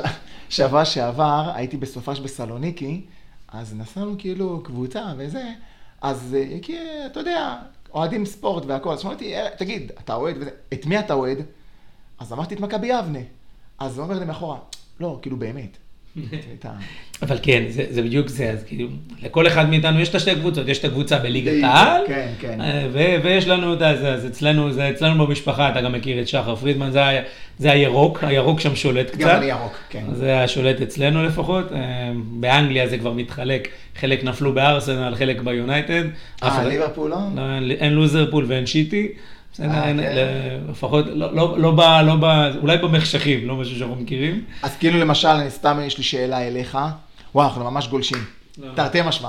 שבוע 0.59 0.85
שעבר 0.85 1.51
הייתי 1.55 1.77
בסופש 1.77 2.21
בסלוניקי, 2.21 3.01
אז 3.49 3.75
נסענו 3.75 4.15
כאילו 4.19 4.61
קבוצה 4.65 5.03
וזה, 5.19 5.43
אז 6.03 6.37
אה, 6.39 6.59
כי 6.63 6.77
אתה 7.07 7.21
יודע, 7.21 7.57
אוהדים 7.95 8.27
ספורט 8.27 8.65
והכל, 8.67 8.93
אז 8.93 9.05
אמרתי, 9.05 9.35
"אה, 9.37 9.47
תגיד, 9.59 9.93
אתה 10.05 10.15
אוהד 10.15 10.37
וזה, 10.41 10.51
את 10.73 10.87
מי 10.87 10.99
אתה 10.99 11.15
אוהד? 11.15 11.39
אז 12.19 12.33
אמרתי 12.33 12.55
את 12.55 12.61
מכבי 12.61 12.87
יבנה. 12.87 13.19
אז 13.79 13.99
הוא 13.99 14.05
אומר 14.07 14.19
לי 14.19 14.25
מאחורה, 14.25 14.59
לא, 15.01 15.19
כאילו 15.23 15.37
באמת. 15.37 15.77
אבל 17.23 17.39
כן, 17.43 17.65
זה, 17.69 17.85
זה 17.91 18.03
בדיוק 18.03 18.29
זה, 18.29 18.51
אז 18.51 18.65
כאילו, 18.65 18.89
לכל 19.23 19.47
אחד 19.47 19.71
מאיתנו 19.71 20.01
יש 20.01 20.09
את 20.09 20.15
השתי 20.15 20.35
קבוצות, 20.35 20.69
יש 20.69 20.79
את 20.79 20.85
הקבוצה 20.85 21.19
בליגת 21.19 21.53
העל, 21.65 22.03
כן, 22.07 22.29
כן. 22.41 22.61
אה, 22.61 22.87
ו- 22.93 23.15
ויש 23.25 23.49
לנו 23.49 23.73
את 23.73 23.79
זה, 23.79 23.89
אז 23.89 24.27
אצלנו, 24.27 24.73
זה 24.73 24.91
אצלנו 24.91 25.27
במשפחה, 25.27 25.69
אתה 25.71 25.81
גם 25.81 25.93
מכיר 25.93 26.21
את 26.21 26.29
שחר 26.29 26.57
פרידמן, 26.57 26.91
זה, 26.91 27.05
ה- 27.05 27.23
זה 27.59 27.73
הירוק, 27.73 28.25
הירוק 28.25 28.61
שם 28.61 28.77
שולט 28.77 29.11
קצת. 29.11 29.19
גם 29.21 29.37
אני 29.37 29.47
ירוק, 29.47 29.73
כן. 29.91 30.05
זה 30.13 30.41
השולט 30.41 30.81
אצלנו 30.81 31.25
לפחות, 31.25 31.73
אה, 31.73 31.79
באנגליה 32.31 32.89
זה 32.89 32.99
כבר 32.99 33.13
מתחלק, 33.13 33.69
חלק 34.01 34.25
נפלו 34.25 34.53
בארסנל, 34.53 35.15
חלק 35.15 35.41
ביונייטד. 35.41 36.05
אה, 36.43 36.65
ליברפול 36.65 37.11
לא? 37.11 37.17
לא, 37.37 37.43
אין 37.71 37.93
לוזרפול 37.93 38.45
ואין 38.49 38.67
שיטי. 38.67 39.09
אה, 39.61 39.83
כן. 39.83 39.97
ל- 39.97 40.71
לפחות, 40.71 41.05
לא, 41.07 41.35
לא, 41.35 41.59
לא, 41.59 41.71
ב, 41.71 41.81
לא 41.81 42.17
אולי 42.63 42.79
במחשכים, 42.79 43.49
לא 43.49 43.57
משהו 43.57 43.77
שאנחנו 43.77 43.97
מכירים. 43.97 44.45
אז 44.63 44.77
כאילו 44.77 44.99
למשל, 45.01 45.29
אני 45.29 45.51
סתם 45.51 45.79
יש 45.87 45.99
לי 45.99 46.05
שאלה 46.05 46.49
אליך, 46.49 46.79
וואו, 47.35 47.49
אנחנו 47.49 47.71
ממש 47.71 47.89
גולשים. 47.89 48.19
לא. 48.59 48.69
תרתי 48.75 48.99
משמע. 49.07 49.29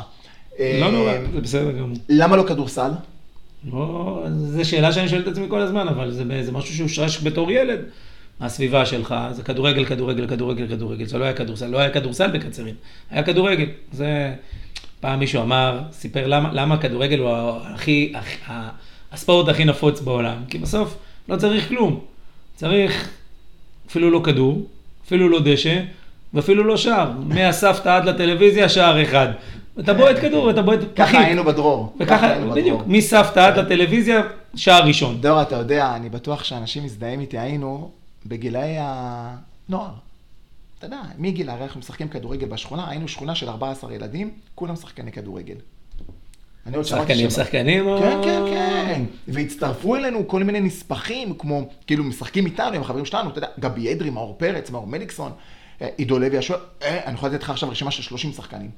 לא 0.59 0.65
אה, 0.65 0.91
נורא, 0.91 1.13
זה 1.34 1.41
בסדר 1.41 1.71
גמור. 1.71 1.97
למה 2.09 2.36
לא 2.36 2.43
כדורסל? 2.43 2.91
לא, 3.71 4.23
זו 4.38 4.69
שאלה 4.69 4.93
שאני 4.93 5.09
שואל 5.09 5.21
את 5.21 5.28
עצמי 5.28 5.45
כל 5.49 5.59
הזמן, 5.61 5.88
אבל 5.88 6.11
זה, 6.11 6.23
משהו 6.51 6.76
שהושרש 6.76 7.23
בתור 7.23 7.51
ילד. 7.51 7.80
הסביבה 8.41 8.86
שלך, 8.86 9.15
זה 9.32 9.43
כדורגל, 9.43 9.86
כדורגל, 9.86 10.28
כדורגל, 10.28 10.67
כדורגל. 10.67 11.05
זה 11.05 11.17
לא 11.17 11.23
היה 11.23 11.34
כדורסל, 11.34 11.67
לא 11.67 11.78
היה 11.78 11.89
כדורסל 11.89 12.32
בקצרין, 12.32 12.76
היה 13.11 13.23
כדורגל. 13.23 13.65
זה... 13.91 14.34
פעם 14.99 15.19
מישהו 15.19 15.41
אמר, 15.41 15.80
סיפר 15.91 16.28
למה, 16.28 16.49
למה 16.53 16.76
הכדורגל 16.76 17.19
הוא 17.19 17.30
הכי, 17.73 18.13
הכי, 18.15 18.36
ה- 18.47 18.69
הספורט 19.16 19.49
הכי 19.49 19.66
נפוץ 19.66 20.01
בעולם. 20.01 20.43
כי 20.49 20.57
בסוף 20.57 20.97
לא 21.30 21.36
צריך 21.36 21.68
כלום. 21.70 21.99
צריך 22.55 23.09
אפילו 23.88 24.11
לא 24.11 24.22
כדור, 24.24 24.66
אפילו 25.05 25.30
לא 25.30 25.39
דשא, 25.43 25.82
ואפילו 26.34 26.63
לא 26.63 26.78
שער. 26.78 27.11
מהסבתא 27.26 27.97
עד 27.97 28.05
לטלוויזיה, 28.05 28.70
שער 28.70 29.03
אחד. 29.03 29.28
אתה 29.80 29.93
בועט 29.93 30.16
כדור, 30.22 30.49
אתה 30.49 30.61
בועט 30.61 30.80
ככה. 30.95 31.20
היינו 31.20 31.43
בדרור. 31.43 31.95
וככה, 31.99 32.39
בדיוק. 32.55 32.82
מסבתא 32.88 33.39
עד 33.39 33.59
לטלוויזיה, 33.59 34.22
שער 34.55 34.84
ראשון. 34.88 35.22
דור, 35.22 35.41
אתה 35.41 35.55
יודע, 35.55 35.95
אני 35.95 36.09
בטוח 36.09 36.43
שאנשים 36.43 36.84
מזדהים 36.84 37.20
איתי, 37.20 37.38
היינו 37.38 37.91
בגילאי 38.26 38.76
הנוער. 38.80 39.91
אתה 40.78 40.86
יודע, 40.86 41.01
מגיל, 41.18 41.49
הרי 41.49 41.63
אנחנו 41.63 41.80
משחקים 41.80 42.07
כדורגל 42.07 42.47
בשכונה, 42.47 42.89
היינו 42.89 43.07
שכונה 43.07 43.36
של 43.36 43.49
14 43.49 43.93
ילדים, 43.93 44.30
כולם 44.55 44.76
שחקני 44.76 45.11
כדורגל. 45.11 45.55
אני 46.66 46.78
עוד 46.78 46.86
שמעתי 46.86 47.13
שחקנים, 47.13 47.30
שחקנים 47.30 47.88
או... 47.88 47.99
כן, 47.99 48.20
כן, 48.24 48.41
כן. 48.45 49.01
והצטרפו 49.28 49.95
אלינו 49.95 50.28
כל 50.28 50.43
מיני 50.43 50.59
נספחים, 50.59 51.34
כמו, 51.34 51.70
כאילו, 51.88 52.03
משחקים 52.03 52.45
איתנו, 52.45 52.76
עם 52.76 52.82
החברים 52.82 53.05
שלנו, 53.05 53.30
אתה 53.30 53.38
יודע, 53.38 53.47
גבי 53.59 53.93
אדרי, 53.93 54.09
מאור 54.09 54.36
פרץ, 54.38 54.70
מאור 54.70 54.88
מליקסון, 54.88 55.32
אה, 55.82 55.88
עידו 55.97 56.20
לוי 56.20 56.38
השוער, 56.38 56.59
אה, 56.84 56.99
אני 57.05 57.13
יכול 57.13 57.30
לתת 57.30 57.43
לך 57.43 57.49
עכשיו 57.49 57.70
רשימה 57.70 57.91
של 57.91 58.03
30 58.03 58.32
שחקנים. 58.32 58.70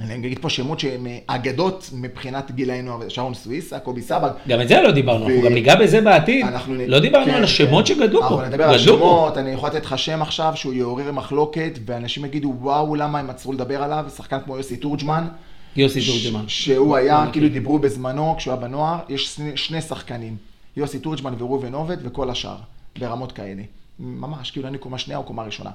אני 0.00 0.14
אגיד 0.14 0.38
פה 0.38 0.50
שמות 0.50 0.80
שהם 0.80 1.06
אה, 1.06 1.18
אגדות 1.26 1.90
מבחינת 1.92 2.50
גילאינו, 2.50 2.98
שרון 3.08 3.34
סוויסה, 3.34 3.78
קובי 3.78 4.02
סבג. 4.02 4.30
גם 4.48 4.60
את 4.60 4.68
זה 4.68 4.82
לא 4.82 4.90
דיברנו, 4.90 5.26
אנחנו 5.26 5.42
ו- 5.42 5.44
גם 5.44 5.52
ניגע 5.54 5.74
בזה 5.74 6.00
בעתיד. 6.00 6.46
אנחנו 6.46 6.74
לא 6.86 7.00
דיברנו 7.00 7.26
כן, 7.26 7.34
על 7.34 7.44
השמות 7.44 7.88
כן. 7.88 7.94
שגדלו 7.94 8.20
פה. 8.20 8.26
אנחנו 8.28 8.42
נדבר 8.42 8.64
על 8.64 8.78
גדלו 8.78 8.98
פה. 8.98 9.04
השמות, 9.04 9.38
אני 9.38 9.50
יכול 9.50 9.68
לתת 9.68 9.84
לך 9.84 9.98
שם 9.98 10.22
עכשיו 10.22 10.52
שהוא 10.56 10.74
יעורר 10.74 11.12
מחלוקת, 11.12 11.78
ואנשים 11.86 12.24
יגידו, 12.24 12.54
וואו, 12.60 12.94
למה 12.94 13.18
הם 13.18 13.30
עצרו 13.30 13.52
לדבר 13.52 13.82
עליו, 13.82 14.04
שחקן 14.16 14.38
כמו 14.44 14.56
יוסי 14.56 14.76
תורג'מן. 14.76 15.28
יוסי 15.76 16.00
תורג'מן. 16.06 16.48
שהוא 16.48 16.96
היה, 16.96 17.24
לא 17.24 17.32
כאילו 17.32 17.48
דיברו 17.48 17.78
בזמנו, 17.78 18.34
כשהוא 18.38 18.52
היה 18.52 18.60
בנוער, 18.60 18.98
יש 19.08 19.34
שני, 19.34 19.56
שני 19.56 19.82
שחקנים, 19.82 20.36
יוסי 20.76 20.98
תורג'מן 20.98 21.34
וראובן 21.38 21.74
עובד 21.74 21.96
וכל 22.02 22.30
השאר, 22.30 22.56
ברמות 22.98 23.32
כאלה. 23.32 23.62
ממש, 23.98 24.50
כאילו 24.50 24.68
אני 24.68 24.78
קומה 24.78 24.98
שנייה 24.98 25.18
או 25.18 25.24
קומה 25.24 25.42
ראשונה. 25.42 25.70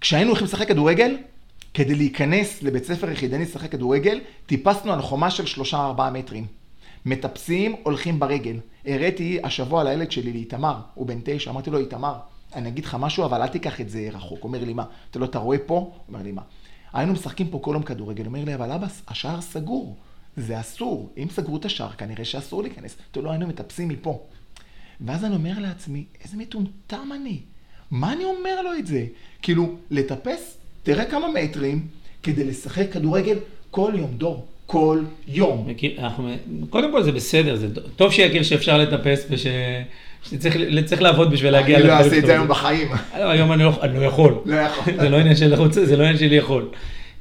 כשהיינו 0.00 0.30
הולכים 0.30 0.46
לשחק 0.46 0.68
כדורגל, 0.68 1.16
כדי 1.74 1.94
להיכנס 1.94 2.62
לבית 2.62 2.84
ספר 2.84 3.10
יחידני 3.10 3.42
לשחק 3.42 3.72
כדורגל, 3.72 4.20
טיפסנו 4.46 4.92
על 4.92 5.02
חומה 5.02 5.30
של 5.30 5.46
שלושה 5.46 5.76
ארבעה 5.76 6.10
מטרים. 6.10 6.46
מטפסים, 7.06 7.76
הולכים 7.82 8.18
ברגל. 8.18 8.56
הראיתי 8.86 9.38
השבוע 9.42 9.84
לילד 9.84 10.12
שלי, 10.12 10.32
לאיתמר, 10.32 10.76
הוא 10.94 11.06
בן 11.06 11.18
תשע, 11.24 11.50
אמרתי 11.50 11.70
לו, 11.70 11.78
איתמר, 11.78 12.14
אני 12.54 12.68
אגיד 12.68 12.84
לך 12.84 12.96
משהו, 13.00 13.24
אבל 13.24 13.42
אל 13.42 13.48
תיקח 13.48 13.80
את 13.80 13.90
זה 13.90 14.08
רחוק. 14.12 14.44
אומר 14.44 14.64
לי, 14.64 14.72
מה? 14.72 14.84
אתה 15.10 15.18
לא, 15.18 15.24
אתה 15.24 15.38
רואה 15.38 15.58
פה? 15.58 15.92
אומר 16.08 16.22
לי, 16.22 16.32
מה? 16.32 16.42
היינו 16.92 17.12
משחקים 17.12 17.48
פה 17.48 17.58
כל 17.62 17.70
יום 17.74 17.82
כדורגל, 17.82 18.26
אומר 18.26 18.44
לי, 18.44 18.54
אבל 18.54 18.72
אבא, 18.72 18.86
השער 19.08 19.40
סגור, 19.40 19.96
זה 20.36 20.60
אסור. 20.60 21.12
אם 21.16 21.26
סגרו 21.30 21.56
את 21.56 21.64
השער, 21.64 21.92
כנראה 21.92 22.24
שאסור 22.24 22.62
להיכנס. 22.62 22.96
אתה 23.10 23.20
לא, 23.20 23.30
היינו 23.30 23.46
מטפסים 23.46 23.88
מפה. 23.88 24.22
ואז 25.00 25.24
אני 25.24 25.34
אומר 25.34 25.58
לעצמי, 25.58 26.04
איזה 26.24 26.36
מטומטם 26.36 27.10
אני. 27.14 27.38
מה 27.90 28.12
אני 28.12 28.24
אומר 28.24 28.62
לו 28.62 28.70
את 28.78 28.86
זה? 28.86 29.06
כאילו, 29.42 29.76
לטפס, 29.90 30.58
תראה 30.82 31.04
כמה 31.04 31.26
מטרים, 31.28 31.86
כדי 32.22 32.44
לשחק 32.44 32.92
כדורגל 32.92 33.38
כל 33.70 33.92
יום, 33.96 34.10
דור. 34.16 34.46
כל 34.66 35.04
יום. 35.28 35.68
קודם 36.70 36.92
כל 36.92 37.02
זה 37.02 37.12
בסדר, 37.12 37.56
זה 37.56 37.68
טוב 37.96 38.12
שיכיר 38.12 38.42
שאפשר 38.42 38.78
לטפס 38.78 39.26
וש... 39.30 39.46
שצריך 40.30 40.56
צריך 40.84 41.02
לעבוד 41.02 41.30
בשביל 41.30 41.52
להגיע 41.52 41.78
אני 41.78 41.86
לא 41.86 41.92
אעשה 41.92 42.18
את 42.18 42.26
זה. 42.26 42.32
היום 42.32 42.48
בחיים. 42.48 42.88
לא, 43.18 43.30
היום 43.30 43.52
אני 43.52 43.62
לא, 43.62 43.72
אני 43.82 44.00
לא 44.00 44.04
יכול. 44.04 44.34
לא 44.44 44.56
יכול. 44.56 44.92
זה 45.00 45.08
לא 45.08 45.16
עניין 45.16 45.36
של 45.36 45.54
רוצה, 45.54 45.84
זה 45.84 45.96
לא 45.96 46.02
עניין 46.02 46.18
של 46.18 46.32
יכול. 46.32 46.68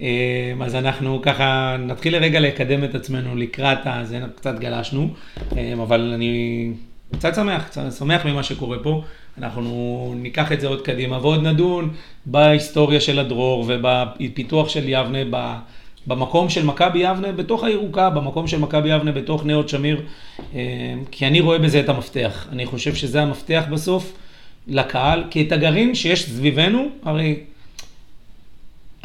אה, 0.01 0.07
אז 0.61 0.75
אנחנו 0.75 1.21
ככה 1.21 1.75
נתחיל 1.79 2.15
לרגע 2.15 2.39
לקדם 2.39 2.83
את 2.83 2.95
עצמנו 2.95 3.35
לקראת 3.35 3.87
ה... 3.87 4.01
זה 4.03 4.19
קצת 4.35 4.59
גלשנו, 4.59 5.09
אה, 5.57 5.73
אבל 5.83 6.11
אני 6.13 6.71
קצת 7.13 7.35
שמח, 7.35 7.63
קצת 7.63 7.81
שמח 7.91 8.25
ממה 8.25 8.43
שקורה 8.43 8.77
פה. 8.83 9.03
אנחנו 9.37 10.13
ניקח 10.17 10.51
את 10.51 10.61
זה 10.61 10.67
עוד 10.67 10.81
קדימה 10.81 11.17
ועוד 11.21 11.47
נדון 11.47 11.93
בהיסטוריה 12.25 13.01
של 13.01 13.19
הדרור 13.19 13.65
ובפיתוח 13.67 14.69
של 14.69 14.83
יבנה, 14.85 15.19
במקום 16.07 16.49
של 16.49 16.65
מכבי 16.65 16.99
יבנה 16.99 17.31
בתוך 17.31 17.63
הירוקה, 17.63 18.09
במקום 18.09 18.47
של 18.47 18.59
מכבי 18.59 18.89
יבנה 18.89 19.11
בתוך 19.11 19.45
נאות 19.45 19.69
שמיר, 19.69 20.01
אה, 20.55 20.61
כי 21.11 21.27
אני 21.27 21.41
רואה 21.41 21.57
בזה 21.57 21.79
את 21.79 21.89
המפתח. 21.89 22.47
אני 22.51 22.65
חושב 22.65 22.95
שזה 22.95 23.21
המפתח 23.21 23.63
בסוף 23.71 24.13
לקהל, 24.67 25.23
כי 25.29 25.41
את 25.41 25.51
הגרעין 25.51 25.95
שיש 25.95 26.29
סביבנו, 26.29 26.87
הרי 27.03 27.39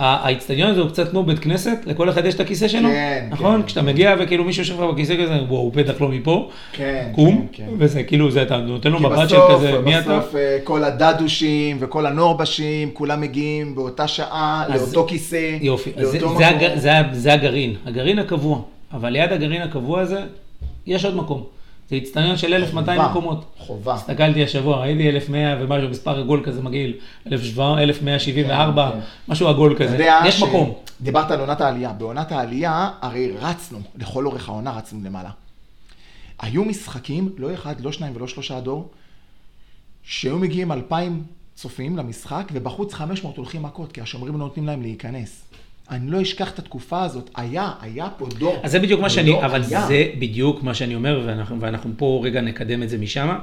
האיצטדיון 0.00 0.70
הזה 0.70 0.80
הוא 0.80 0.88
קצת 0.88 1.10
כמו 1.10 1.22
בית 1.22 1.38
כנסת, 1.38 1.78
לכל 1.86 2.10
אחד 2.10 2.26
יש 2.26 2.34
את 2.34 2.40
הכיסא 2.40 2.68
שלו, 2.68 2.88
כן, 2.88 3.26
נכון? 3.30 3.60
כן. 3.60 3.66
כשאתה 3.66 3.82
מגיע 3.82 4.14
וכאילו 4.20 4.44
מישהו 4.44 4.62
יושב 4.62 4.74
לך 4.82 4.90
בכיסא 4.94 5.14
כזה, 5.22 5.32
וואו, 5.48 5.60
הוא 5.60 5.72
בטח 5.72 6.00
לא 6.00 6.08
מפה, 6.08 6.48
כן, 6.72 7.12
קום, 7.14 7.46
כן, 7.52 7.64
כן. 7.66 7.72
וזה 7.78 8.02
כאילו, 8.02 8.30
זה 8.30 8.42
אתה 8.42 8.56
נותן 8.56 8.90
לו 8.92 9.00
מבט 9.00 9.28
של 9.28 9.36
בסוף, 9.36 9.50
כזה, 9.54 9.78
מי 9.84 9.98
אתה? 9.98 10.18
בסוף 10.18 10.34
אה, 10.34 10.58
כל 10.64 10.84
הדדושים 10.84 11.76
וכל 11.80 12.06
הנורבשים, 12.06 12.90
כולם 12.92 13.20
מגיעים 13.20 13.74
באותה 13.74 14.08
שעה, 14.08 14.64
אז- 14.68 14.94
לאותו 14.94 15.08
כיסא, 15.08 15.56
יופי, 15.60 15.90
זה, 15.96 16.02
לאותו 16.02 16.38
זה, 16.38 16.50
מקום. 16.50 16.68
זה, 16.78 16.92
ה- 16.98 17.02
זה 17.12 17.32
הגרעין, 17.32 17.74
הגרעין 17.86 18.18
הקבוע, 18.18 18.58
אבל 18.92 19.08
ליד 19.10 19.32
הגרעין 19.32 19.62
הקבוע 19.62 20.00
הזה, 20.00 20.20
יש 20.86 21.04
עוד 21.04 21.16
מקום. 21.16 21.42
זה 21.90 21.96
איצטדיון 21.96 22.36
של 22.36 22.54
1,200 22.54 23.00
חובה, 23.00 23.10
מקומות. 23.10 23.44
חובה. 23.58 23.94
הסתכלתי 23.94 24.44
השבוע, 24.44 24.76
ראיתי 24.76 25.08
1,100 25.08 25.56
ומשהו, 25.60 25.88
מספר 25.88 26.18
עגול 26.18 26.42
כזה 26.44 26.62
מגעיל, 26.62 26.94
1,174, 27.26 28.90
כן, 28.90 29.00
כן. 29.00 29.04
משהו 29.28 29.48
עגול 29.48 29.76
כזה. 29.78 30.06
יש 30.24 30.42
מקום. 30.42 30.74
דיברת 31.00 31.30
על 31.30 31.40
עונת 31.40 31.60
העלייה. 31.60 31.92
בעונת 31.92 32.32
העלייה, 32.32 32.90
הרי 33.00 33.32
רצנו, 33.40 33.78
לכל 33.98 34.26
אורך 34.26 34.48
העונה 34.48 34.70
רצנו 34.70 35.04
למעלה. 35.04 35.30
היו 36.38 36.64
משחקים, 36.64 37.32
לא 37.38 37.54
אחד, 37.54 37.80
לא 37.80 37.92
שניים 37.92 38.16
ולא 38.16 38.28
שלושה 38.28 38.60
דור, 38.60 38.88
שהיו 40.02 40.38
מגיעים 40.38 40.72
אלפיים 40.72 41.22
צופים 41.54 41.96
למשחק, 41.96 42.44
ובחוץ 42.52 42.94
500 42.94 43.36
הולכים 43.36 43.62
מכות, 43.62 43.92
כי 43.92 44.00
השומרים 44.00 44.32
לא 44.32 44.38
נותנים 44.38 44.66
להם 44.66 44.82
להיכנס. 44.82 45.44
אני 45.90 46.10
לא 46.10 46.22
אשכח 46.22 46.50
את 46.50 46.58
התקופה 46.58 47.02
הזאת. 47.02 47.30
היה, 47.36 47.70
היה 47.80 48.08
פה 48.18 48.26
דור. 48.38 48.60
אז 48.62 48.70
זה 48.72 48.78
בדיוק 48.78 49.00
מה 49.00 49.10
שאני, 49.10 49.30
לא 49.30 49.44
אבל 49.44 49.62
היה. 49.70 49.86
זה 49.86 50.06
בדיוק 50.18 50.62
מה 50.62 50.74
שאני 50.74 50.94
אומר, 50.94 51.22
ואנחנו, 51.26 51.60
ואנחנו 51.60 51.92
פה 51.96 52.20
רגע 52.24 52.40
נקדם 52.40 52.82
את 52.82 52.88
זה 52.88 52.98
משם, 52.98 53.38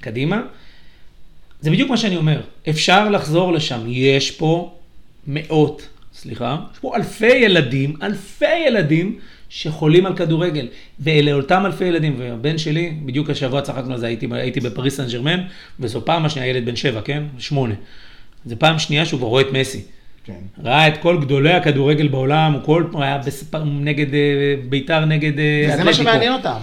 קדימה. 0.00 0.42
זה 1.60 1.70
בדיוק 1.70 1.90
מה 1.90 1.96
שאני 1.96 2.16
אומר, 2.16 2.40
אפשר 2.68 3.10
לחזור 3.10 3.52
לשם, 3.52 3.80
יש 3.86 4.30
פה 4.30 4.74
מאות, 5.26 5.88
סליחה, 6.14 6.56
יש 6.72 6.78
פה 6.78 6.96
אלפי 6.96 7.26
ילדים, 7.26 7.96
אלפי 8.02 8.56
ילדים 8.66 9.18
שחולים 9.48 10.06
על 10.06 10.16
כדורגל, 10.16 10.68
ואלה 11.00 11.32
אותם 11.32 11.66
אלפי 11.66 11.84
ילדים, 11.84 12.14
והבן 12.18 12.58
שלי, 12.58 12.94
בדיוק 13.04 13.30
השבוע 13.30 13.62
צחקנו 13.62 13.92
על 13.92 13.98
זה, 13.98 14.06
הייתי, 14.06 14.26
הייתי 14.32 14.60
בפריס 14.60 14.96
סן 14.96 15.06
ג'רמן, 15.12 15.40
וזו 15.80 16.04
פעם 16.04 16.24
השנייה, 16.24 16.48
ילד 16.48 16.64
בן 16.64 16.76
שבע, 16.76 17.00
כן? 17.00 17.22
שמונה. 17.38 17.74
זו 18.46 18.56
פעם 18.58 18.78
שנייה 18.78 19.06
שהוא 19.06 19.18
כבר 19.18 19.28
רואה 19.28 19.42
את 19.42 19.52
מסי. 19.52 19.82
כן. 20.30 20.62
ראה 20.68 20.88
את 20.88 20.96
כל 20.96 21.20
גדולי 21.20 21.52
הכדורגל 21.52 22.08
בעולם, 22.08 22.52
הוא 22.52 22.62
כל 22.64 22.84
פעם 22.92 23.02
היה 23.02 23.18
בספ... 23.18 23.54
נגד 23.64 24.14
אה, 24.14 24.20
ביתר, 24.68 25.04
נגד 25.04 25.38
אה, 25.38 25.70
וזה 25.74 25.84
מה 25.84 25.92
שמעניין 25.92 26.32
אותם. 26.32 26.56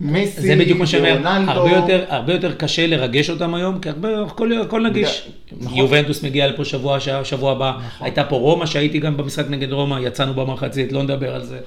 מסי, 0.00 0.40
זה 0.40 0.56
בדיוק 0.56 0.78
מה 0.78 0.86
שאומר. 0.86 1.18
הרבה 1.48 1.70
יותר, 1.70 2.04
הרבה 2.08 2.32
יותר 2.32 2.54
קשה 2.54 2.86
לרגש 2.86 3.30
אותם 3.30 3.54
היום, 3.54 3.78
כי 3.78 3.88
הרבה, 3.88 4.22
הכל, 4.22 4.52
הכל 4.52 4.86
נגיש. 4.86 5.28
נכון. 5.60 5.78
יובנטוס 5.78 6.22
מגיע 6.22 6.48
לפה 6.48 6.64
שבוע, 6.64 6.98
שבוע 7.24 7.52
הבא, 7.52 7.72
הייתה 8.00 8.24
פה 8.24 8.36
רומא, 8.36 8.66
שהייתי 8.66 8.98
גם 8.98 9.16
במשחק 9.16 9.44
נגד 9.50 9.72
רומא, 9.72 9.98
יצאנו 10.02 10.34
במחצית, 10.34 10.92
לא 10.92 11.02
נדבר 11.02 11.34
על 11.34 11.44
זה, 11.44 11.58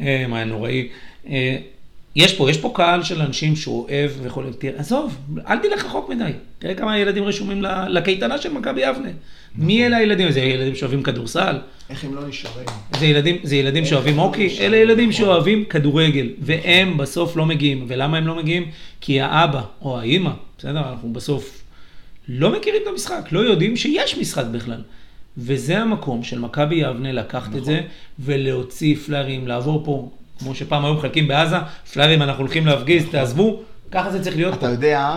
אה, 0.00 0.24
מה 0.28 0.36
היה 0.36 0.44
נוראי. 0.44 0.88
יש 2.16 2.34
פה, 2.34 2.50
יש 2.50 2.58
פה 2.58 2.72
קהל 2.74 3.02
של 3.02 3.22
אנשים 3.22 3.56
שהוא 3.56 3.88
אוהב 3.88 4.10
ויכול, 4.22 4.52
תראה, 4.58 4.78
עזוב, 4.78 5.16
אל 5.48 5.58
תלך 5.58 5.84
רחוק 5.84 6.08
מדי, 6.08 6.30
תראה 6.58 6.74
כמה 6.74 6.98
ילדים 6.98 7.24
רשומים 7.24 7.62
לקייטנה 7.88 8.38
של 8.38 8.52
מכבי 8.52 8.80
יבנה. 8.80 9.08
מי 9.56 9.86
אלה 9.86 9.96
הילדים? 9.96 10.30
זה 10.30 10.40
ילדים 10.40 10.74
שאוהבים 10.74 11.02
כדורסל, 11.02 11.58
איך 11.90 12.04
הם 12.04 12.14
לא 12.14 12.28
נשארים? 12.28 12.66
זה 12.98 13.06
ילדים, 13.06 13.36
זה 13.42 13.56
ילדים 13.56 13.84
שאוהבים 13.84 14.18
הוקי, 14.18 14.56
אלה 14.60 14.76
ילדים 14.76 15.12
שאוהבים 15.12 15.64
כדורגל, 15.64 16.28
והם 16.38 16.96
בסוף 16.96 17.36
לא 17.36 17.46
מגיעים. 17.46 17.84
ולמה 17.88 18.18
הם 18.18 18.26
לא 18.26 18.34
מגיעים? 18.34 18.70
כי 19.00 19.20
האבא 19.20 19.62
או 19.82 19.98
האימא, 19.98 20.30
בסדר, 20.58 20.88
אנחנו 20.90 21.12
בסוף 21.12 21.62
לא 22.28 22.52
מכירים 22.52 22.82
את 22.82 22.88
המשחק, 22.92 23.28
לא 23.32 23.40
יודעים 23.40 23.76
שיש 23.76 24.18
משחק 24.18 24.44
בכלל. 24.52 24.82
וזה 25.38 25.78
המקום 25.78 26.22
של 26.22 26.38
מכבי 26.38 26.74
יבנה 26.74 27.12
לקחת 27.12 27.56
את 27.56 27.64
זה 27.64 27.80
ולהוציא 28.18 28.96
פלארים, 28.96 29.48
לעבור 29.48 29.84
פה, 29.84 30.10
כמו 30.38 30.54
שפעם 30.54 30.84
היו 30.84 30.94
מחלקים 30.94 31.28
בעזה, 31.28 31.56
פלארים 31.92 32.22
אנחנו 32.22 32.42
הולכים 32.42 32.66
להפגיז, 32.66 33.04
תעזבו, 33.10 33.62
ככה 33.90 34.10
זה 34.10 34.22
צריך 34.22 34.36
להיות 34.36 34.54
אתה 34.54 34.60
פה. 34.60 34.68
יודע, 34.72 35.16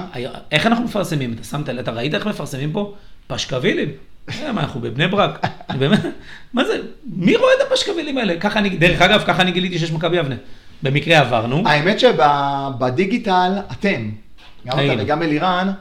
איך 0.52 0.66
אנחנו 0.66 0.86
מפרסמים? 0.86 1.34
אתה 1.34 1.44
שמת, 1.44 1.70
אתה 1.70 1.92
ראית 1.92 2.16
איך 2.16 2.28
מפרסמים 2.28 2.72
פה? 2.72 2.94
פשקווילים. 3.28 3.90
אה, 4.44 4.52
מה, 4.52 4.62
אנחנו 4.62 4.82
בבני 4.82 5.08
ברק? 5.08 5.48
באמת, 5.80 6.00
מה 6.54 6.66
זה, 6.66 6.78
מי 7.16 7.36
רואה 7.36 7.52
את 7.58 7.72
הפשקווילים 7.72 8.18
האלה? 8.18 8.40
ככה 8.40 8.60
אני, 8.60 8.70
דרך 8.70 9.02
אגב, 9.02 9.24
ככה 9.28 9.42
אני 9.42 9.52
גיליתי 9.52 9.80
שיש 9.80 9.92
מכבי 9.92 10.18
יבנה. 10.18 10.36
במקרה 10.84 11.20
עברנו. 11.20 11.64
האמת 11.66 12.00
שבדיגיטל, 12.00 13.52
אתם, 13.72 14.10
גם 14.68 14.80
אתה. 14.80 14.94
וגם 15.04 15.24
אלירן, 15.24 15.72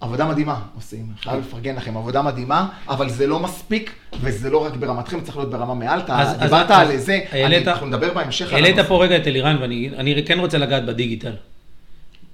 עבודה 0.00 0.26
מדהימה 0.26 0.60
עושים. 0.74 1.06
חייב 1.22 1.40
לפרגן 1.40 1.76
לכם, 1.76 1.96
עבודה 1.96 2.22
מדהימה, 2.22 2.68
אבל 2.88 3.08
זה 3.08 3.26
לא 3.26 3.40
מספיק, 3.40 3.94
וזה 4.20 4.50
לא 4.50 4.64
רק 4.64 4.76
ברמתכם, 4.76 5.20
צריך 5.20 5.36
להיות 5.36 5.50
ברמה 5.50 5.74
מעל. 5.74 5.98
אתה 6.00 6.32
דיברת 6.40 6.70
על 6.70 6.96
זה, 6.96 7.20
אנחנו 7.66 7.86
נדבר 7.86 8.14
בהמשך 8.14 8.52
על 8.52 8.64
העלית. 8.64 8.78
פה 8.88 9.04
רגע 9.04 9.16
את 9.16 9.26
אלירן, 9.26 9.56
ואני 9.60 9.90
אני 9.96 10.24
כן 10.26 10.38
רוצה 10.38 10.58
לגעת 10.58 10.86
בדיגיטל. 10.86 11.32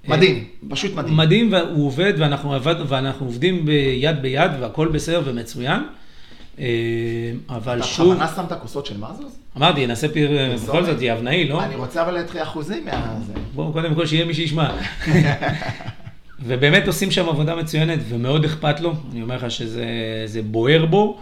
מדהים, 0.07 0.43
פשוט 0.69 0.95
מדהים. 0.95 1.17
מדהים, 1.17 1.51
והוא 1.51 1.87
עובד, 1.87 2.13
ואנחנו, 2.17 2.53
עבד, 2.53 2.75
ואנחנו 2.87 3.25
עובדים 3.25 3.65
ביד 3.65 4.21
ביד, 4.21 4.51
והכל 4.59 4.87
בסדר 4.87 5.21
ומצוין. 5.25 5.81
אה, 6.59 6.65
אבל 7.49 7.77
אתה 7.77 7.87
שוב, 7.87 8.13
בכוונה 8.13 8.27
שמת 8.35 8.61
כוסות 8.61 8.85
של 8.85 8.97
מזוז? 8.97 9.37
אמרתי, 9.57 9.87
נעשה 9.87 10.07
פיר, 10.07 10.29
פרסומת? 10.51 10.69
בכל 10.69 10.85
זאת, 10.85 10.97
יבנאי, 11.01 11.47
לא? 11.47 11.63
אני 11.63 11.75
רוצה 11.75 12.01
אבל 12.01 12.19
את 12.19 12.31
אחוזים 12.43 12.85
מהזה. 12.85 13.33
בואו 13.55 13.73
קודם 13.73 13.95
כל 13.95 14.05
שיהיה 14.05 14.25
מי 14.25 14.33
שישמע. 14.33 14.69
ובאמת 16.45 16.87
עושים 16.87 17.11
שם 17.11 17.29
עבודה 17.29 17.55
מצוינת 17.55 17.99
ומאוד 18.09 18.45
אכפת 18.45 18.79
לו, 18.79 18.93
אני 19.11 19.21
אומר 19.21 19.35
לך 19.35 19.51
שזה 19.51 19.85
זה 20.25 20.41
בוער 20.41 20.85
בו, 20.85 21.19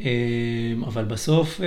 אה, 0.00 0.06
אבל 0.86 1.04
בסוף 1.04 1.60
אה, 1.60 1.66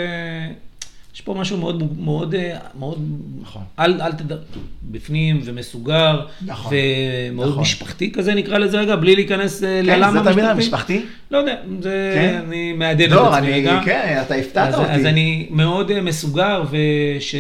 יש 1.17 1.21
פה 1.21 1.33
משהו 1.33 1.57
מאוד, 1.57 1.83
מאוד, 1.99 2.35
אה, 2.35 2.57
מאוד, 2.79 2.97
נכון. 3.41 3.61
אל, 3.79 4.01
אל 4.01 4.11
תדע, 4.11 4.35
בפנים 4.83 5.41
ומסוגר, 5.43 6.25
נכון, 6.45 6.73
ומאוד 7.31 7.49
נכון. 7.49 7.61
משפחתי 7.61 8.11
כזה 8.11 8.33
נקרא 8.33 8.57
לזה 8.57 8.79
רגע, 8.79 8.95
בלי 8.95 9.15
להיכנס 9.15 9.63
אה, 9.63 9.81
כן, 9.85 9.85
ללמה 9.85 10.23
זה 10.23 10.31
תמיד 10.31 10.35
משפחתי. 10.35 10.51
המשפחתי? 10.51 11.01
לא 11.31 11.37
יודע, 11.37 11.55
זה, 11.81 12.11
כן? 12.15 12.41
אני 12.47 12.73
מעדן 12.73 13.05
את 13.05 13.11
לא, 13.11 13.35
עצמי 13.35 13.47
אני, 13.47 13.59
רגע. 13.59 13.81
כן, 13.85 14.21
אתה 14.25 14.35
הפתעת 14.35 14.73
אותי. 14.73 14.91
אז 14.91 15.05
אני 15.05 15.47
מאוד 15.49 15.91
אה, 15.91 16.01
מסוגר, 16.01 16.63
וש... 16.69 17.35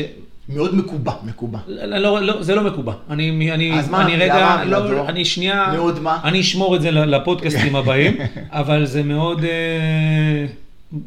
מאוד 0.49 0.75
מקובע, 0.75 1.13
מקובע. 1.23 1.59
לא, 1.67 1.97
לא, 1.97 2.21
לא, 2.21 2.43
זה 2.43 2.55
לא 2.55 2.63
מקובע. 2.63 2.93
אני, 3.09 3.51
אני, 3.51 3.79
אז 3.79 3.89
מה, 3.89 4.05
אני 4.05 4.15
רגע, 4.15 4.35
למה? 4.35 4.65
לא, 4.65 4.91
לא. 4.91 5.09
אני 5.09 5.25
שנייה, 5.25 5.69
מאוד 5.73 5.99
מה? 5.99 6.19
אני 6.23 6.41
אשמור 6.41 6.75
את 6.75 6.81
זה 6.81 6.91
לפודקאסטים 6.91 7.75
הבאים, 7.75 8.17
אבל 8.51 8.85
זה 8.85 9.03
מאוד 9.03 9.41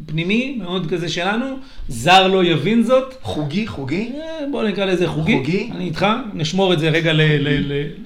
פנימי, 0.06 0.58
מאוד 0.62 0.90
כזה 0.90 1.08
שלנו, 1.08 1.46
זר 1.88 2.26
לא 2.26 2.44
יבין 2.44 2.82
זאת. 2.82 3.14
חוגי, 3.22 3.66
חוגי? 3.66 4.12
אה, 4.14 4.46
בוא 4.52 4.64
נקרא 4.64 4.84
לזה 4.84 5.08
חוגי. 5.08 5.36
חוגי? 5.36 5.70
אני 5.74 5.84
איתך, 5.84 6.06
נשמור 6.34 6.72
את 6.72 6.78
זה 6.78 6.88
רגע 6.88 7.12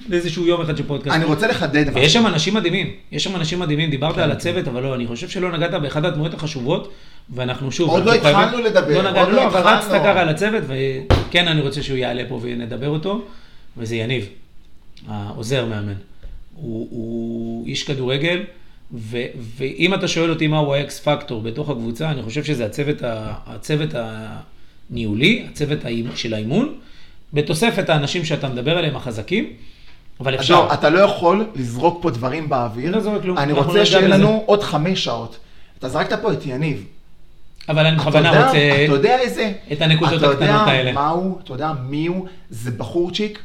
לאיזשהו 0.09 0.47
יום 0.47 0.61
אחד 0.61 0.77
של 0.77 0.83
פודקאסט. 0.83 1.15
אני 1.15 1.25
רוצה 1.25 1.47
לחדד. 1.47 1.85
ויש 1.93 2.13
שם 2.13 2.27
אנשים 2.27 2.53
מדהימים, 2.53 2.91
יש 3.11 3.23
שם 3.23 3.35
אנשים 3.35 3.59
מדהימים, 3.59 3.89
דיברת 3.89 4.17
על 4.17 4.31
הצוות, 4.31 4.67
אבל 4.67 4.83
לא, 4.83 4.95
אני 4.95 5.07
חושב 5.07 5.29
שלא 5.29 5.51
נגעת 5.51 5.81
באחת 5.81 6.03
הדמויות 6.03 6.33
החשובות, 6.33 6.93
ואנחנו 7.29 7.71
שוב... 7.71 7.89
עוד 7.89 8.05
לא 8.05 8.13
התחלנו 8.13 8.61
לדבר, 8.61 9.01
לא 9.01 9.11
נגענו, 9.11 9.31
לא 9.31 9.47
אבל. 9.47 9.59
רצת 9.59 9.91
ככה 9.91 10.21
על 10.21 10.29
הצוות, 10.29 10.63
וכן, 10.67 11.47
אני 11.47 11.61
רוצה 11.61 11.83
שהוא 11.83 11.97
יעלה 11.97 12.23
פה 12.29 12.39
ונדבר 12.41 12.89
אותו, 12.89 13.21
וזה 13.77 13.95
יניב, 13.95 14.29
העוזר 15.07 15.65
מאמן. 15.65 15.93
הוא 16.55 17.65
איש 17.67 17.83
כדורגל, 17.83 18.43
ו, 18.97 19.17
ואם 19.57 19.93
אתה 19.93 20.07
שואל 20.07 20.29
אותי 20.29 20.47
מהו 20.47 20.73
האקס 20.73 20.99
פקטור 20.99 21.41
בתוך 21.41 21.69
הקבוצה, 21.69 22.11
אני 22.11 22.21
חושב 22.23 22.43
שזה 22.43 22.65
הצוות, 22.65 23.01
ה, 23.03 23.33
הצוות 23.45 23.89
הניהולי, 24.89 25.45
הצוות 25.51 25.79
האימ- 25.85 26.15
של 26.15 26.33
האימון, 26.33 26.73
בתוספת 27.33 27.89
האנשים 27.89 28.25
שאתה 28.25 28.49
מדבר 28.49 28.77
עליהם, 28.77 28.95
החזקים, 28.95 29.49
אבל 30.19 30.35
אפשר. 30.35 30.53
לא, 30.65 30.73
אתה 30.73 30.89
לא 30.89 30.99
יכול 30.99 31.45
לזרוק 31.55 31.99
פה 32.01 32.09
דברים 32.11 32.49
באוויר. 32.49 32.91
לא 32.91 32.99
זורק 32.99 33.21
כלום. 33.21 33.37
אני 33.37 33.53
רוצה 33.53 33.71
ניגע 33.73 33.85
שיהיה. 33.85 34.07
לנו 34.07 34.43
עוד 34.45 34.63
חמש 34.63 35.03
שעות. 35.03 35.37
אתה 35.79 35.89
זרקת 35.89 36.21
פה 36.21 36.33
את 36.33 36.45
יניב. 36.45 36.85
אבל 37.69 37.85
אני 37.85 37.95
אתה 37.95 38.01
בכוונה 38.01 38.27
יודע- 38.29 38.45
רוצה 38.45 38.57
אתה 38.85 38.91
יודע 38.91 39.19
איזה... 39.19 39.51
את 39.71 39.81
הנקודות 39.81 40.13
אתה 40.23 40.31
הקטנות 40.31 40.41
יודע 40.41 40.55
האלה. 40.55 40.91
מה 40.91 41.07
הוא, 41.09 41.37
אתה 41.43 41.53
יודע 41.53 41.71
מי 41.89 42.07
הוא? 42.07 42.25
זה 42.49 42.71
בחורצ'יק 42.71 43.39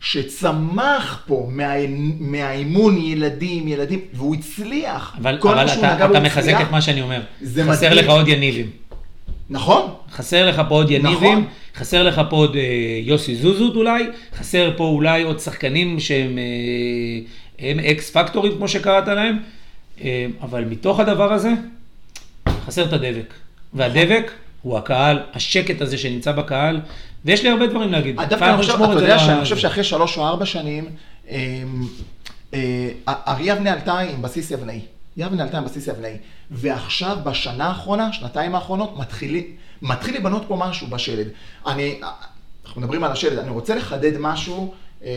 שצמח 0.00 1.22
פה 1.26 1.48
מה, 1.50 1.72
מהאימון 2.20 2.98
ילדים, 2.98 3.68
ילדים, 3.68 4.00
והוא 4.14 4.34
הצליח. 4.34 5.16
אבל, 5.22 5.38
כל 5.38 5.58
אבל 5.58 5.72
אתה, 5.78 6.06
אתה 6.06 6.20
מחזק 6.20 6.38
הצליח. 6.38 6.60
את 6.60 6.70
מה 6.70 6.82
שאני 6.82 7.00
אומר. 7.00 7.20
חסר 7.42 7.70
מדהים. 7.70 7.92
לך 7.92 8.08
עוד 8.08 8.28
יניבים. 8.28 8.70
נכון, 9.50 9.90
חסר 10.12 10.46
לך 10.46 10.62
פה 10.68 10.74
עוד 10.74 10.90
יניבים, 10.90 11.38
נכון. 11.38 11.44
חסר 11.74 12.02
לך 12.02 12.20
פה 12.30 12.36
עוד 12.36 12.56
אה, 12.56 12.62
יוסי 13.02 13.36
זוזות 13.36 13.76
אולי, 13.76 14.04
חסר 14.38 14.72
פה 14.76 14.84
אולי 14.84 15.22
עוד 15.22 15.40
שחקנים 15.40 16.00
שהם 16.00 16.38
אה, 16.38 17.64
הם 17.68 17.78
אקס 17.78 18.10
פקטורים 18.10 18.52
כמו 18.56 18.68
שקראת 18.68 19.08
להם, 19.08 19.38
אה, 20.04 20.26
אבל 20.42 20.64
מתוך 20.64 21.00
הדבר 21.00 21.32
הזה 21.32 21.52
חסר 22.66 22.84
את 22.84 22.92
הדבק. 22.92 23.34
והדבק 23.74 24.30
הוא 24.62 24.78
הקהל, 24.78 25.18
השקט 25.34 25.80
הזה 25.80 25.98
שנמצא 25.98 26.32
בקהל, 26.32 26.80
ויש 27.26 27.42
לי 27.42 27.48
הרבה 27.50 27.66
דברים 27.66 27.92
להגיד. 27.92 28.20
דווקא 28.28 28.44
אני 28.44 28.56
חושב, 28.56 28.72
אתה 28.74 28.92
יודע 28.92 29.18
שאני 29.18 29.40
חושב 29.40 29.56
שאחרי 29.56 29.84
שלוש 29.84 30.18
או 30.18 30.26
ארבע 30.26 30.46
שנים, 30.46 30.84
אמ, 31.28 31.36
אה, 32.54 32.90
ארי 33.06 33.44
יבנה 33.44 33.72
עלתה 33.72 33.98
עם 33.98 34.22
בסיס 34.22 34.50
יבנאי. 34.50 34.80
יבנה 35.16 35.42
עלתה 35.42 35.58
עם 35.58 35.64
בסיס 35.64 35.86
יבנאי. 35.86 36.16
ועכשיו, 36.50 37.18
בשנה 37.24 37.64
האחרונה, 37.64 38.12
שנתיים 38.12 38.54
האחרונות, 38.54 38.96
מתחילים, 38.96 39.44
מתחיל 39.82 40.14
להיבנות 40.14 40.44
פה 40.48 40.56
משהו 40.56 40.86
בשלד. 40.86 41.26
אני, 41.66 42.00
אנחנו 42.66 42.80
מדברים 42.80 43.04
על 43.04 43.12
השלד, 43.12 43.38
אני 43.38 43.50
רוצה 43.50 43.74
לחדד 43.74 44.12
משהו 44.18 44.74
אה, 45.04 45.10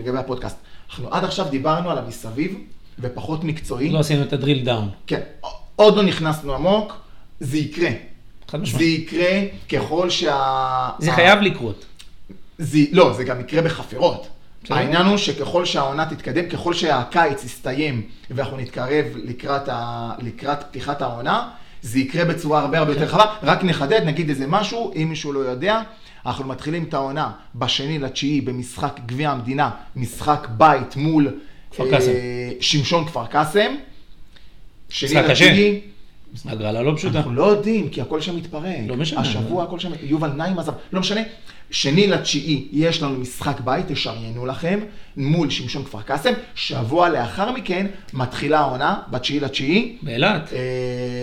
לגבי 0.00 0.18
הפודקאסט. 0.18 0.56
אנחנו 0.90 1.08
עד 1.10 1.24
עכשיו 1.24 1.46
דיברנו 1.50 1.90
על 1.90 1.98
המסביב, 1.98 2.54
ופחות 2.98 3.44
מקצועי. 3.44 3.90
לא 3.90 3.98
עשינו 3.98 4.22
את 4.22 4.32
הדריל 4.32 4.64
דאון. 4.64 4.88
כן, 5.06 5.20
עוד 5.76 5.96
לא 5.96 6.02
נכנסנו 6.02 6.54
עמוק, 6.54 6.96
זה 7.40 7.58
יקרה. 7.58 7.90
זה. 8.64 8.84
יקרה 8.84 9.40
ככל 9.68 10.10
שה... 10.10 10.88
זה 10.98 11.12
חייב 11.12 11.40
לקרות. 11.40 11.84
זה, 12.58 12.78
לא, 12.92 13.12
זה 13.12 13.24
גם 13.24 13.40
יקרה 13.40 13.62
בחפירות. 13.62 14.28
העניין 14.70 15.06
הוא 15.06 15.16
שככל 15.16 15.64
שהעונה 15.64 16.06
תתקדם, 16.06 16.48
ככל 16.48 16.74
שהקיץ 16.74 17.44
יסתיים 17.44 18.02
ואנחנו 18.30 18.56
נתקרב 18.56 19.04
לקראת, 19.14 19.68
ה... 19.68 20.12
לקראת 20.18 20.62
פתיחת 20.62 21.02
העונה, 21.02 21.48
זה 21.82 21.98
יקרה 21.98 22.24
בצורה 22.24 22.60
הרבה 22.60 22.78
הרבה 22.78 22.92
יותר 22.92 23.04
רחבה. 23.04 23.24
רק 23.42 23.64
נחדד, 23.64 24.00
נגיד 24.04 24.28
איזה 24.28 24.46
משהו, 24.46 24.92
אם 24.96 25.08
מישהו 25.08 25.32
לא 25.32 25.40
יודע, 25.40 25.80
אנחנו 26.26 26.44
מתחילים 26.44 26.84
את 26.88 26.94
העונה 26.94 27.30
בשני 27.54 27.98
לתשיעי 27.98 28.40
במשחק 28.40 29.00
גביע 29.06 29.30
המדינה, 29.30 29.70
משחק 29.96 30.48
בית 30.50 30.96
מול 30.96 31.28
כפר 31.70 31.90
קאסם. 31.90 32.12
שמשון 32.60 33.06
כפר 33.06 33.26
קאסם. 33.26 33.74
שני. 34.88 35.22
לתשיעי, 35.22 35.80
הגרלה 36.46 36.82
לא 36.82 36.92
פשוטה. 36.96 37.18
אנחנו 37.18 37.34
לא 37.34 37.44
יודעים, 37.44 37.88
כי 37.88 38.00
הכל 38.00 38.20
שם 38.20 38.36
מתפרק. 38.36 38.64
לא 38.88 38.96
משנה. 38.96 39.20
השבוע 39.20 39.64
הכל 39.64 39.78
שם, 39.78 39.90
יובל 40.02 40.28
נעים 40.32 40.58
עזב, 40.58 40.72
לא 40.92 41.00
משנה. 41.00 41.20
שני 41.70 42.06
לתשיעי 42.06 42.68
יש 42.72 43.02
לנו 43.02 43.18
משחק 43.18 43.60
בית, 43.60 43.86
תשריינו 43.88 44.46
לכם, 44.46 44.80
מול 45.16 45.50
שמשון 45.50 45.84
כפר 45.84 46.02
קאסם. 46.02 46.32
שבוע 46.54 47.08
לאחר 47.08 47.52
מכן 47.52 47.86
מתחילה 48.14 48.58
העונה, 48.58 48.96
בתשיעי 49.10 49.40
לתשיעי, 49.40 49.96
באילת. 50.02 50.52
אה, 50.52 50.58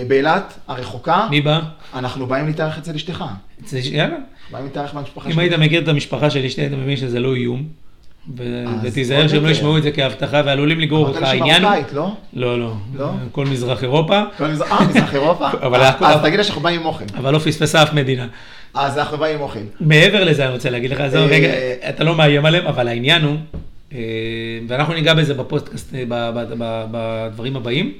באילת 0.08 0.60
הרחוקה. 0.68 1.28
מי 1.32 1.41
בא? 1.41 1.60
אנחנו 1.93 2.26
באים 2.28 2.47
להתארח 2.47 2.78
אצל 2.78 2.95
אשתך. 2.95 3.24
אצל- 3.64 3.78
יאללה. 3.84 4.16
באים 4.51 4.66
להתארח 4.66 4.93
מהמשפחה 4.93 5.30
אם 5.30 5.39
היית 5.39 5.53
מכיר 5.53 5.82
את 5.84 5.88
המשפחה 5.88 6.30
של 6.30 6.45
אשתי, 6.45 6.62
היית 6.62 6.74
מבין 6.74 6.97
שזה 6.97 7.20
לא 7.20 7.36
איום. 7.36 7.64
אז 8.67 8.80
ותיזהר 8.84 9.28
שהם 9.28 9.45
לא. 9.45 9.49
ישמעו 9.49 9.78
את 9.78 9.84
זה 9.84 9.91
כהבטחה 9.91 10.41
ועלולים 10.45 10.80
לגרור 10.80 11.07
אותך. 11.07 11.21
העניין 11.21 11.63
הוא... 11.63 11.71
שמרוקאית, 11.71 11.93
לא? 11.93 12.11
לא, 12.34 12.59
לא. 12.59 12.73
לא? 12.97 13.09
כל 13.32 13.45
מזרח 13.45 13.84
אירופה, 13.84 14.21
אה, 14.41 14.47
מזרח 14.88 15.13
אירופה? 15.13 15.47
אבל 15.67 15.82
אז- 15.84 16.21
תגיד 16.23 16.38
לה 16.38 16.43
שאנחנו 16.43 16.61
באים 16.61 16.80
עם 16.80 16.86
אוכל. 16.86 17.03
אבל 17.17 17.34
לא 17.34 17.39
פספסה 17.39 17.84
אף 17.84 17.93
מדינה. 17.93 18.28
אז 18.73 18.97
אנחנו 18.97 19.17
באים 19.17 19.36
עם 19.36 19.41
אוכל. 19.41 19.59
מעבר 19.80 20.23
לזה 20.23 20.45
אני 20.45 20.53
רוצה 20.53 20.69
להגיד 20.69 20.91
לך, 20.91 21.07
זהו, 21.07 21.21
אה, 21.23 21.28
רגע, 21.28 21.49
אתה 21.89 22.03
לא 22.03 22.15
מאיים 22.15 22.45
עליהם, 22.45 22.65
אבל 22.67 22.88
העניין 22.88 23.21
הוא, 23.21 23.36
אה, 23.93 23.99
ואנחנו 24.67 24.93
ניגע 24.93 25.13
בזה 25.13 25.34
בפודקאסט, 25.34 25.95
אה, 25.95 26.03
ב- 26.07 26.32
ב- 26.39 26.53
ב- 26.57 26.86
בדברים 26.91 27.55
הבאים, 27.55 27.91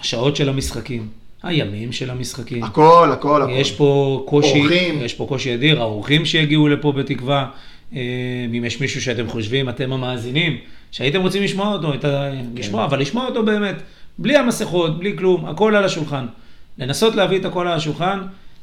השעות 0.00 0.36
של 0.36 0.48
המשחקים, 0.48 1.08
הימים 1.42 1.92
של 1.92 2.10
המשחקים. 2.10 2.64
הכל, 2.64 3.08
הכל, 3.12 3.42
הכל. 3.42 3.52
יש 3.52 3.72
פה 3.72 4.22
קושי, 4.28 4.60
אורחים. 4.60 5.00
יש 5.04 5.14
פה 5.14 5.26
קושי 5.28 5.54
אדיר, 5.54 5.80
האורחים 5.80 6.24
שיגיעו 6.24 6.68
לפה 6.68 6.92
בתקווה, 6.92 7.38
אה, 7.38 7.46
אם 7.92 8.64
יש 8.66 8.80
מישהו 8.80 9.02
שאתם 9.02 9.28
חושבים, 9.28 9.68
אתם 9.68 9.92
המאזינים, 9.92 10.58
שהייתם 10.90 11.22
רוצים 11.22 11.42
לשמוע 11.42 11.72
אותו, 11.72 11.94
את 11.94 12.04
ה... 12.04 12.30
כן. 12.32 12.60
לשמוע, 12.60 12.84
אבל 12.84 13.00
לשמוע 13.00 13.26
אותו 13.26 13.44
באמת, 13.44 13.76
בלי 14.18 14.36
המסכות, 14.36 14.98
בלי 14.98 15.16
כלום, 15.18 15.46
הכל 15.46 15.76
על 15.76 15.84
השולחן. 15.84 16.26
לנסות 16.78 17.14
להביא 17.14 17.38
את 17.38 17.44
הכל 17.44 17.68
על 17.68 17.76
השולחן, 17.76 18.20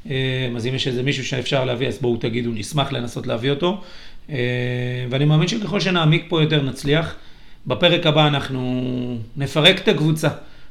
אה, 0.10 0.50
אז 0.56 0.68
אם 0.68 0.76
יש 0.76 0.88
איזה 0.88 1.04
מישהו 1.04 1.26
שאפשר 1.26 1.66
להביא, 1.66 1.88
אז 1.88 1.98
בואו 2.02 2.18
תגידו, 2.18 2.52
נשמח 2.54 2.92
לנסות 2.92 3.28
להביא 3.28 3.50
אותו. 3.50 3.82
אה, 4.30 4.36
ואני 5.10 5.26
מאמין 5.26 5.48
שככל 5.48 5.80
שנעמיק 5.80 6.26
פה 6.30 6.42
יותר 6.42 6.62
נצליח. 6.62 7.16
בפרק 7.68 8.06
הבא 8.06 8.28
אנחנו 8.28 9.18
נפרק 9.38 9.80
את 9.80 9.88
הקבוצה. 9.88 10.30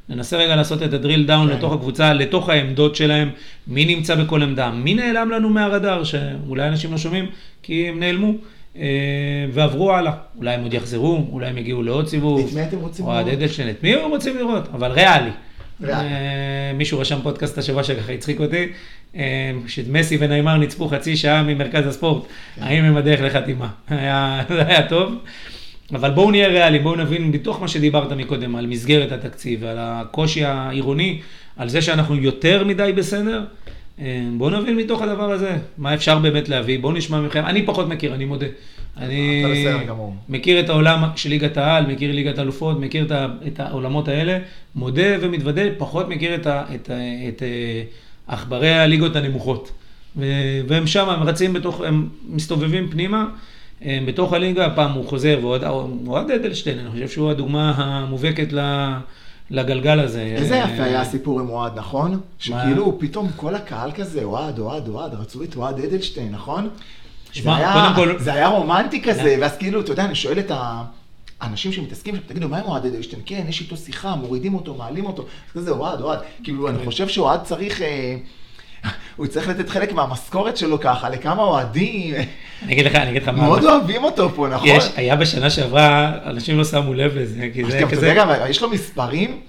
ננסה 0.09 0.37
רגע 0.37 0.55
לעשות 0.55 0.83
את 0.83 0.93
הדריל 0.93 1.25
דאון 1.25 1.47
כן. 1.47 1.57
לתוך 1.57 1.73
הקבוצה, 1.73 2.13
לתוך 2.13 2.49
העמדות 2.49 2.95
שלהם, 2.95 3.29
מי 3.67 3.85
נמצא 3.85 4.15
בכל 4.15 4.43
עמדה, 4.43 4.71
מי 4.71 4.93
נעלם 4.93 5.31
לנו 5.31 5.49
מהרדאר, 5.49 6.03
שאולי 6.03 6.67
אנשים 6.67 6.91
לא 6.91 6.97
שומעים, 6.97 7.25
כי 7.63 7.89
הם 7.89 7.99
נעלמו, 7.99 8.33
אה, 8.77 8.83
ועברו 9.53 9.93
הלאה. 9.93 10.13
אולי 10.37 10.53
הם 10.53 10.63
עוד 10.63 10.73
יחזרו, 10.73 11.27
אולי 11.31 11.47
הם 11.47 11.57
יגיעו 11.57 11.83
לעוד 11.83 12.07
סיבוב. 12.07 12.47
את 12.47 12.53
מי 12.53 12.63
אתם 12.63 12.77
רוצים 12.77 13.05
אוהד 13.05 13.25
לראות? 13.25 13.39
אדלשטיין, 13.39 13.69
את 13.69 13.83
מי 13.83 13.93
הם 13.93 14.09
רוצים 14.09 14.37
לראות? 14.37 14.67
אבל 14.73 14.91
ריאלי. 14.91 15.29
ריאל. 15.81 15.95
אה, 15.95 16.71
מישהו 16.73 16.99
רשם 16.99 17.19
פודקאסט 17.23 17.57
השבוע 17.57 17.83
שככה 17.83 18.11
הצחיק 18.11 18.39
אותי, 18.39 18.67
אה, 19.15 19.51
שמסי 19.67 20.17
וניימר 20.19 20.57
ניצחו 20.57 20.87
חצי 20.87 21.17
שעה 21.17 21.43
ממרכז 21.43 21.87
הספורט, 21.87 22.23
כן. 22.55 22.63
האם 22.63 22.83
הם 22.83 22.97
הדרך 22.97 23.21
לחתימה? 23.21 23.67
זה 24.49 24.67
היה 24.67 24.87
טוב. 24.87 25.13
אבל 25.95 26.11
בואו 26.11 26.31
נהיה 26.31 26.47
ריאליים, 26.47 26.83
בואו 26.83 26.95
נבין 26.95 27.31
מתוך 27.31 27.61
מה 27.61 27.67
שדיברת 27.67 28.11
מקודם, 28.11 28.55
על 28.55 28.67
מסגרת 28.67 29.11
התקציב, 29.11 29.63
על 29.63 29.77
הקושי 29.79 30.45
העירוני, 30.45 31.19
על 31.57 31.69
זה 31.69 31.81
שאנחנו 31.81 32.15
יותר 32.15 32.63
מדי 32.63 32.91
בסדר, 32.95 33.43
אה, 33.99 34.21
בואו 34.37 34.49
נבין 34.49 34.75
מתוך 34.75 35.01
הדבר 35.01 35.31
הזה, 35.31 35.57
מה 35.77 35.93
אפשר 35.93 36.19
באמת 36.19 36.49
להביא, 36.49 36.79
בואו 36.79 36.93
נשמע 36.93 37.21
מכם, 37.21 37.45
אני 37.45 37.65
פחות 37.65 37.87
מכיר, 37.87 38.13
אני 38.13 38.25
מודה. 38.25 38.45
אני. 38.97 39.43
מכיר 40.29 40.59
את 40.59 40.69
העולם 40.69 41.03
של 41.15 41.29
ליגת 41.29 41.57
העל, 41.57 41.85
מכיר 41.85 42.11
ליגת 42.11 42.37
האלופות, 42.37 42.79
מכיר 42.79 43.07
את, 43.47 43.59
העולמות 43.59 44.07
האלה, 44.07 44.37
מודה 44.75 45.15
ומתוודה, 45.21 45.61
פחות 45.77 46.09
מכיר 46.09 46.35
את, 46.35 46.47
ה, 46.47 46.63
את, 46.75 46.89
ה, 46.89 46.93
את 47.29 47.43
אה, 47.43 47.83
עכברי 48.27 48.73
הליגות 48.73 49.15
הנמוכות. 49.15 49.71
והם 50.67 50.87
שם, 50.87 51.09
הם 51.09 51.23
רצים 51.23 51.53
בתוך, 51.53 51.81
הם 51.81 52.09
מסתובבים 52.27 52.89
פנימה, 52.89 53.25
בתוך 54.05 54.33
הליגה, 54.33 54.69
פעם 54.75 54.91
הוא 54.91 55.07
חוזר, 55.07 55.39
ואוהד 55.41 55.63
אוהד 56.07 56.31
אדלשטיין, 56.31 56.79
אני 56.79 56.89
חושב 56.91 57.07
שהוא 57.07 57.31
הדוגמה 57.31 57.71
המובהקת 57.77 58.53
ל- 58.53 58.93
לגלגל 59.51 59.99
הזה. 59.99 60.21
איזה 60.21 60.63
אה, 60.63 60.69
יפה 60.73 60.83
היה 60.83 61.01
הסיפור 61.01 61.39
עם 61.39 61.49
אוהד, 61.49 61.71
נכון? 61.75 62.19
שכאילו 62.39 62.99
פתאום 62.99 63.29
כל 63.35 63.55
הקהל 63.55 63.91
כזה, 63.91 64.23
אוהד, 64.23 64.59
אוהד, 64.59 64.87
אוהד, 64.87 65.13
רצו 65.13 65.43
את 65.43 65.55
אוהד 65.55 65.79
אדלשטיין, 65.79 66.31
נכון? 66.31 66.69
שמע, 67.31 67.43
זה 67.57 67.67
היה- 67.67 67.91
כל- 67.95 68.19
זה 68.19 68.33
היה 68.33 68.47
רומנטי 68.47 69.01
כזה, 69.01 69.35
ואז 69.41 69.57
כאילו, 69.57 69.81
אתה 69.81 69.91
יודע, 69.91 70.05
אני 70.05 70.15
שואל 70.15 70.39
את 70.39 70.51
האנשים 71.41 71.71
שמתעסקים 71.71 72.15
שם, 72.15 72.21
תגידו, 72.27 72.49
מה 72.49 72.57
עם 72.59 72.65
אוהד 72.65 72.85
אדלשטיין? 72.85 73.21
כן, 73.25 73.45
יש 73.49 73.61
איתו 73.61 73.77
שיחה, 73.77 74.15
מורידים 74.15 74.53
אותו, 74.55 74.75
מעלים 74.75 75.05
אותו, 75.05 75.25
כזה, 75.53 75.71
אוהד, 75.71 76.01
אוהד. 76.01 76.19
כאילו, 76.43 76.69
אני 76.69 76.77
חושב 76.85 77.07
שאוהד 77.07 77.43
צריך... 77.43 77.81
הוא 79.15 79.27
צריך 79.27 79.47
לתת 79.49 79.69
חלק 79.69 79.93
מהמשכורת 79.93 80.57
שלו 80.57 80.79
ככה, 80.79 81.09
לכמה 81.09 81.43
אוהדים, 81.43 82.15
אני 82.63 82.73
אגיד 82.73 82.85
לך, 82.85 82.95
אני 82.95 83.09
אגיד 83.09 83.21
לך 83.21 83.27
מה... 83.27 83.43
מאוד 83.43 83.63
אוהבים 83.63 84.03
אותו 84.03 84.29
פה, 84.35 84.47
נכון? 84.47 84.69
יש, 84.69 84.89
היה 84.95 85.15
בשנה 85.15 85.49
שעברה, 85.49 86.11
אנשים 86.25 86.57
לא 86.57 86.63
שמו 86.63 86.93
לב 86.93 87.17
לזה, 87.17 87.49
כי 87.53 87.61
זה 87.63 87.67
עכשיו, 87.67 87.87
אתה 87.87 87.95
כזה... 87.95 88.07
יודע, 88.07 88.25
גם, 88.25 88.49
יש 88.49 88.61
לו 88.61 88.69
מספרים 88.69 89.39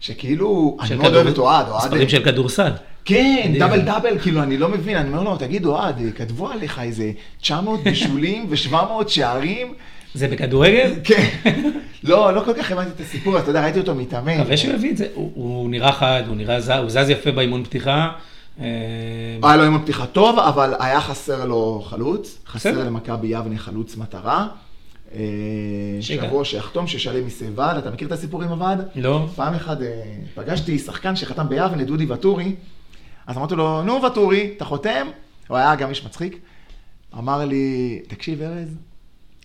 שכאילו, 0.00 0.76
אני 0.80 0.96
מאוד 0.96 1.14
אוהב 1.14 1.26
את 1.26 1.38
אוהד, 1.38 1.68
אוהד... 1.68 1.84
מספרים 1.84 2.08
של 2.08 2.24
כדורסל. 2.24 2.72
כן. 3.04 3.52
דאבל 3.58 3.80
דאבל, 3.80 4.18
כאילו, 4.18 4.42
אני 4.42 4.58
לא 4.58 4.68
מבין, 4.68 4.96
אני 4.96 5.08
אומר 5.08 5.22
לו, 5.22 5.36
תגיד, 5.36 5.66
אוהד, 5.66 5.96
כתבו 6.16 6.48
עליך 6.50 6.78
איזה 6.78 7.10
900 7.40 7.82
בישולים 7.84 8.46
ו-700 8.50 9.08
שערים. 9.08 9.74
זה 10.14 10.28
בכדורגל? 10.28 10.94
כן. 11.04 11.28
לא, 12.04 12.34
לא 12.34 12.40
כל 12.44 12.52
כך 12.58 12.72
הבנתי 12.72 12.90
את 12.96 13.00
הסיפור, 13.00 13.38
אתה 13.38 13.50
יודע, 13.50 13.62
ראיתי 13.62 13.78
אותו 13.78 13.94
מתאמן. 13.94 14.40
מקווה 14.40 14.56
שהוא 14.56 14.74
יביא 14.74 14.90
את 14.90 14.96
זה. 14.96 15.06
הוא 15.14 15.70
נראה 15.70 15.92
חד, 15.92 16.22
הוא 16.28 16.36
נראה 16.36 16.60
זז, 16.60 16.70
הוא 16.70 16.88
זז 16.90 17.10
יפה 17.10 17.30
באימון 17.30 17.64
פתיחה. 17.64 18.10
אה, 18.60 18.66
היה 19.42 19.56
לו 19.56 19.64
אימון 19.64 19.82
פתיחה 19.82 20.06
טוב, 20.06 20.38
אבל 20.38 20.74
היה 20.78 21.00
חסר 21.00 21.44
לו 21.44 21.82
חלוץ. 21.86 22.38
חסר. 22.46 22.84
למכבי 22.84 23.26
יבנה 23.26 23.58
חלוץ 23.58 23.96
מטרה. 23.96 24.48
אה. 25.14 25.20
שיבוא, 26.00 26.44
שיחתום, 26.44 26.86
שישלם 26.86 27.24
מיסי 27.24 27.46
ועד. 27.54 27.76
אתה 27.76 27.90
מכיר 27.90 28.06
את 28.06 28.12
הסיפור 28.12 28.42
עם 28.42 28.48
הוועד? 28.48 28.88
לא. 28.94 29.26
פעם 29.36 29.54
אחת 29.54 29.82
אה, 29.82 30.02
פגשתי 30.34 30.78
שחקן 30.78 31.16
שחתם 31.16 31.48
ביבנה, 31.48 31.84
דודי 31.84 32.06
ואטורי, 32.06 32.54
אז 33.26 33.36
אמרתי 33.36 33.54
לו, 33.54 33.82
נו 33.82 34.02
ואטורי, 34.02 34.52
אתה 34.56 34.64
חותם? 34.64 35.06
הוא 35.48 35.56
היה 35.56 35.74
גם 35.74 35.88
איש 35.88 36.04
מצחיק. 36.04 36.38
אמר 37.18 37.44
לי, 37.44 37.98
תקשיב 38.08 38.42
ארז, 38.42 38.76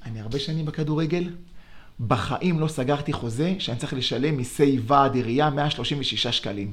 אני 0.06 0.22
הרבה 0.22 0.40
שנים 0.40 0.66
בכדורגל, 0.66 1.30
בחיים 2.08 2.60
לא 2.60 2.68
סגרתי 2.68 3.14
חוזה 3.14 3.56
שאני 3.60 3.78
צריך 3.78 3.94
לשלם 3.94 4.38
מיסי 4.38 4.80
ועד 4.88 5.16
עירייה 5.16 5.50
136 5.50 6.28
שקלים. 6.28 6.72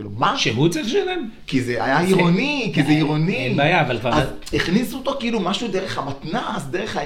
אמרתי 0.00 0.14
לו, 0.14 0.20
מה? 0.20 0.38
שהוא 0.38 0.68
צריך 0.68 0.86
לשלם? 0.86 1.28
כי 1.46 1.62
זה 1.62 1.84
היה 1.84 2.00
עירוני, 2.00 2.70
כי 2.74 2.82
זה 2.82 2.88
עירוני. 2.88 3.36
אין 3.36 3.56
בעיה, 3.56 3.80
אבל 3.80 3.98
כבר- 3.98 4.12
אז 4.14 4.26
הכניסו 4.54 4.96
אותו 4.98 5.16
כאילו 5.20 5.40
משהו 5.40 5.68
דרך 5.68 5.98
המתנ"ס, 5.98 6.62
דרך 6.70 6.96
ה... 6.96 7.00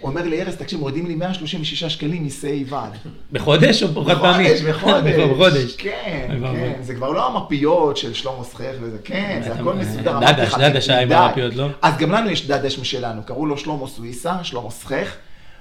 הוא 0.00 0.10
אומר 0.10 0.22
לי, 0.22 0.42
ארז, 0.42 0.54
תקשיב, 0.56 0.78
מורידים 0.78 1.06
לי 1.06 1.14
136 1.14 1.84
שקלים 1.84 2.22
מיסי 2.22 2.64
ועד. 2.68 2.92
בחודש 3.32 3.82
או 3.82 4.04
חד 4.04 4.18
פעמי? 4.20 4.44
בחודש, 4.44 4.60
בחודש. 4.60 5.14
בחודש. 5.34 5.76
כן. 5.78 6.28
כן. 6.52 6.72
זה 6.82 6.94
כבר 6.94 7.10
לא 7.10 7.26
המפיות 7.26 7.96
של 7.96 8.14
שלמה 8.14 8.44
סחר 8.44 8.72
וזה, 8.80 8.98
כן, 9.04 9.40
זה 9.44 9.54
הכל 9.54 9.74
מסודר. 9.74 10.18
דדש, 10.20 10.54
דדש 10.54 10.88
היה 10.88 11.00
עם. 11.00 11.12
המפיות, 11.12 11.54
לא? 11.54 11.68
אז 11.82 11.96
גם 11.98 12.12
לנו 12.12 12.30
יש 12.30 12.46
דדש 12.46 12.78
משלנו, 12.78 13.22
קראו 13.22 13.46
לו 13.46 13.58
שלמה 13.58 13.86
סוויסה, 13.86 14.34
שלמה 14.44 14.70
סחך. 14.70 15.14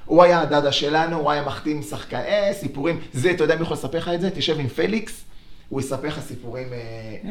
הוא 0.05 0.23
היה 0.23 0.41
הדדש 0.41 0.79
שלנו, 0.79 1.17
הוא 1.17 1.31
היה 1.31 1.41
מחתים 1.43 1.81
שחקן, 1.81 2.17
אה, 2.17 2.49
סיפורים. 2.53 2.99
זה, 3.13 3.31
אתה 3.31 3.43
יודע 3.43 3.55
מי 3.55 3.61
יכול 3.61 3.77
לספר 3.77 3.97
לך 3.97 4.09
את 4.15 4.21
זה? 4.21 4.29
תשב 4.29 4.59
עם 4.59 4.67
פליקס, 4.67 5.23
הוא 5.69 5.79
יספר 5.81 6.07
לך 6.07 6.19
סיפורים 6.19 6.67
אה, 6.73 6.79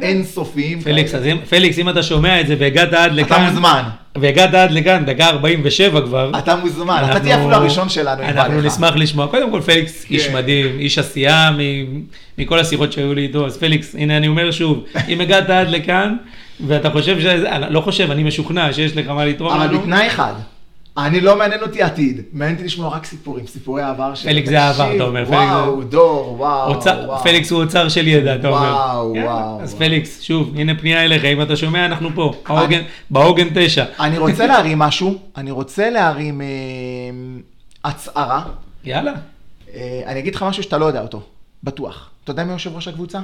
אינסופיים. 0.08 0.80
פליקס. 0.80 1.14
אז 1.14 1.26
אם- 1.26 1.38
פליקס, 1.48 1.78
אם 1.78 1.88
אתה 1.88 2.02
שומע 2.02 2.40
את 2.40 2.46
זה 2.46 2.56
והגעת 2.58 2.88
עד 2.92 2.94
אתה 2.94 3.06
לכאן, 3.22 3.44
מוזמן, 3.50 3.82
והגעת 4.18 4.54
עד 4.54 4.70
לכאן, 4.70 5.04
דקה 5.06 5.26
47 5.28 6.00
כבר, 6.00 6.30
אתה 6.38 6.56
מוזמן, 6.56 6.96
אתה 6.98 7.06
אנחנו- 7.06 7.20
תהיה 7.20 7.36
אפילו 7.36 7.52
הראשון 7.54 7.88
שלנו, 7.88 8.22
אם 8.22 8.34
בא 8.34 8.40
אנחנו. 8.46 8.60
נשמח 8.60 8.96
לשמוע. 8.96 9.26
קודם 9.26 9.50
כל, 9.50 9.60
פליקס 9.60 10.04
איש 10.10 10.26
כן. 10.26 10.34
מדהים, 10.36 10.78
איש 10.78 10.98
עשייה 10.98 11.50
מכל 12.38 12.58
השיחות 12.58 12.92
שהיו 12.92 13.14
לי 13.14 13.22
איתו. 13.22 13.46
אז 13.46 13.56
פליקס, 13.56 13.94
הנה 13.94 14.16
אני 14.16 14.28
אומר 14.28 14.50
שוב, 14.50 14.84
אם 15.08 15.20
הגעת 15.20 15.50
עד 15.50 15.68
לכאן, 15.68 16.16
ואתה 16.66 16.90
חושב 16.90 17.20
ש... 17.20 17.24
לא 17.70 17.80
חושב, 17.80 18.10
אני 18.10 18.22
משוכנע 18.22 18.72
שיש 18.72 18.96
לך 18.96 19.08
מה 19.08 19.24
לתרום 19.24 19.52
אבל 19.52 19.66
לנו. 19.66 19.80
בתנאי 19.80 20.06
אחד, 20.06 20.32
אני 21.06 21.20
לא 21.20 21.38
מעניין 21.38 21.62
אותי 21.62 21.82
עתיד, 21.82 22.20
מעניין 22.32 22.56
אותי 22.56 22.66
לשמוע 22.66 22.88
רק 22.88 23.04
סיפורים, 23.04 23.46
סיפורי 23.46 23.82
העבר 23.82 24.14
שלי. 24.14 24.32
פליקס 24.32 24.48
זה 24.48 24.60
העבר, 24.60 24.94
אתה 24.96 25.02
אומר, 25.04 25.24
פליקס 25.24 25.40
וואו, 25.40 25.82
דור, 25.82 26.34
וואו, 26.38 26.80
וואו. 26.82 27.22
פליקס 27.22 27.50
הוא 27.50 27.62
אוצר 27.62 27.88
של 27.88 28.08
ידע, 28.08 28.34
אתה 28.34 28.48
אומר. 28.48 28.58
וואו, 28.58 29.16
יאללה, 29.16 29.30
וואו, 29.30 29.60
אז. 29.62 29.74
פליקס, 29.74 30.20
שוב, 30.22 30.52
הנה 30.56 30.78
פנייה 30.78 31.04
אליך, 31.04 31.24
אם 31.24 31.42
אתה 31.42 31.56
שומע, 31.56 31.86
אנחנו 31.86 32.08
פה, 32.14 32.32
בעוגן- 33.10 33.48
תשע. 33.54 33.84
אני 34.00 34.18
רוצה 34.18 34.46
להרים 34.46 34.78
משהו, 34.78 35.18
אני 35.36 35.50
רוצה 35.50 35.90
להרים 35.90 36.40
אה, 36.40 36.46
הצהרה. 37.84 38.44
יאללה. 38.84 39.12
אה, 39.74 40.02
אני 40.06 40.20
אגיד 40.20 40.34
לך 40.34 40.42
משהו 40.42 40.62
שאתה 40.62 40.78
לא 40.78 40.86
יודע 40.86 41.02
אותו, 41.02 41.22
בטוח. 41.64 42.10
אתה 42.24 42.30
יודע 42.30 42.44
מי 42.44 42.52
יושב 42.52 42.74
ראש 42.74 42.88
הקבוצה? 42.88 43.20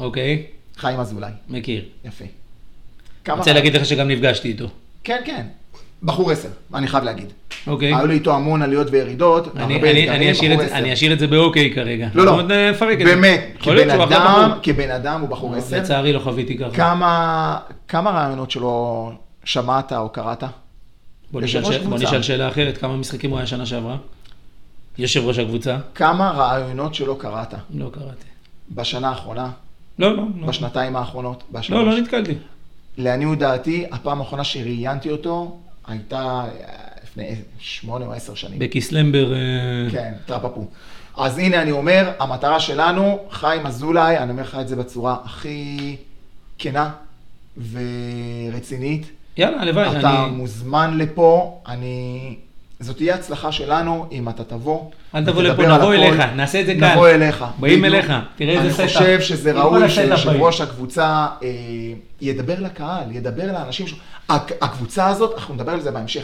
אוקיי, 0.00 0.42
חיים 0.76 1.00
אזולאי. 1.00 1.30
מכיר. 1.48 1.84
יפה. 2.04 2.24
רוצה 3.28 3.52
להגיד 3.52 3.76
לך 3.76 3.86
שגם 3.86 4.08
נפגשתי 4.08 4.48
איתו. 4.48 4.66
כן, 5.04 5.20
כן. 5.24 5.46
בחור 6.02 6.30
עשר, 6.30 6.48
אני 6.74 6.86
חייב 6.86 7.04
להגיד. 7.04 7.32
אוקיי. 7.66 7.94
היו 7.94 8.06
לי 8.06 8.14
איתו 8.14 8.34
המון 8.34 8.62
עליות 8.62 8.86
וירידות, 8.90 9.56
אני- 9.56 9.74
הרבה 9.74 9.90
אני- 9.90 10.32
אשאיר 10.32 10.56
זה-. 10.58 10.74
אני 10.76 10.92
אשאיר 10.92 11.12
את 11.12 11.18
זה 11.18 11.26
באוקיי 11.26 11.74
כרגע. 11.74 12.08
לא, 12.14 12.26
לא, 12.26 12.34
עוד 12.34 12.52
נפרק 12.52 13.00
את 13.00 13.06
זה. 13.06 13.14
באמת, 13.14 13.44
כבן 13.60 13.90
אדם. 13.90 14.50
כבן 14.62 14.90
אדם 14.90 15.20
הוא 15.20 15.28
בחור 15.28 15.54
עשר. 15.54 15.76
לצערי 15.76 16.12
לא 16.12 16.18
חוויתי 16.18 16.58
ככה. 16.58 16.70
כמה, 16.70 17.56
כמה 17.88 18.10
רעיונות 18.10 18.50
שלו 18.50 19.12
שמעת 19.44 19.92
או 19.92 20.08
קראת? 20.08 20.44
בוא 21.32 21.40
נשאל 21.40 22.22
שאלה 22.22 22.48
אחרת, 22.48 22.78
כמה 22.78 22.96
משחקים 22.96 23.30
הוא 23.30 23.38
היה 23.38 23.46
שנה 23.46 23.66
שעברה? 23.66 23.96
יושב 24.98 25.24
ראש 25.24 25.38
הקבוצה? 25.38 25.76
כמה 25.94 26.30
רעיונות 26.30 26.94
שלו 26.94 27.16
קראת? 27.16 27.54
לא 27.74 27.90
קראתי. 27.92 28.26
בשנה 28.74 29.08
האחרונה? 29.08 29.50
לא, 29.98 30.16
לא. 30.16 30.22
לא. 30.40 30.46
בשנתיים 30.46 30.96
האחרונות? 30.96 31.44
לא, 31.68 31.86
לא 31.86 31.98
נתקלתי. 31.98 32.34
לעניות 32.98 33.38
דעתי, 33.38 33.84
הפעם 33.92 34.20
האחרונה 34.20 34.44
שראיינתי 34.44 35.10
אותו 35.10 35.56
הייתה 35.86 36.16
אה, 36.18 36.46
לפני 37.04 37.34
שמונה 37.58 38.06
או 38.06 38.12
עשר 38.12 38.34
שנים. 38.34 38.58
בקיסלמבר... 38.58 39.32
אה, 39.34 39.38
כן, 39.90 40.12
טרפפו. 40.26 40.66
אז 41.16 41.38
הנה 41.38 41.62
אני 41.62 41.70
אומר, 41.70 42.10
המטרה 42.18 42.60
שלנו, 42.60 43.18
חיים 43.30 43.66
אזולאי, 43.66 44.18
אני 44.18 44.30
אומר 44.30 44.42
לך 44.42 44.56
את 44.60 44.68
זה 44.68 44.76
בצורה 44.76 45.16
הכי 45.24 45.96
כנה 46.58 46.90
ורצינית. 48.52 49.10
יאללה, 49.36 49.60
הלוואי. 49.62 49.98
אתה 49.98 50.24
אני- 50.24 50.30
מוזמן 50.32 50.98
לפה, 50.98 51.60
אני... 51.68 52.36
זאת 52.80 52.96
תהיה 52.96 53.14
הצלחה 53.14 53.52
שלנו 53.52 54.06
אם 54.12 54.28
אתה 54.28 54.44
תבוא. 54.44 54.90
אל 55.14 55.24
תבוא 55.24 55.42
לפה, 55.42 55.62
נבוא 55.62 55.74
הכל. 55.74 55.94
אליך, 55.94 56.20
נעשה 56.36 56.60
את 56.60 56.66
זה 56.66 56.74
כאן. 56.80 56.92
נבוא 56.92 57.08
אליך. 57.08 57.44
באים 57.60 57.82
בדיוק. 57.82 57.94
אליך, 57.94 58.12
תראה 58.36 58.52
איזה 58.52 58.64
אני 58.64 58.72
setup. 58.72 58.86
חושב 58.86 59.20
שזה 59.20 59.52
ראוי 59.52 59.90
שיושב. 59.90 60.28
ראש 60.28 60.60
הקבוצה 60.60 61.26
אה, 61.42 61.48
ידבר 62.20 62.54
לקהל, 62.60 63.12
ידבר 63.12 63.52
לאנשים 63.52 63.86
שלו. 63.86 63.98
הק- 64.28 64.52
הקבוצה 64.60 65.08
הזאת, 65.08 65.34
אנחנו 65.34 65.54
נדבר 65.54 65.72
על 65.72 65.80
זה 65.80 65.90
בהמשך, 65.90 66.22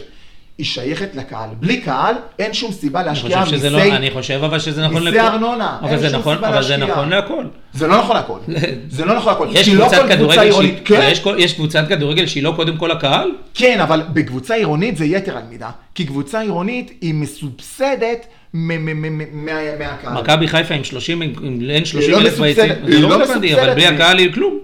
היא 0.59 0.67
שייכת 0.67 1.09
לקהל. 1.15 1.49
בלי 1.61 1.81
קהל, 1.81 2.15
אין 2.39 2.55
שום 2.55 2.73
סיבה 2.73 3.03
להשקיע 3.03 3.45
לא, 3.45 3.51
מיסי... 3.53 3.93
אני 3.93 4.11
חושב 4.11 4.41
אבל 4.45 4.59
שזה 4.59 4.83
נכון 4.87 5.05
מיסי 5.05 5.21
ארנונה, 5.21 5.79
אבל 5.81 5.89
אין 5.91 5.99
זה 5.99 6.11
שום 6.11 6.19
נכון, 6.21 6.37
סיבה 6.37 6.49
אבל 6.49 6.63
זה 6.63 6.77
להשקיע. 6.77 6.95
נכון 6.95 7.09
להכל. 7.09 7.45
זה 7.75 7.87
לא 7.87 7.99
נכון 7.99 8.17
הכל. 8.17 8.39
זה 8.91 9.05
לא 9.05 9.17
נכון 9.17 9.33
הכל. 9.33 9.49
יש 9.53 9.69
לא 9.69 9.83
קבוצת 9.85 9.97
קבוצה 9.99 10.15
כדורגל 10.17 10.43
עירונית, 10.43 10.75
שהיא, 10.87 10.99
כן, 10.99 11.09
יש 11.13 11.23
יש 11.39 11.53
קבוצת 11.53 11.85
כדורגל 11.89 12.27
שהיא 12.27 12.43
לא 12.43 12.53
קודם 12.57 12.77
כל 12.77 12.91
הקהל? 12.91 13.31
כן, 13.55 13.81
אבל 13.81 14.03
בקבוצה 14.13 14.55
עירונית 14.55 14.97
זה 14.97 15.05
יתר 15.05 15.37
על 15.37 15.43
מידה. 15.51 15.71
כי 15.95 16.05
קבוצה 16.07 16.41
עירונית 16.41 16.93
היא 17.01 17.15
מסובסדת 17.15 18.27
מהקהל. 18.53 20.13
מכבי 20.21 20.49
חיפה 20.49 20.75
עם 20.75 20.85
30, 20.85 21.23
עם 21.23 21.33
אין 21.71 21.85
30 21.85 22.11
לא 22.11 22.19
אלף 22.19 22.33
מסובסדת, 22.33 22.57
ביציעים, 22.57 22.85
היא 22.87 22.95
זה 22.95 23.01
לא 23.01 23.09
לא 23.09 23.15
רלוונטי, 23.15 23.55
אבל 23.55 23.63
מסובסדת, 23.63 23.75
בלי 23.75 23.87
הקהל 23.87 24.19
היא 24.19 24.33
כלום. 24.33 24.59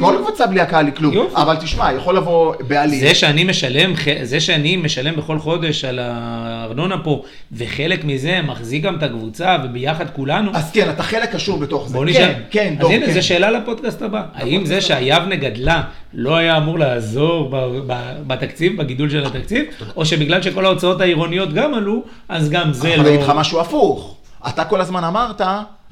כל 0.00 0.16
קבוצה 0.22 0.46
בלי 0.46 0.60
הקהל 0.60 0.86
היא 0.86 0.94
כלום. 0.94 1.14
יופי. 1.14 1.36
אבל 1.42 1.56
תשמע, 1.56 1.92
יכול 1.92 2.16
לבוא 2.16 2.54
בעלים. 2.68 3.00
זה 3.00 3.14
שאני 3.14 3.44
משלם, 3.44 3.92
זה 4.22 4.40
שאני 4.40 4.76
משלם 4.76 5.16
בכל 5.16 5.38
חודש 5.38 5.84
על 5.84 5.98
הארנונה 6.02 6.98
פה, 6.98 7.22
וחלק 7.52 8.04
מזה 8.04 8.40
מחזיק 8.42 8.82
גם 8.82 8.94
את 8.96 9.02
הקבוצה, 9.02 9.56
וביחד 9.64 10.10
כולנו, 10.10 10.50
אז 10.54 10.70
כן, 10.72 10.90
אתה 10.90 11.02
חלק 11.02 11.32
קשור 11.32 11.58
בתוך 11.58 11.88
זה. 11.88 11.94
בוא 11.94 12.04
נשאל. 12.04 12.22
כן, 12.22 12.40
כן, 12.50 12.72
אז 12.72 12.78
דור, 12.80 12.92
הנה, 12.92 13.06
כן. 13.06 13.12
זו 13.12 13.26
שאלה 13.26 13.50
לפודקאסט 13.50 14.02
הבא. 14.02 14.22
האם 14.34 14.66
זה 14.66 14.80
שהיבנה 14.80 15.36
גדלה 15.36 15.82
לא 16.14 16.36
היה 16.36 16.56
אמור 16.56 16.78
לעזור 16.78 17.48
ב- 17.50 17.78
ב- 17.86 18.22
בתקציב, 18.26 18.76
בגידול 18.82 19.10
של 19.10 19.26
התקציב, 19.26 19.64
או 19.96 20.06
שבגלל 20.06 20.42
שכל 20.42 20.64
ההוצאות 20.66 21.00
העירוניות 21.00 21.52
גם 21.54 21.74
עלו, 21.74 22.02
אז 22.28 22.50
גם 22.50 22.72
זה 22.72 22.88
אבל 22.94 23.00
אני 23.00 23.08
אגיד 23.08 23.20
לך 23.20 23.28
לא... 23.28 23.34
משהו 23.34 23.60
הפוך. 23.60 24.16
אתה 24.48 24.64
כל 24.64 24.80
הזמן 24.80 25.04
אמרת, 25.04 25.40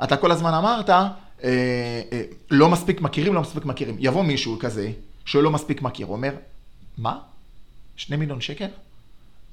אתה 0.04 0.16
כל 0.16 0.30
הזמן 0.30 0.54
אמרת, 0.54 0.90
לא 2.50 2.68
מספיק 2.68 3.00
מכירים, 3.00 3.34
לא 3.34 3.40
מספיק 3.40 3.64
מכירים. 3.64 3.96
יבוא 3.98 4.22
מישהו 4.22 4.58
כזה, 4.58 4.92
שלא 5.24 5.50
מספיק 5.50 5.82
מכיר, 5.82 6.06
אומר, 6.06 6.34
מה? 6.98 7.18
שני 7.96 8.16
מיליון 8.16 8.40
שקל? 8.40 8.68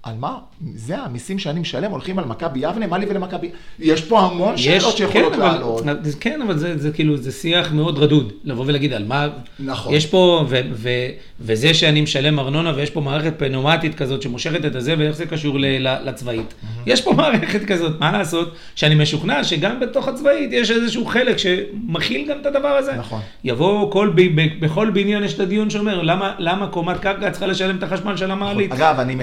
על 0.04 0.16
מה? 0.20 0.38
זה 0.76 0.98
המיסים 0.98 1.40
שאני 1.40 1.60
משלם, 1.60 1.92
הולכים 1.92 2.20
על 2.20 2.26
מכבי 2.26 2.60
יבנה, 2.60 2.88
מה 2.88 2.98
לי 2.98 3.06
ולמכבי? 3.10 3.50
יש 3.80 4.02
פה 4.02 4.20
המון 4.20 4.58
שאלות 4.58 4.98
שיכולות 4.98 5.34
כן, 5.34 5.40
לעלות. 5.40 5.82
אבל, 5.82 6.00
כן, 6.20 6.42
אבל 6.42 6.58
זה, 6.58 6.78
זה 6.78 6.92
כאילו, 6.92 7.18
זה 7.18 7.32
שיח 7.32 7.72
מאוד 7.72 7.98
רדוד, 7.98 8.34
לבוא 8.44 8.64
ולהגיד 8.68 8.94
על 8.94 9.06
מה... 9.06 9.28
נכון. 9.60 9.94
יש 9.94 10.06
פה, 10.06 10.46
ו, 10.50 10.62
ו, 10.74 10.90
וזה 11.40 11.74
שאני 11.74 12.02
משלם 12.02 12.40
ארנונה, 12.40 12.74
ויש 12.76 12.90
פה 12.90 13.02
מערכת 13.02 13.34
פנומטית 13.38 13.96
כזאת 13.96 14.22
שמושכת 14.22 14.66
את 14.66 14.76
הזה, 14.76 14.96
ואיך 14.98 15.16
זה 15.16 15.26
קשור 15.26 15.60
ל, 15.60 15.66
ל, 15.66 16.10
לצבאית. 16.10 16.54
יש 16.86 17.02
פה 17.02 17.14
מערכת 17.14 17.66
כזאת, 17.66 18.00
מה 18.00 18.12
לעשות? 18.12 18.56
שאני 18.76 18.96
משוכנע 18.96 19.44
שגם 19.44 19.80
בתוך 19.80 20.08
הצבאית 20.08 20.54
יש 20.54 20.72
איזשהו 20.72 21.06
חלק 21.06 21.38
שמכיל 21.38 22.28
גם 22.30 22.38
את 22.42 22.46
הדבר 22.46 22.68
הזה. 22.68 22.94
נכון. 22.94 23.20
יבוא, 23.44 23.92
כל, 23.92 24.12
ב, 24.16 24.22
ב, 24.22 24.66
בכל 24.66 24.90
בניין 24.90 25.24
יש 25.24 25.34
את 25.34 25.40
הדיון 25.40 25.70
שאומר, 25.70 26.02
למה, 26.02 26.34
למה 26.40 26.68
קומת 26.68 27.00
קרקע 27.00 27.30
צריכה 27.30 27.48
לשלם 27.48 27.78
את 27.78 27.84
החשמל 27.84 28.18
של 28.18 28.32
המעלית? 28.32 28.72
אגב, 28.72 29.00
אני 29.00 29.16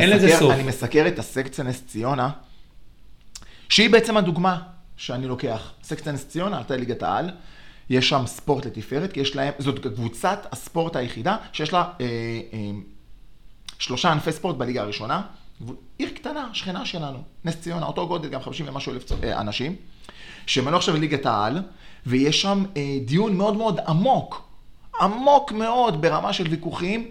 מסקר, 0.68 1.08
את 1.08 1.18
הסקציה 1.18 1.64
נס 1.64 1.82
ציונה, 1.86 2.30
שהיא 3.68 3.90
בעצם 3.90 4.16
הדוגמה 4.16 4.62
שאני 4.96 5.26
לוקח. 5.26 5.72
סקציה 5.82 6.12
נס 6.12 6.28
ציונה 6.28 6.58
עלתה 6.58 6.76
ליגת 6.76 7.02
העל, 7.02 7.30
יש 7.90 8.08
שם 8.08 8.22
ספורט 8.26 8.66
לתפארת, 8.66 9.12
כי 9.12 9.20
יש 9.20 9.36
להם, 9.36 9.52
זאת 9.58 9.78
קבוצת 9.78 10.46
הספורט 10.52 10.96
היחידה 10.96 11.36
שיש 11.52 11.72
לה 11.72 11.84
אה, 12.00 12.06
אה, 12.52 12.70
שלושה 13.78 14.12
ענפי 14.12 14.32
ספורט 14.32 14.56
בליגה 14.56 14.82
הראשונה. 14.82 15.22
עיר 15.98 16.10
קטנה, 16.10 16.48
שכנה 16.52 16.86
שלנו, 16.86 17.22
נס 17.44 17.56
ציונה, 17.60 17.86
אותו 17.86 18.08
גודל, 18.08 18.28
גם 18.28 18.42
50 18.42 18.68
ומשהו 18.68 18.92
אלף 18.92 19.12
אה, 19.24 19.40
אנשים, 19.40 19.76
שמנוע 20.46 20.76
עכשיו 20.76 20.96
לליגת 20.96 21.26
העל, 21.26 21.62
ויש 22.06 22.42
שם 22.42 22.64
אה, 22.76 22.98
דיון 23.04 23.36
מאוד 23.36 23.56
מאוד 23.56 23.80
עמוק, 23.86 24.48
עמוק 25.00 25.52
מאוד 25.52 26.02
ברמה 26.02 26.32
של 26.32 26.48
ויכוחים, 26.48 27.10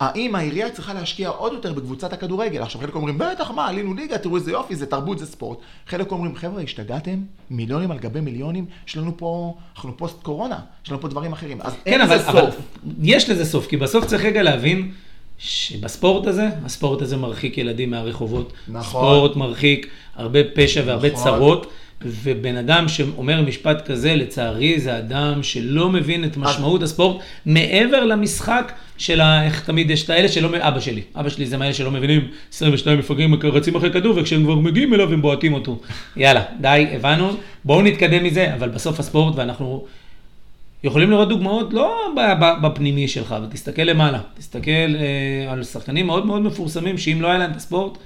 האם 0.00 0.34
העירייה 0.34 0.70
צריכה 0.70 0.94
להשקיע 0.94 1.28
עוד 1.28 1.52
יותר 1.52 1.72
בקבוצת 1.72 2.12
הכדורגל? 2.12 2.62
עכשיו 2.62 2.80
חלק 2.80 2.94
אומרים, 2.94 3.18
בטח, 3.18 3.50
מה, 3.50 3.68
עלינו 3.68 3.94
ליגה, 3.94 4.18
תראו 4.18 4.36
איזה 4.36 4.50
יופי, 4.50 4.76
זה 4.76 4.86
תרבות, 4.86 5.18
זה 5.18 5.26
ספורט. 5.26 5.58
חלק 5.86 6.12
אומרים, 6.12 6.36
חבר'ה, 6.36 6.62
השתגעתם? 6.62 7.18
מיליונים 7.50 7.90
על 7.90 7.98
גבי 7.98 8.20
מיליונים? 8.20 8.66
יש 8.88 8.96
לנו 8.96 9.16
פה, 9.16 9.54
אנחנו 9.76 9.96
פוסט 9.96 10.22
קורונה, 10.22 10.58
יש 10.84 10.90
לנו 10.90 11.00
פה 11.00 11.08
דברים 11.08 11.32
אחרים. 11.32 11.60
אז 11.60 11.72
אין 11.86 11.94
כן, 11.94 12.00
אבל, 12.00 12.14
לזה 12.14 12.28
אבל 12.30 12.40
סוף. 12.40 12.56
יש 13.02 13.30
לזה 13.30 13.44
סוף, 13.44 13.66
כי 13.66 13.76
בסוף 13.76 14.04
צריך 14.04 14.24
רגע 14.24 14.42
להבין 14.42 14.92
שבספורט 15.38 16.26
הזה, 16.26 16.48
הספורט 16.64 17.02
הזה 17.02 17.16
מרחיק 17.16 17.58
ילדים 17.58 17.90
מהרחובות. 17.90 18.52
נכון. 18.68 19.00
ספורט 19.00 19.36
מרחיק 19.36 19.88
הרבה 20.16 20.40
פשע 20.54 20.82
והרבה 20.86 21.10
נכון. 21.12 21.24
צרות, 21.24 21.66
ובן 22.02 22.56
אדם 22.56 22.88
שאומר 22.88 23.42
משפט 23.42 23.86
כזה, 23.86 24.14
לצערי, 24.14 24.80
זה 24.80 24.98
אדם 24.98 25.42
שלא 25.42 25.88
מבין 25.88 26.24
את 26.24 26.36
משמעות 26.36 26.82
הספורט, 26.82 27.22
מעבר 27.46 28.04
למשחק 28.04 28.72
של 28.98 29.20
ה... 29.20 29.44
איך 29.44 29.64
תמיד 29.64 29.90
יש 29.90 30.04
את 30.04 30.10
האלה 30.10 30.28
שלא... 30.28 30.48
אבא 30.60 30.80
שלי, 30.80 31.02
אבא 31.16 31.28
שלי 31.28 31.46
זה 31.46 31.56
מאלה 31.56 31.74
שלא 31.74 31.90
מבינים, 31.90 32.28
22 32.52 32.98
מפגרים 32.98 33.34
רצים 33.34 33.76
אחרי 33.76 33.92
כדור, 33.92 34.18
וכשהם 34.18 34.44
כבר 34.44 34.54
מגיעים 34.54 34.94
אליו 34.94 35.12
הם 35.12 35.22
בועטים 35.22 35.54
אותו. 35.54 35.80
יאללה, 36.16 36.42
די, 36.60 36.86
הבנו, 36.92 37.30
בואו 37.64 37.82
נתקדם 37.82 38.24
מזה, 38.24 38.54
אבל 38.54 38.68
בסוף 38.68 39.00
הספורט, 39.00 39.34
ואנחנו... 39.36 39.86
יכולים 40.84 41.10
לראות 41.10 41.28
דוגמאות 41.28 41.74
לא 41.74 42.14
בפנימי 42.62 43.08
שלך, 43.08 43.32
אבל 43.32 43.46
תסתכל 43.46 43.82
למעלה. 43.82 44.20
תסתכל 44.38 44.70
אה, 44.70 45.52
על 45.52 45.64
שחקנים 45.64 46.06
מאוד 46.06 46.26
מאוד 46.26 46.42
מפורסמים, 46.42 46.98
שאם 46.98 47.18
לא 47.20 47.28
היה 47.28 47.38
להם 47.38 47.50
את 47.50 47.56
הספורט, 47.56 47.98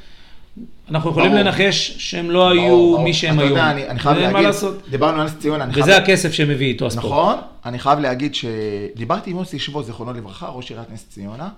אנחנו 0.88 1.10
יכולים 1.10 1.30
ברור. 1.30 1.42
לנחש 1.42 1.94
שהם 1.98 2.30
לא 2.30 2.50
היו 2.50 2.68
ברור, 2.68 2.92
ברור. 2.92 3.04
מי 3.04 3.14
שהם 3.14 3.34
אתה 3.34 3.42
היו. 3.42 3.50
יודע, 3.50 3.70
אני, 3.70 3.88
אני 3.88 3.98
חייב 3.98 4.18
להגיד, 4.18 4.42
לעשות. 4.42 4.88
דיברנו 4.90 5.20
על 5.20 5.26
נס 5.26 5.34
ציונה, 5.38 5.64
אני 5.64 5.72
חייב... 5.72 5.84
וזה 5.84 5.96
הכסף 5.96 6.32
שמביא 6.32 6.66
איתו 6.66 6.86
הספורט. 6.86 7.04
נכון, 7.04 7.38
אני 7.64 7.78
חייב 7.78 7.98
להגיד 7.98 8.34
שדיברתי 8.34 9.30
עם 9.30 9.36
יוסי 9.36 9.58
שבו, 9.58 9.82
זיכרונו 9.82 10.12
לברכה, 10.12 10.48
ראש 10.48 10.70
עיריית 10.70 10.90
נס 10.92 11.06
ציונה, 11.08 11.48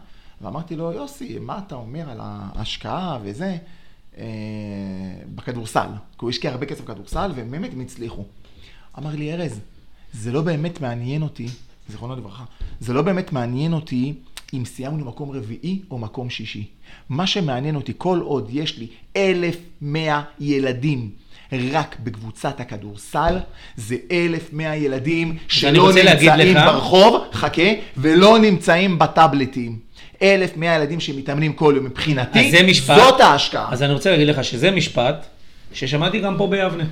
ואמרתי 0.40 0.76
לו, 0.76 0.92
יוסי, 0.92 1.38
מה 1.40 1.58
אתה 1.66 1.74
אומר 1.74 2.10
על 2.10 2.18
ההשקעה 2.20 3.18
וזה 3.22 3.56
אה, 4.18 4.24
בכדורסל? 5.34 5.88
כי 6.12 6.18
הוא 6.18 6.30
השקיע 6.30 6.50
הרבה 6.50 6.66
כסף 6.66 6.80
בכדורסל, 6.80 7.30
ובאמת 7.34 7.72
הם 7.72 7.80
הצליחו. 7.80 8.24
אמר 8.98 9.10
לי, 9.10 9.32
ארז, 9.32 9.60
זה 10.12 10.32
לא 10.32 10.42
באמת 10.42 10.80
מעניין 10.80 11.22
אותי, 11.22 11.46
זיכרונו 11.88 12.16
לברכה, 12.16 12.44
זה 12.80 12.92
לא 12.92 13.02
באמת 13.02 13.32
מעניין 13.32 13.72
אותי 13.72 14.14
אם 14.54 14.64
סיימנו 14.64 15.04
מקום 15.04 15.30
רביעי 15.30 15.78
או 15.90 15.98
מקום 15.98 16.30
שישי. 16.30 16.64
מה 17.08 17.26
שמעניין 17.26 17.76
אותי, 17.76 17.92
כל 17.98 18.20
עוד 18.22 18.48
יש 18.52 18.78
לי 18.78 18.86
1,100 19.16 20.22
ילדים 20.40 21.10
רק 21.72 21.96
בקבוצת 22.04 22.60
הכדורסל, 22.60 23.38
זה 23.76 23.96
1,100 24.10 24.76
ילדים 24.76 25.36
שלא 25.48 25.92
נמצאים 25.92 26.30
לך- 26.56 26.64
ברחוב, 26.64 27.22
חכה, 27.32 27.62
ולא 27.96 28.38
נמצאים 28.38 28.98
בטאבלטים. 28.98 29.78
1,100 30.22 30.74
ילדים 30.76 31.00
שמתאמנים 31.00 31.52
כל 31.52 31.72
יום 31.76 31.84
מבחינתי, 31.84 32.50
זה 32.50 32.62
משפט. 32.62 32.96
זאת 32.96 33.20
ההשקעה. 33.20 33.72
אז 33.72 33.82
אני 33.82 33.92
רוצה 33.92 34.10
להגיד 34.10 34.28
לך 34.28 34.44
שזה 34.44 34.70
משפט 34.70 35.26
ששמעתי 35.72 36.20
גם 36.20 36.34
פה 36.38 36.46
ביבנה. 36.46 36.84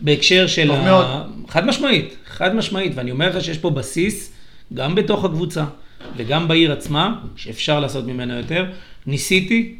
בהקשר 0.00 0.46
של... 0.46 0.66
טוב 0.68 0.76
ה... 0.76 0.84
מאוד. 0.84 1.06
חד 1.48 1.66
משמעית, 1.66 2.16
חד 2.26 2.54
משמעית, 2.54 2.92
ואני 2.94 3.10
אומר 3.10 3.28
לך 3.36 3.44
שיש 3.44 3.58
פה 3.58 3.70
בסיס, 3.70 4.32
גם 4.74 4.94
בתוך 4.94 5.24
הקבוצה 5.24 5.64
וגם 6.16 6.48
בעיר 6.48 6.72
עצמה, 6.72 7.14
שאפשר 7.36 7.80
לעשות 7.80 8.06
ממנה 8.06 8.36
יותר. 8.36 8.66
ניסיתי 9.06 9.74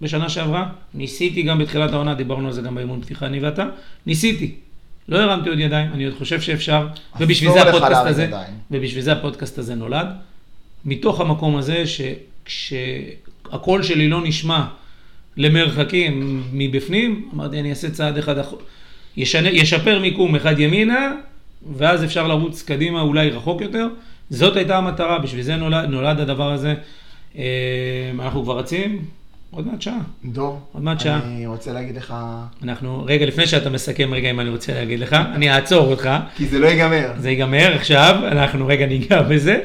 בשנה 0.00 0.28
שעברה, 0.28 0.68
ניסיתי 0.94 1.42
גם 1.42 1.58
בתחילת 1.58 1.92
העונה, 1.92 2.14
דיברנו 2.14 2.46
על 2.46 2.52
זה 2.52 2.62
גם 2.62 2.74
באימון 2.74 3.00
פתיחה, 3.02 3.26
אני 3.26 3.40
ואתה, 3.40 3.64
ניסיתי. 4.06 4.54
לא 5.08 5.18
הרמתי 5.18 5.48
עוד 5.48 5.58
ידיים, 5.58 5.92
אני 5.92 6.04
עוד 6.04 6.14
חושב 6.18 6.40
שאפשר, 6.40 6.86
ובשביל 7.20 7.50
זה 7.52 7.58
אסור 7.62 7.68
לך 7.70 7.76
הפודקאסט 7.76 8.06
הזה, 8.06 8.22
ידיים. 8.24 8.54
ובשביל 8.70 9.02
זה 9.02 9.12
הפודקאסט 9.12 9.58
הזה 9.58 9.74
נולד. 9.74 10.06
מתוך 10.84 11.20
המקום 11.20 11.56
הזה 11.56 11.84
שכשהקול 11.86 13.82
שלי 13.82 14.08
לא 14.08 14.20
נשמע 14.24 14.64
למרחקים 15.36 16.42
מבפנים, 16.52 17.28
אמרתי 17.34 17.60
אני 17.60 17.70
אעשה 17.70 17.90
צעד 17.90 18.18
אחד, 18.18 18.38
אח- 18.38 18.54
ישנה, 19.16 19.48
ישפר 19.50 19.98
מיקום 19.98 20.36
אחד 20.36 20.58
ימינה, 20.58 21.12
ואז 21.76 22.04
אפשר 22.04 22.28
לרוץ 22.28 22.62
קדימה 22.62 23.00
אולי 23.00 23.30
רחוק 23.30 23.60
יותר. 23.60 23.86
זאת 24.30 24.56
הייתה 24.56 24.76
המטרה, 24.76 25.18
בשביל 25.18 25.42
זה 25.42 25.56
נולד, 25.56 25.84
נולד 25.88 26.20
הדבר 26.20 26.52
הזה. 26.52 26.74
אה, 27.38 27.44
אנחנו 28.18 28.42
כבר 28.42 28.58
רצים, 28.58 29.04
עוד 29.50 29.66
מעט 29.66 29.82
שעה. 29.82 29.98
דור, 30.24 30.60
עוד 30.72 30.82
מעט 30.82 31.00
שעה. 31.00 31.20
אני 31.24 31.46
רוצה 31.46 31.72
להגיד 31.72 31.96
לך, 31.96 32.14
אנחנו, 32.62 33.04
רגע, 33.06 33.26
לפני 33.26 33.46
שאתה 33.46 33.70
מסכם, 33.70 34.14
רגע, 34.14 34.30
אם 34.30 34.40
אני 34.40 34.50
רוצה 34.50 34.74
להגיד 34.74 35.00
לך, 35.00 35.16
אני 35.34 35.52
אעצור 35.52 35.90
אותך. 35.90 36.10
כי 36.36 36.46
זה 36.46 36.58
לא 36.58 36.66
ייגמר. 36.66 37.10
זה 37.18 37.30
ייגמר 37.30 37.74
עכשיו, 37.74 38.16
אנחנו 38.26 38.66
רגע 38.66 38.86
ניגע 38.86 39.22
בזה. 39.22 39.60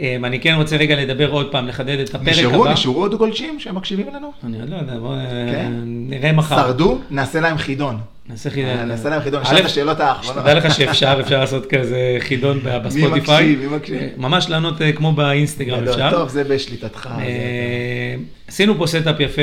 אה, 0.00 0.16
אני 0.24 0.40
כן 0.40 0.54
רוצה 0.54 0.76
רגע 0.76 0.96
לדבר 0.96 1.30
עוד 1.30 1.52
פעם, 1.52 1.68
לחדד 1.68 1.98
את 1.98 2.14
הפרק 2.14 2.28
נשארו, 2.28 2.64
הבא. 2.64 2.72
נשארו 2.72 3.00
עוד 3.00 3.14
גולשים 3.14 3.60
שמקשיבים 3.60 4.06
לנו? 4.14 4.32
אני 4.44 4.60
עוד 4.60 4.70
לא 4.70 4.76
יודע, 4.76 4.98
בואו 4.98 5.14
כן? 5.52 5.72
נראה 5.84 6.32
מחר. 6.32 6.56
שרדו, 6.56 6.98
נעשה 7.10 7.40
להם 7.40 7.58
חידון. 7.58 7.98
נעשה 8.28 8.50
חידון. 8.50 8.78
אה, 8.78 8.84
נעשה 8.84 9.08
להם 9.08 9.22
חידון, 9.22 9.42
נשאל 9.42 9.58
את 9.58 9.64
השאלות 9.64 10.00
האחרונות. 10.00 10.44
שתדע 10.44 10.54
לך 10.54 10.74
שאפשר, 10.74 11.16
אפשר 11.20 11.40
לעשות 11.40 11.66
כזה 11.66 12.16
חידון 12.20 12.60
בספוטיפיי. 12.84 13.54
מקשיב, 13.54 13.70
מי 13.70 13.76
מקשיב? 13.76 13.96
אה, 13.96 14.08
ממש 14.16 14.50
לענות 14.50 14.82
אה, 14.82 14.92
כמו 14.92 15.12
באינסטגרם 15.12 15.88
אפשר. 15.88 16.10
טוב, 16.10 16.28
זה 16.28 16.44
בשליטתך. 16.44 17.08
אה, 17.18 18.14
עשינו 18.48 18.74
פה 18.78 18.86
setup 18.86 19.20
יפה 19.20 19.42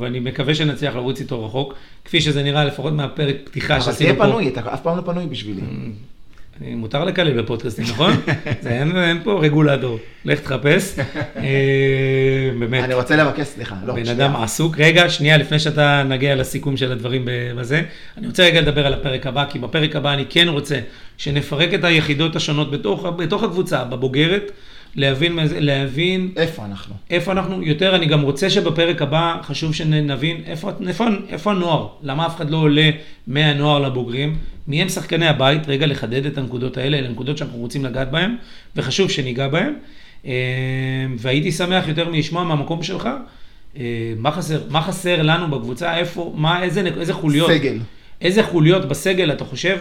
ואני 0.00 0.20
מקווה 0.20 0.54
שנצליח 0.54 0.96
לרוץ 0.96 1.20
איתו 1.20 1.46
רחוק, 1.46 1.74
כפי 2.04 2.20
שזה 2.20 2.42
נראה 2.42 2.64
לפחות 2.64 2.92
מהפרק 2.92 3.36
פתיחה 3.44 3.74
אבל 3.74 3.82
שעשינו 3.82 4.14
תהיה 4.14 4.24
פה. 4.24 4.32
פנוי, 4.32 4.48
אתה 4.48 4.74
אף 4.74 4.80
פעם 4.82 4.96
לא 4.96 5.02
פנוי 5.02 5.26
בשבילי. 5.26 5.60
מותר 6.60 7.04
לקלל 7.04 7.42
בפודקאסטים, 7.42 7.84
נכון? 7.84 8.12
זה 8.62 8.70
אין, 8.70 8.96
אין 8.96 9.20
פה 9.24 9.40
רגולטור, 9.42 9.98
לך 10.24 10.40
תחפש. 10.40 10.98
אה, 11.36 12.50
באמת, 12.58 12.84
אני 12.84 12.94
רוצה 12.94 13.16
לבקש 13.16 13.46
סליחה. 13.46 13.76
לא, 13.86 13.94
בן. 13.94 14.08
אדם 14.08 14.36
עסוק. 14.36 14.78
רגע, 14.78 15.10
שנייה, 15.10 15.36
לפני 15.36 15.58
שאתה 15.58 16.02
נגיע 16.02 16.34
לסיכום 16.34 16.76
של 16.76 16.92
הדברים 16.92 17.28
בזה, 17.56 17.82
אני 18.18 18.26
רוצה 18.26 18.44
רגע 18.44 18.60
לדבר 18.60 18.86
על 18.86 18.94
הפרק 18.94 19.26
הבא, 19.26 19.44
כי 19.48 19.58
בפרק 19.58 19.96
הבא 19.96 20.12
אני 20.12 20.24
כן 20.28 20.48
רוצה 20.48 20.78
שנפרק 21.18 21.74
את 21.74 21.84
היחידות 21.84 22.36
השונות 22.36 22.70
בתוך, 22.70 23.06
בתוך 23.06 23.42
הקבוצה, 23.42 23.84
בבוגרת, 23.84 24.50
להבין, 24.96 25.38
להבין 25.58 26.30
איפה 26.36 26.64
אנחנו? 26.64 26.94
איפה 27.10 27.32
אנחנו, 27.32 27.62
יותר 27.62 27.96
אני 27.96 28.06
גם 28.06 28.22
רוצה 28.22 28.50
שבפרק 28.50 29.02
הבא 29.02 29.36
חשוב 29.42 29.74
שנבין 29.74 30.40
איפה, 30.46 30.70
איפה, 30.86 31.06
איפה 31.28 31.50
הנוער, 31.50 31.88
למה 32.02 32.26
אף 32.26 32.36
אחד 32.36 32.50
לא 32.50 32.56
עולה 32.56 32.90
מהנוער 33.26 33.78
לבוגרים, 33.78 34.36
מי 34.68 34.82
הם 34.82 34.88
שחקני 34.88 35.28
הבית, 35.28 35.68
רגע 35.68 35.86
לחדד 35.86 36.26
את 36.26 36.38
הנקודות 36.38 36.76
האלה, 36.76 36.98
אלה 36.98 37.08
נקודות 37.08 37.38
שאנחנו 37.38 37.58
רוצים 37.58 37.84
לגעת 37.84 38.10
בהן, 38.10 38.36
וחשוב 38.76 39.10
שניגע 39.10 39.48
בהן, 39.48 39.74
אה, 40.26 40.32
והייתי 41.18 41.52
שמח 41.52 41.88
יותר 41.88 42.08
מלשמוע 42.08 42.44
מהמקום 42.44 42.82
שלך, 42.82 43.08
אה, 43.76 43.82
מה 44.16 44.30
חסר, 44.30 44.60
מה 44.70 44.82
חסר 44.82 45.22
לנו 45.22 45.50
בקבוצה, 45.50 45.96
איפה, 45.96 46.32
מה, 46.36 46.62
איזה, 46.62 46.90
איזה 47.00 47.14
חוליות, 47.14 47.50
סגל. 47.50 47.78
איזה 48.20 48.42
חוליות 48.42 48.88
בסגל 48.88 49.32
אתה 49.32 49.44
חושב, 49.44 49.78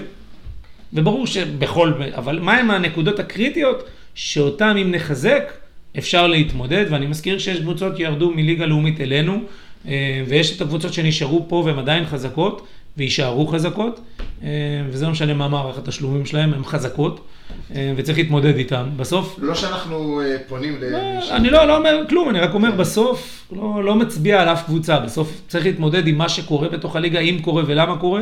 וברור 0.93 1.28
שבכל, 1.28 1.93
אבל 2.16 2.39
מהם 2.39 2.72
הנקודות 2.72 3.20
הקריטיות 3.20 3.84
שאותם 4.16 4.76
אם 4.82 4.91
נחזק 4.91 5.53
אפשר 5.97 6.28
להתמודד, 6.28 6.86
ואני 6.89 7.05
מזכיר 7.05 7.39
שיש 7.39 7.59
קבוצות 7.59 7.97
שירדו 7.97 8.32
מליגה 8.32 8.66
לאומית 8.66 9.01
אלינו, 9.01 9.41
אה, 9.88 10.24
ויש 10.28 10.57
את 10.57 10.62
הקבוצות 10.62 10.93
שנשארו 10.93 11.45
פה 11.49 11.64
והן 11.66 11.80
עדיין 11.80 12.05
חזקות, 12.05 12.68
ויישארו 12.97 13.47
חזקות, 13.47 13.99
אה, 14.43 14.49
וזה 14.89 15.05
לא 15.05 15.12
משנה 15.12 15.34
מה 15.34 15.47
מערך 15.47 15.78
התשלומים 15.78 16.26
שלהם, 16.26 16.53
הן 16.53 16.64
חזקות, 16.64 17.28
אה, 17.76 17.93
וצריך 17.95 18.18
להתמודד 18.18 18.55
איתן. 18.55 18.89
בסוף, 18.97 19.36
לא 19.41 19.55
שאנחנו 19.55 20.22
פונים 20.47 20.78
למישהו. 20.82 21.36
אני 21.36 21.49
לא, 21.49 21.66
לא 21.66 21.78
אומר 21.78 22.03
כלום, 22.09 22.30
אני 22.30 22.39
רק 22.39 22.53
אומר 22.53 22.72
בסוף, 22.72 23.47
לא, 23.51 23.84
לא 23.84 23.95
מצביע 23.95 24.41
על 24.41 24.47
אף 24.47 24.66
קבוצה, 24.66 24.99
בסוף 24.99 25.41
צריך 25.47 25.66
להתמודד 25.66 26.07
עם 26.07 26.18
מה 26.18 26.30
שקורה 26.30 26.70
בתוך 26.70 26.95
הליגה, 26.95 27.20
אם 27.20 27.39
קורה 27.41 27.64
ולמה 27.68 27.97
קורה, 27.97 28.22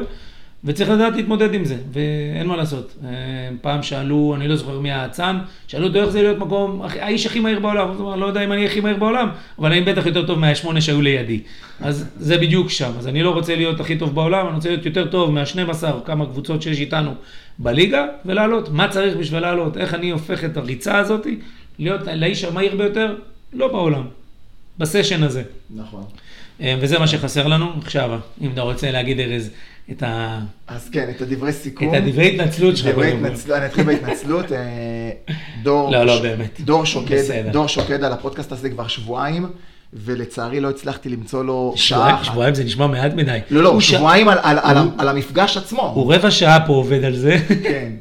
וצריך 0.63 0.89
לדעת 0.89 1.15
להתמודד 1.15 1.53
עם 1.53 1.65
זה, 1.65 1.77
ואין 1.91 2.47
מה 2.47 2.57
לעשות. 2.57 2.95
אה, 3.03 3.09
פעם 3.61 3.83
שאלו, 3.83 4.35
אני 4.35 4.47
לא 4.47 4.55
זוכר 4.55 4.79
מי 4.79 4.91
האצן, 4.91 5.37
שאלו 5.67 5.87
אותו 5.87 5.99
איך 5.99 6.09
זה 6.09 6.21
להיות 6.21 6.37
מקום, 6.37 6.81
האיש 6.81 7.25
הכי 7.25 7.39
מהיר 7.39 7.59
בעולם, 7.59 7.87
הוא 7.89 8.07
אמר, 8.07 8.15
לא 8.15 8.25
יודע 8.25 8.43
אם 8.43 8.51
אני 8.51 8.65
הכי 8.65 8.81
מהיר 8.81 8.97
בעולם, 8.97 9.29
אבל 9.59 9.71
אני 9.71 9.81
בטח 9.81 10.05
יותר 10.05 10.27
טוב 10.27 10.39
מהשמונה 10.39 10.81
שהיו 10.81 11.01
לידי. 11.01 11.39
אז 11.81 12.09
זה 12.17 12.37
בדיוק 12.37 12.69
שם, 12.69 12.91
אז 12.99 13.07
אני 13.07 13.23
לא 13.23 13.29
רוצה 13.29 13.55
להיות 13.55 13.79
הכי 13.79 13.97
טוב 13.97 14.15
בעולם, 14.15 14.47
אני 14.47 14.55
רוצה 14.55 14.69
להיות 14.69 14.85
יותר 14.85 15.07
טוב 15.07 15.31
מה-12, 15.31 15.83
כמה 16.05 16.25
קבוצות 16.25 16.61
שיש 16.61 16.79
איתנו 16.79 17.13
בליגה, 17.59 18.05
ולעלות. 18.25 18.69
מה 18.69 18.87
צריך 18.87 19.17
בשביל 19.17 19.39
לעלות? 19.39 19.77
איך 19.77 19.93
אני 19.93 20.09
הופך 20.09 20.43
את 20.43 20.57
הריצה 20.57 20.97
הזאת 20.97 21.27
להיות 21.79 22.01
לאיש 22.15 22.43
המהיר 22.43 22.75
ביותר? 22.75 23.15
לא 23.53 23.67
בעולם, 23.67 24.03
בסשן 24.77 25.23
הזה. 25.23 25.43
נכון. 25.75 26.03
אה, 26.61 26.75
וזה 26.79 26.99
מה 26.99 27.07
שחסר 27.07 27.47
לנו. 27.47 27.71
עכשיו, 27.81 28.19
אם 28.41 28.51
אתה 28.53 28.61
רוצה 28.61 28.91
להגיד, 28.91 29.19
ארז, 29.19 29.51
את, 29.91 30.03
ה... 30.03 30.39
אז 30.67 30.89
כן, 30.91 31.09
את 31.15 31.21
הדברי 31.21 31.53
סיכום. 31.53 31.89
את 31.95 32.01
הדברי 32.03 32.27
התנצלות 32.35 32.77
שלך. 32.77 32.87
דברי. 32.87 33.11
התנצלות, 33.13 33.57
אני 33.57 33.65
אתחיל 33.65 33.83
בהתנצלות. 33.83 34.51
אה, 34.51 34.57
דור, 35.63 35.91
לא, 35.91 36.03
לא, 36.05 36.21
באמת. 36.21 36.61
דור 36.61 36.85
שוקד. 36.85 37.23
דור 37.51 37.67
שוקד 37.67 38.03
על 38.03 38.11
הפודקאסט 38.13 38.51
הזה 38.51 38.69
כבר 38.69 38.87
שבועיים, 38.87 39.45
ולצערי 39.93 40.59
לא 40.59 40.69
הצלחתי 40.69 41.09
למצוא 41.09 41.43
לו 41.43 41.73
שעה 41.75 41.97
שבועיים, 41.99 42.15
אחת. 42.15 42.25
שבועיים 42.25 42.55
זה 42.55 42.63
נשמע 42.63 42.87
מעט 42.87 43.13
מדי. 43.13 43.39
לא, 43.49 43.63
לא, 43.63 43.69
הוא 43.69 43.81
ש- 43.81 43.91
שבועיים 43.91 44.29
על- 44.29 44.37
על- 44.41 44.59
על 44.63 44.77
הוא- 44.77 44.91
על 44.97 45.07
המפגש 45.09 45.57
עצמו. 45.57 45.81
הוא 45.95 46.13
רבע 46.13 46.31
שעה 46.31 46.65
פה 46.67 46.73
עובד 46.73 47.03
על 47.03 47.15
זה. 47.15 47.37
כן. 47.63 47.91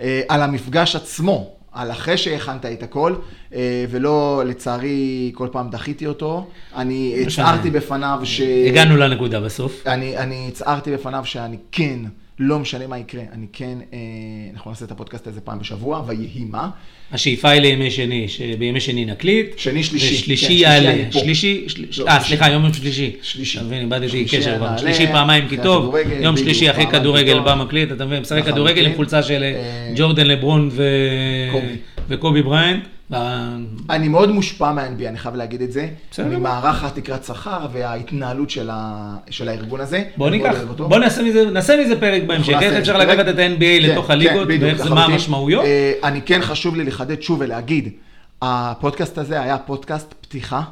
אה, 0.00 0.20
על 0.28 0.42
המפגש 0.42 0.96
עצמו, 0.96 1.50
על 1.72 1.90
אחרי 1.90 2.16
שהכנת 2.16 2.66
את 2.66 2.82
הכל, 2.82 3.14
אה, 3.54 3.84
ולא, 3.90 4.42
לצערי, 4.46 5.32
כל 5.34 5.48
פעם 5.52 5.70
דחיתי 5.70 6.06
אותו. 6.06 6.46
אני 6.76 7.14
לא. 7.16 7.22
הצהרתי 7.22 7.70
בפניו 7.70 8.20
ש... 8.24 8.40
הגענו 8.40 8.96
לנקודה 8.96 9.40
בסוף. 9.40 9.86
אני 9.86 10.48
הצהרתי 10.48 10.92
בפניו 10.92 11.24
שאני 11.24 11.56
כן, 11.72 11.98
לא 12.40 12.58
משנה 12.58 12.86
מה 12.86 12.98
יקרה, 12.98 13.22
אני 13.32 13.46
כן, 13.52 13.78
אה, 13.92 13.98
אנחנו 14.54 14.70
נעשה 14.70 14.84
את 14.84 14.90
הפודקאסט 14.90 15.26
הזה 15.26 15.40
פעם 15.40 15.58
בשבוע, 15.58 16.02
ויהי 16.06 16.44
מה. 16.50 16.70
השאיפה 17.12 17.48
היא 17.48 17.60
לימי 17.60 17.90
שני, 17.90 18.28
שבימי 18.28 18.80
שני 18.80 19.04
נקליט. 19.04 19.58
שני, 19.58 19.82
שלישי. 19.82 20.14
ושלישי 20.14 20.46
כן, 20.46 20.52
יעלה. 20.52 20.94
פה. 21.12 21.18
שלישי, 21.18 21.64
של- 21.68 21.84
לא, 22.02 22.08
אה. 22.08 22.20
סליחה, 22.20 22.48
יום 22.50 22.72
שלישי. 22.72 23.12
שלישי. 23.22 23.58
אתה 23.58 23.66
מבין, 23.66 23.80
איבדתי 23.80 24.24
קשר 24.24 24.56
כבר. 24.56 24.76
שלישי 24.76 25.06
פעמיים 25.06 25.48
כי 25.48 25.56
טוב, 25.62 25.94
יום 26.20 26.36
שלישי 26.36 26.70
אחרי 26.70 26.86
כדורגל 26.86 27.40
בא. 27.40 27.54
מקליט, 27.54 27.92
אתה 27.92 28.06
מבין, 28.06 28.20
משחק. 28.20 28.44
כדורגל 28.44 28.86
עם 28.86 28.94
חולצה 28.96 29.22
של 29.22 29.42
אה, 29.42 29.92
ג'ורדן 29.96 30.26
לברון. 30.26 30.70
וקובי 32.08 32.42
בריינט. 32.42 32.84
אני 33.90 34.08
מאוד 34.08 34.30
מושפע 34.30 34.72
מה-NBA, 34.72 35.08
אני 35.08 35.18
חייב 35.18 35.34
להגיד 35.34 35.62
את 35.62 35.72
זה. 35.72 35.88
בסדר. 36.10 36.38
ממערך 36.38 36.84
התקרת 36.84 37.24
שכר 37.24 37.66
וההתנהלות 37.72 38.50
של, 38.50 38.70
ה... 38.72 39.14
של 39.30 39.48
הארגון 39.48 39.80
הזה. 39.80 40.04
בוא 40.16 40.30
ניקח. 40.30 40.54
בוא 40.76 40.98
נעשה 40.98 41.22
מזה, 41.22 41.50
נעשה 41.50 41.84
מזה 41.84 42.00
פרק 42.00 42.22
בהמשך, 42.26 42.58
איך 42.62 42.72
אפשר. 42.72 42.98
לקחת 42.98 43.28
את 43.28 43.38
ה-NBA 43.38 43.60
כן, 43.60 43.78
לתוך 43.82 44.06
כן, 44.06 44.12
הליגות, 44.12 44.48
בדיוק, 44.48 44.62
ואיך 44.62 44.82
זה, 44.82 44.90
מה. 44.90 45.04
המשמעויות. 45.04 45.64
אה, 45.64 45.92
אני 46.04 46.22
כן 46.22 46.42
חשוב 46.42 46.76
לי 46.76 46.84
לחדד 46.84 47.22
שוב 47.22 47.40
ולהגיד, 47.40 47.90
הפודקאסט 48.42 49.18
הזה 49.18 49.40
היה 49.40 49.58
פודקאסט 49.58 50.14
פתיחה. 50.20 50.62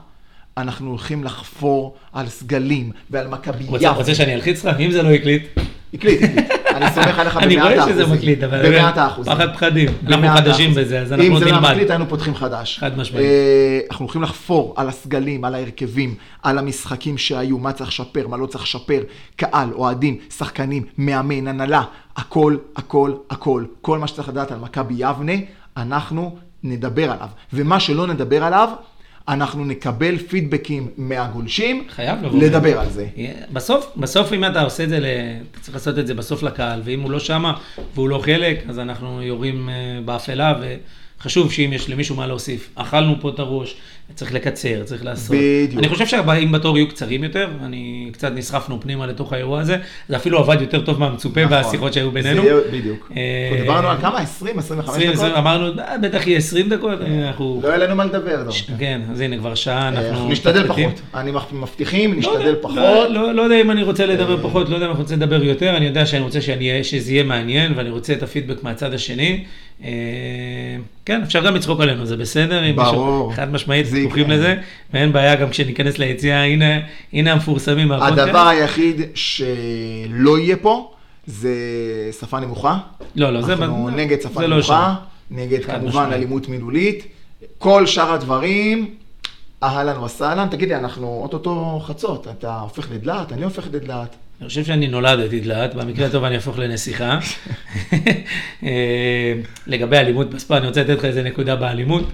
אנחנו 0.56 0.90
הולכים 0.90 1.24
לחפור 1.24 1.96
על 2.12 2.28
סגלים 2.28 2.90
ועל 3.10 3.28
מכבי 3.28 3.64
יפו. 3.64 3.94
רוצה 3.94 4.14
שאני 4.14 4.34
אלחיץ 4.34 4.64
לך? 4.64 4.80
אם 4.80 4.90
זה 4.90 5.02
לא 5.02 5.10
הקליט. 5.10 5.46
הקליט, 5.94 6.22
הקליט. 6.22 6.46
אני 6.76 6.90
סומך 6.94 7.18
עליך 7.18 7.36
אני 7.36 7.56
במאת 7.56 7.66
רואה 7.66 7.80
האחוזים. 7.80 8.04
שזה 8.04 8.14
מקליט, 8.14 8.42
אבל 8.42 8.68
במאת 8.68 8.98
האחוזים. 8.98 9.32
פחד 9.34 9.54
פחדים. 9.54 9.88
אנחנו 10.06 10.28
חדשים. 10.28 10.74
בזה, 10.74 11.00
אז 11.00 11.12
אנחנו 11.12 11.26
אם 11.26 11.38
זה 11.38 11.44
לא 11.44 11.50
נלמד. 11.52 11.70
מקליט, 11.70 11.90
היינו 11.90 12.08
פותחים 12.08 12.34
חדש. 12.34 12.78
חד 12.78 12.98
משמעית. 12.98 13.24
אה, 13.24 13.80
אנחנו 13.90 14.04
הולכים 14.04 14.22
לחפור 14.22 14.74
על 14.76 14.88
הסגלים, 14.88 15.44
על 15.44 15.54
ההרכבים, 15.54 16.14
על 16.42 16.58
המשחקים 16.58 17.18
שהיו, 17.18 17.58
מה 17.58 17.72
צריך 17.72 17.90
לשפר, 17.90 18.28
מה 18.28 18.36
לא 18.36 18.46
צריך 18.46 18.64
לשפר, 18.64 19.02
קהל, 19.36 19.68
אוהדים, 19.72 20.18
שחקנים, 20.36 20.82
מאמן, 20.98 21.48
הנהלה, 21.48 21.82
הכל, 22.16 22.56
הכל, 22.76 23.12
הכל. 23.30 23.64
כל 23.80 23.98
מה 23.98 24.06
שצריך 24.06 24.28
לדעת 24.28 24.52
על 24.52 24.58
מכבי 24.58 24.94
יבנה, 24.98 25.32
אנחנו 25.76 26.36
נדבר 26.62 27.10
עליו. 27.10 27.28
ומה 27.52 27.80
שלא 27.80 28.06
נדבר 28.06 28.44
עליו, 28.44 28.68
אנחנו 29.28 29.64
נקבל 29.64 30.18
פידבקים 30.18 30.88
מהגולשים, 30.96 31.84
חייב 31.90 32.24
לבוא. 32.24 32.38
לדבר 32.42 32.80
על 32.80 32.90
זה. 32.90 33.06
בסוף, 33.52 33.92
בסוף 33.96 34.32
אם 34.32 34.44
אתה 34.44 34.62
עושה 34.62 34.84
את 34.84 34.88
זה, 34.88 34.98
אתה 35.50 35.60
צריך 35.60 35.74
לעשות 35.74 35.98
את 35.98 36.06
זה 36.06 36.14
בסוף 36.14 36.42
לקהל, 36.42 36.80
ואם 36.84 37.00
הוא 37.00 37.10
לא 37.10 37.18
שמה 37.18 37.52
והוא 37.94 38.08
לא 38.08 38.18
חלק, 38.18 38.64
אז 38.68 38.78
אנחנו 38.78 39.22
יורים 39.22 39.68
אה, 39.68 39.74
באפלה, 40.04 40.54
וחשוב 41.26 41.52
שאם 41.52 41.72
יש 41.72 41.90
למישהו 41.90 42.16
מה 42.16 42.26
להוסיף. 42.26 42.70
אכלנו 42.74 43.14
פה 43.20 43.28
את 43.28 43.38
הראש, 43.38 43.76
צריך 44.14 44.34
לקצר, 44.34 44.82
צריך 44.84 45.04
לעשות. 45.04 45.36
בדיוק. 45.36 45.78
אני 45.78 45.88
חושב 45.88 46.06
שהבאים 46.06 46.52
בתור 46.52 46.78
יהיו 46.78 46.88
קצרים 46.88 47.24
יותר, 47.24 47.48
אני 47.64 48.08
קצת 48.12 48.32
נסחפנו 48.34 48.80
פנימה 48.80 49.06
לתוך 49.06 49.32
האירוע 49.32 49.60
הזה, 49.60 49.76
זה 50.08 50.16
אפילו 50.16 50.38
עבד 50.38 50.60
יותר 50.60 50.80
טוב 50.80 51.00
מהמצופה 51.00 51.40
נכון. 51.44 51.52
והשיחות 51.56 51.92
שהיו 51.92 52.10
בינינו. 52.10 52.42
זה 52.42 52.48
יהיה- 52.48 52.60
בדיוק. 52.72 53.12
אה, 53.16 53.58
דיברנו 53.60 53.88
על 53.88 53.96
כמה? 54.00 54.18
20, 54.18 54.58
25 54.58 54.96
20, 54.96 55.12
דקות? 55.12 55.38
אמרנו, 55.38 55.80
"אה, 55.80 55.98
בטח 55.98 56.26
יהיה 56.26 56.38
20 56.38 56.68
דקות, 56.68 57.00
אה, 57.00 57.28
אנחנו... 57.28 57.60
לא 57.62 57.68
היה 57.68 57.76
לנו 57.78 57.94
מה 57.96 58.04
לדבר, 58.04 58.42
דור. 58.42 58.52
כן, 58.78 59.00
אז 59.10 59.20
הנה 59.20 59.38
כבר 59.38 59.54
שעה, 59.54 59.88
אנחנו... 59.88 60.28
נשתדל. 60.28 60.66
פחות. 60.68 61.00
אני 61.14 61.32
מבטיחים, 61.52 62.12
לא 62.12 62.18
נשתדל 62.18 62.54
פחות. 62.60 62.76
לא, 62.76 63.10
לא, 63.10 63.34
לא 63.34 63.42
יודע 63.42 63.60
אם 63.60 63.70
אני 63.70 63.82
רוצה 63.82 64.06
לדבר 64.06 64.42
פחות, 64.42 64.68
לא 64.68 64.74
יודע 64.74 64.86
אם 64.86 64.90
אני 64.90 65.00
רוצה 65.00 65.16
לדבר 65.16 65.42
יותר, 65.44 65.76
אני 65.76 65.86
יודע 65.86 66.06
שאני 66.06 66.22
רוצה 66.22 66.38
שזה 66.82 67.12
יהיה 67.12 67.22
מעניין, 67.24 67.72
ואני 67.76 67.90
רוצה 67.90 68.12
את 68.12 68.22
הפידבק 68.22 68.62
מהצד 68.62 68.94
השני. 68.94 69.44
אה, 69.84 69.88
כן, 71.04 71.22
אפשר 71.22 71.46
גם 71.46 71.54
לצחוק 71.54 71.80
עלינו, 71.80 72.06
זה 72.06 72.16
בסדר, 72.16 72.62
ברור. 72.74 73.32
חד 73.32 73.52
משמעית 73.52 73.86
פתוחים. 73.86 74.30
לזה, 74.30 74.56
ואין 74.92 75.12
בעיה 75.12 75.34
גם 75.34 75.50
כשניכנס 75.50 75.98
ליציאה, 75.98 76.44
הנה, 76.44 76.80
הנה 77.12 77.32
המפורסמים. 77.32 77.92
הדבר 77.92 78.48
היחיד 78.48 79.00
שלא 79.14 80.38
יהיה 80.38 80.56
פה 80.56 80.92
זה 81.26 81.54
שפה 82.20 82.40
נמוכה. 82.40 82.78
לא, 83.16 83.30
לא, 83.30 83.42
זה 83.42 83.52
אנחנו 83.52 83.90
נגד 83.90 84.20
שפה 84.20 84.40
זה 84.40 84.46
לא 84.46 84.56
נמוכה, 84.56 84.94
נגד 85.30 85.64
חד 85.64 85.80
כמובן. 85.80 86.08
אלימות 86.12 86.48
מילולית. 86.48 87.06
כל 87.58 87.86
שאר 87.86 88.12
הדברים, 88.12 88.94
אהלן 89.62 89.98
וסהלן. 89.98 90.48
תגיד 90.50 90.68
לי, 90.68 90.76
אנחנו 90.76 91.20
אוטוטו 91.22 91.80
חצות, 91.84 92.28
אתה 92.28 92.60
הופך 92.60 92.90
לדלעת, 92.90 93.32
אני 93.32 93.44
הופך 93.44 93.66
לדלעת. 93.72 94.16
אני 94.40 94.48
חושב 94.48 94.64
שאני 94.64 94.86
נולדתי 94.86 95.40
דלעת, 95.40 95.74
במקרה 95.74 96.06
הטוב 96.06 96.24
אני 96.24 96.34
אהפוך 96.34 96.58
לנסיכה. 96.58 97.18
אה, 98.62 99.32
לגבי 99.66 99.96
אלימות 99.96 100.30
בספורט, 100.30 100.60
אני 100.60 100.68
רוצה 100.68 100.82
לתת 100.82 100.98
לך 100.98 101.04
איזה 101.04 101.22
נקודה 101.22 101.56
באלימות. 101.56 102.12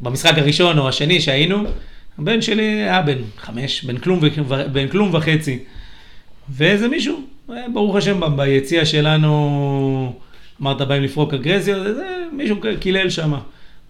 במשחק 0.00 0.38
הראשון 0.38 0.78
או 0.78 0.88
השני 0.88 1.20
שהיינו, 1.20 1.64
הבן 2.18 2.42
שלי 2.42 2.62
היה 2.62 3.02
בן 3.02 3.18
חמש, 3.38 3.84
בן 3.84 3.98
כלום, 3.98 4.20
ו- 4.48 4.72
בן 4.72 4.88
כלום 4.88 5.14
וחצי. 5.14 5.58
ואיזה 6.50 6.88
מישהו, 6.88 7.20
אה, 7.50 7.66
ברוך 7.72 7.96
השם, 7.96 8.36
ביציע 8.36 8.84
שלנו, 8.84 10.12
אמרת 10.62 10.82
באים 10.82 11.02
לפרוק 11.02 11.34
אגרסיות, 11.34 11.86
איזה 11.86 12.06
מישהו 12.32 12.56
קילל 12.80 13.10
שם. 13.10 13.34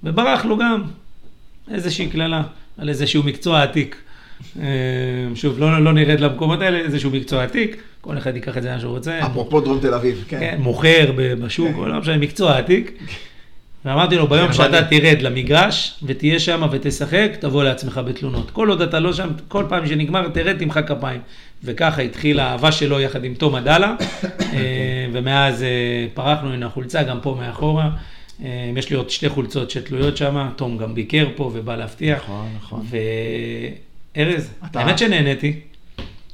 וברח 0.04 0.44
לו 0.44 0.58
גם 0.58 0.82
איזושהי 1.70 2.08
קללה 2.08 2.42
על 2.78 2.88
איזשהו 2.88 3.22
מקצוע 3.22 3.62
עתיק. 3.62 4.02
אה, 4.60 4.66
שוב, 5.34 5.58
לא, 5.58 5.84
לא 5.84 5.92
נרד 5.92 6.20
למקומות 6.20 6.60
האלה, 6.60 6.78
איזשהו 6.78 7.10
מקצוע 7.10 7.44
עתיק, 7.44 7.76
כל 8.00 8.18
אחד 8.18 8.34
ייקח 8.34 8.58
את 8.58 8.62
זה 8.62 8.68
לאן 8.68 8.80
שהוא 8.80 8.92
רוצה. 8.92 9.26
אפרופו 9.26 9.60
דרום 9.60 9.78
תל 9.80 9.94
אביב, 9.94 10.24
כן. 10.28 10.40
כן, 10.40 10.56
מוכר 10.60 11.12
ב- 11.16 11.32
בשוק, 11.34 11.76
כן. 11.76 11.90
לא 11.90 12.00
משנה, 12.00 12.16
מקצוע 12.16 12.58
עתיק. 12.58 12.98
ואמרתי 13.84 14.16
לו, 14.16 14.26
ביום 14.26 14.46
כן, 14.46 14.52
שאתה 14.52 14.82
תרד 14.82 15.22
למגרש 15.22 15.94
ותהיה 16.02 16.38
שם 16.38 16.62
ותשחק, 16.70 17.30
תבוא 17.40 17.64
לעצמך 17.64 18.00
בתלונות. 18.06 18.50
כל 18.50 18.68
עוד 18.68 18.82
אתה 18.82 19.00
לא 19.00 19.12
שם, 19.12 19.28
כל 19.48 19.64
פעם 19.68 19.86
שנגמר, 19.86 20.28
תרד, 20.28 20.58
תמחא 20.58 20.82
כפיים. 20.82 21.20
וככה 21.64 22.02
התחילה 22.02 22.44
האהבה 22.44 22.72
שלו 22.72 23.00
יחד 23.00 23.24
עם 23.24 23.34
תום 23.34 23.54
עדאלה, 23.54 23.94
אה, 24.54 25.06
ומאז 25.12 25.62
אה, 25.62 25.68
פרחנו, 26.14 26.52
הנה 26.52 26.66
החולצה, 26.66 27.02
גם 27.02 27.18
פה 27.22 27.36
מאחורה. 27.40 27.90
יש 28.76 28.90
לי 28.90 28.96
עוד 28.96 29.10
שתי 29.10 29.28
חולצות 29.28 29.70
שתלויות 29.70 30.16
שם, 30.16 30.48
תום 30.56 30.78
גם 30.78 30.94
ביקר 30.94 31.26
פה 31.36 31.50
ובא 31.54 31.76
להבטיח. 31.76 32.22
נכון, 32.22 32.48
נכון. 32.56 32.86
אתה- 34.22 34.80
האמת 34.80 34.98
שנהניתי, 34.98 35.52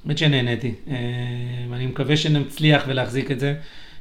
האמת 0.05 0.18
שנהניתי. 0.18 0.72
אה, 0.91 0.95
אני 1.72 1.87
מקווה 1.87 2.16
שנצליח 2.16 2.85
ולהחזיק 2.89 3.30
את 3.30 3.41
זה. 3.41 3.55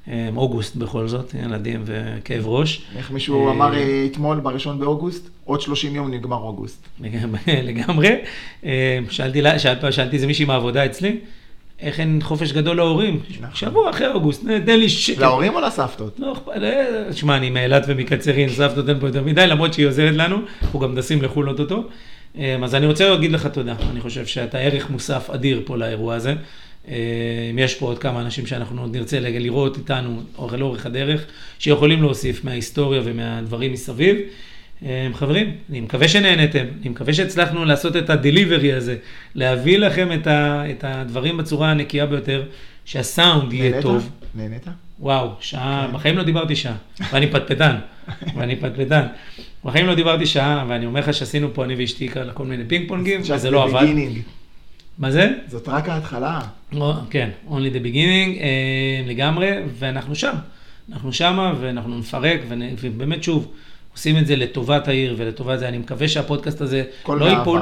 אה, 0.08 0.30
אוגוסט 0.36 0.76
בכל 0.76 1.08
זאת, 1.08 1.34
ילדים 1.46 1.82
וכאב 1.86 2.48
ראש. 2.48 2.82
איך 2.98 3.12
מישהו 3.12 3.48
אה, 3.48 3.52
אמר 3.52 3.76
אה, 3.76 4.06
אתמול, 4.12 4.40
בראשון 4.40 4.80
באוגוסט, 4.80 5.30
עוד 5.46 5.62
30 5.62 5.96
יום 5.96 6.14
נגמר 6.14 6.38
אוגוסט. 6.38 6.88
לגמרי. 7.64 8.08
אה, 8.66 9.00
שאלתי, 9.10 9.42
איזה 10.14 10.28
מישהי 10.28 10.46
מהעבודה 10.46 10.86
אצלי, 10.86 11.18
איך 11.80 12.00
אין 12.00 12.20
חופש 12.24 12.52
גדול 12.52 12.76
להורים? 12.78 13.20
נכון. 13.40 13.56
שבוע 13.56 13.90
אחרי 13.90 14.08
אוגוסט, 14.08 14.44
תן 14.66 14.80
לי 14.80 14.90
שקט. 14.90 15.18
להורים 15.20 15.56
או 15.56 15.62
לסבתות? 15.62 16.16
לא 16.20 16.34
אכפת, 16.34 16.52
אה, 16.64 16.86
שמע, 17.14 17.38
אני 17.38 17.50
מאילת 17.50 17.84
ומקצרין, 17.88 18.50
סבתות 18.50 18.90
אין 18.90 19.00
פה 19.00 19.08
יותר 19.08 19.24
מדי, 19.24 19.48
למרות 19.48 19.74
שהיא 19.74 19.88
עוזרת 19.88 20.14
לנו, 20.16 20.38
אנחנו 20.62 20.80
גם 20.80 20.96
טסים 20.98 21.22
לחו"ל 21.22 21.50
אוטוטו. 21.50 21.84
אה, 22.40 22.56
אז 22.64 22.76
אני 22.76 22.86
רוצה 22.86 23.10
להגיד 23.10 23.32
לך 23.32 23.46
תודה, 23.48 23.76
אני 23.92 24.00
חושב 24.02 24.26
שאתה 24.26 24.58
ערך 24.60 24.90
מוסף 24.90 25.30
אדיר 25.30 25.62
פה 25.66 25.78
לאירוע 25.78 26.16
הזה. 26.16 26.34
אם 27.52 27.60
יש 27.60 27.76
פה 27.76 27.86
עוד 27.86 28.00
כמה 28.00 28.22
אנשים 28.22 28.46
שאנחנו 28.46 28.82
עוד 28.82 28.98
נרצה 28.98 29.20
לראות 29.20 29.78
איתנו 29.78 30.22
אורך- 30.38 30.54
לאורך 30.54 30.86
הדרך, 30.86 31.26
שיכולים 31.60 32.02
להוסיף 32.02 32.44
מההיסטוריה 32.46 33.02
ומהדברים 33.06 33.74
מסביב. 33.74 34.18
אה, 34.86 35.08
חברים, 35.14 35.52
אני 35.70 35.82
מקווה 35.82 36.08
שנהנתם, 36.08 36.66
אני 36.82 36.90
מקווה 36.90 37.14
שהצלחנו 37.14 37.66
לעשות 37.66 37.96
את 37.96 38.10
הדליברי 38.10 38.74
הזה, 38.74 38.96
להביא 39.36 39.78
לכם 39.78 40.12
את, 40.14 40.28
ה, 40.28 40.64
את 40.72 40.84
הדברים 40.88 41.38
בצורה 41.38 41.72
הנקייה 41.72 42.06
ביותר, 42.06 42.44
שהסאונד 42.86 43.54
יהיה 43.54 43.70
נהנית? 43.70 43.84
טוב. 43.84 44.10
נהנית? 44.36 44.66
וואו, 45.00 45.30
שעה, 45.40 45.88
כן. 45.92 45.94
בחיים 45.98 46.18
לא 46.18 46.24
דיברתי 46.24 46.56
שעה, 46.56 46.76
ואני 47.14 47.28
פטפטן, 47.32 47.76
ואני 48.36 48.56
פטפטן. 48.56 49.06
בחיים 49.66 49.86
לא 49.86 49.96
דיברתי 49.96 50.26
שעה, 50.26 50.66
ואני 50.68 50.86
אומר 50.86 51.00
לך 51.00 51.14
שעשינו 51.14 51.54
פה 51.54 51.64
אני 51.64 51.76
ואשתי 51.76 52.10
כל 52.34 52.46
מיני 52.46 52.64
פינג 52.68 52.88
פונגים, 52.88 53.22
וזה 53.22 53.52
לא 53.52 53.64
עבד. 53.64 53.86
מה 55.00 55.12
זה? 55.12 55.32
זאת 55.48 55.70
רק 55.70 55.90
ההתחלה. 55.90 56.42
לא, 56.72 56.94
כן, 57.10 57.30
only 57.50 57.76
the 57.76 57.86
beginning, 57.86 58.42
אה, 58.42 59.02
לגמרי, 59.06 59.50
ואנחנו 59.80 60.16
שם. 60.16 60.36
אנחנו 60.92 61.14
שם, 61.14 61.54
ואנחנו 61.60 62.00
נפרק, 62.00 62.40
ובאמת 62.82 63.24
שוב, 63.24 63.48
עושים 63.94 64.18
את 64.18 64.28
זה 64.28 64.36
לטובת 64.36 64.88
העיר 64.88 65.16
ולטובת 65.18 65.60
זה. 65.60 65.68
אני 65.68 65.78
מקווה 65.78 66.08
שהפודקאסט 66.08 66.62
הזה 66.62 66.84
לא. 67.10 67.26
ייפול. 67.26 67.62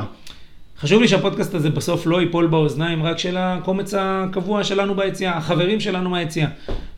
חשוב 0.79 1.01
לי 1.01 1.07
שהפודקאסט 1.07 1.53
הזה 1.53 1.69
בסוף 1.69 2.07
לא 2.07 2.21
ייפול 2.21 2.47
באוזניים 2.47 3.03
רק 3.03 3.17
של 3.17 3.37
הקומץ 3.37 3.93
הקבוע 3.97 4.63
שלנו 4.63 4.95
ביציאה, 4.95 5.37
החברים 5.37 5.79
שלנו 5.79 6.09
מהיציאה. 6.09 6.47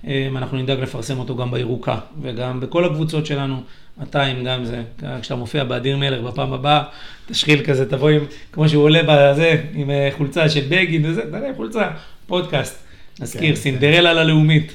אה, 0.08 0.30
אנחנו 0.36 0.58
נדאג 0.58 0.80
לפרסם 0.80 1.20
אותו 1.20 1.36
גם 1.36 1.52
בירוקה, 1.52 1.98
וגם 2.22 2.60
בכל 2.60 2.86
הקבוצות 2.86 3.26
שלנו, 3.26 3.64
אתה 4.02 4.24
עם 4.24 4.44
גם 4.44 4.66
זה, 4.66 4.82
כשאתה 5.22 5.36
מופיע 5.36 5.64
באדיר 5.64 5.98
מלך 5.98 6.22
בפעם 6.22 6.54
הבאה, 6.54 6.84
תשחיל 7.26 7.64
כזה, 7.64 7.90
תבוא 7.90 8.10
עם, 8.10 8.22
כמו 8.52 8.70
שהוא 8.70 8.84
עולה 8.84 9.02
בזה, 9.08 9.64
עם 9.74 9.90
אה, 9.90 10.10
חולצה 10.18 10.50
של 10.50 10.66
בגין 10.70 11.06
וזה, 11.06 11.22
תראה, 11.32 11.50
חולצה, 11.56 11.90
פודקאסט. 12.28 12.84
נזכיר, 13.20 13.50
כן, 13.50 13.56
סינדרלה 13.56 14.14
ללאומית. 14.14 14.74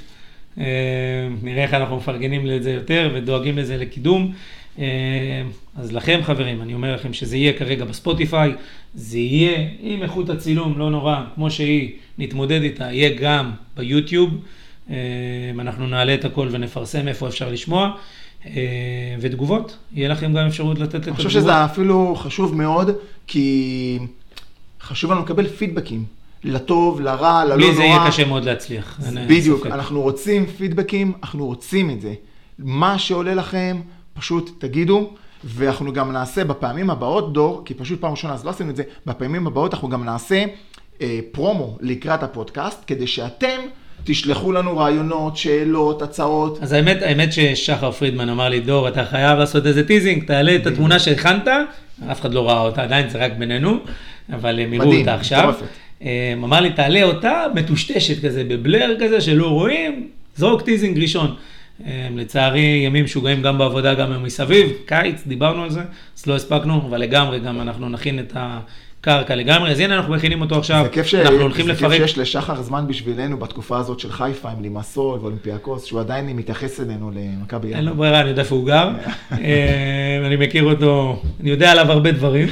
אה, 0.58 0.64
נראה 1.42 1.62
איך 1.62 1.74
אנחנו 1.74 1.96
מפרגנים 1.96 2.46
לזה 2.46 2.70
יותר 2.70 3.10
ודואגים 3.14 3.58
לזה 3.58 3.76
לקידום. 3.76 4.32
אה, 4.78 4.84
אז 5.76 5.92
לכם 5.92 6.20
חברים, 6.22 6.62
אני 6.62 6.74
אומר 6.74 6.94
לכם 6.94 7.12
שזה 7.12 7.36
יהיה 7.36 7.52
כרגע 7.52 7.84
בספוטיפיי, 7.84 8.52
זה 8.94 9.18
יהיה 9.18 9.68
עם 9.80 10.02
איכות 10.02 10.30
הצילום, 10.30 10.78
לא 10.78 10.90
נורא, 10.90 11.24
כמו 11.34 11.50
שהיא, 11.50 11.90
נתמודד 12.18 12.62
איתה, 12.62 12.84
יהיה 12.92 13.10
גם 13.20 13.50
ביוטיוב. 13.76 14.44
אנחנו 15.58 15.86
נעלה 15.86 16.14
את 16.14 16.24
הכל 16.24 16.48
ונפרסם 16.50 17.08
איפה 17.08 17.28
אפשר 17.28 17.50
לשמוע. 17.50 17.96
אה, 18.47 18.53
ותגובות, 19.20 19.76
יהיה 19.93 20.09
לכם 20.09 20.32
גם 20.32 20.47
אפשרות 20.47 20.78
לתת 20.78 20.89
את 20.89 20.95
אני 20.95 21.03
התגובות. 21.03 21.26
חושב 21.26 21.41
שזה 21.41 21.64
אפילו 21.64 22.14
חשוב 22.16 22.55
מאוד, 22.55 22.91
כי 23.26 23.99
חשוב 24.80 25.12
לנו 25.12 25.20
לקבל 25.22 25.47
פידבקים. 25.47 26.05
לטוב, 26.45 27.01
לרע, 27.01 27.45
ללא 27.45 27.57
נורא. 27.57 27.66
בלי 27.66 27.74
זה 27.74 27.82
יהיה 27.82 28.07
קשה 28.07 28.24
מאוד 28.24 28.45
להצליח. 28.45 29.01
בדיוק. 29.28 29.66
אנחנו 29.66 30.01
רוצים 30.01 30.47
פידבקים, 30.47 31.12
אנחנו 31.22 31.47
רוצים 31.47 31.91
את 31.91 32.01
זה. 32.01 32.14
מה 32.59 32.99
שעולה 32.99 33.34
לכם, 33.34 33.80
פשוט 34.14 34.51
תגידו, 34.59 35.11
ואנחנו 35.45 35.93
גם 35.93 36.12
נעשה 36.12 36.45
בפעמים 36.45 36.91
הבאות, 36.91 37.32
דור, 37.32 37.62
כי 37.64 37.74
פשוט 37.74 38.01
פעם 38.01 38.11
ראשונה 38.11 38.34
אז 38.34 38.45
לא 38.45 38.51
עשינו 38.51 38.70
את 38.70 38.76
זה, 38.76 38.82
בפעמים 39.07 39.47
הבאות 39.47 39.74
אנחנו 39.74 39.89
גם 39.89 40.05
נעשה 40.05 40.45
אה, 41.03 41.20
פרומו 41.32 41.78
לקראת 41.80 42.22
הפודקאסט, 42.22 42.84
כדי 42.86 43.07
שאתם 43.07 43.61
תשלחו 44.05 44.53
לנו 44.53 44.78
רעיונות, 44.78 45.36
שאלות, 45.36 46.03
הצעות. 46.03 46.59
אז 46.62 46.72
האמת, 46.72 47.03
האמת 47.03 47.32
ששחר 47.32 47.90
פרידמן 47.90 48.28
אמר 48.28 48.49
לי, 48.49 48.61
דור, 48.61 48.88
אתה 48.88 49.05
חייב 49.05 49.38
לעשות 49.38 49.66
איזה 49.66 49.86
teasing, 49.86 50.24
תעלה 50.24 50.57
את 50.57 50.66
התמונה 50.66 50.99
שהכנת, 50.99 51.49
אף 52.12 52.20
אחד 52.20 52.34
לא 52.34 52.49
ראה 52.49 52.61
אותה 52.61 52.82
עדיין, 52.82 53.09
זה 53.09 53.18
רק 53.18 53.32
בינינו, 53.38 53.78
אבל 54.32 54.61
הם 54.61 54.74
יראו 54.74 54.86
מדהים, 54.86 55.01
אותה 55.01 55.14
עכשיו. 55.14 55.38
מטורפת. 55.38 55.66
אה, 56.03 56.32
אמר 56.36 56.61
לי, 56.61 56.72
תעלה 56.72 57.03
אותה 57.03 57.44
מטושטשת 57.55 58.24
כזה, 58.24 58.44
ב 58.48 58.58
blur 58.58 58.94
כזה 59.01 59.20
שלא 59.20 59.49
רואים, 59.49 60.09
זרוק 60.36 60.62
teasing 60.62 60.98
ראשון. 60.99 61.34
אה, 61.86 62.09
לצערי, 62.16 62.82
ימים 62.86 63.05
משוגעים 63.05 63.42
גם 63.42 63.59
בעבודה, 63.59 63.94
גם 63.94 64.22
מסביב, 64.22 64.72
קיץ, 64.86 65.22
דיברנו 65.26 65.62
על 65.62 65.70
זה, 65.70 65.80
אז 66.18 66.26
לא 66.26 66.36
הספקנו, 66.36 66.82
אבל 66.88 67.01
לגמרי, 67.01 67.40
גם 67.40 67.61
אנחנו 67.61 67.88
נכין 67.88 68.18
את 68.18 68.36
הקרקע 69.01 69.34
לגמרי, 69.34 69.70
אז 69.70 69.80
הנה 69.80 69.96
אנחנו 69.96 70.14
מכינים 70.14 70.40
אותו 70.40 70.59
עכשיו, 70.59 70.82
זה 70.82 70.88
כיף, 70.88 71.07
ש... 71.07 71.14
אנחנו 71.14 71.40
הולכים 71.40 71.66
זה 71.66 71.72
כיף 71.72 71.82
לפרק. 71.82 71.99
שיש 71.99 72.18
לשחר 72.18 72.62
זמן 72.62 72.86
בשבילנו 72.86 73.36
בתקופה 73.36 73.78
הזאת 73.78 74.01
של 74.01 74.12
חיפה 74.12 74.51
עם 74.51 74.62
לימסול 74.62 75.18
ואולימפיאקוס, 75.18 75.84
שהוא 75.84 76.01
עדיין 76.01 76.36
מתייחס 76.36 76.80
אלינו 76.80 77.11
למכבי 77.14 77.74
אין 77.74 77.84
לו. 77.84 77.94
ברירה, 77.94 78.20
אני 78.20 78.28
יודע 78.28 78.42
איפה 78.42 78.55
הוא 78.55 78.66
גר. 78.66 78.88
אה, 79.32 80.26
אני 80.26 80.36
מכיר 80.36 80.64
אותו, 80.64 81.22
אני 81.40 81.51
יודע 81.51 81.72
עליו 81.72 81.92
הרבה 81.92 82.12
דברים. 82.12 82.49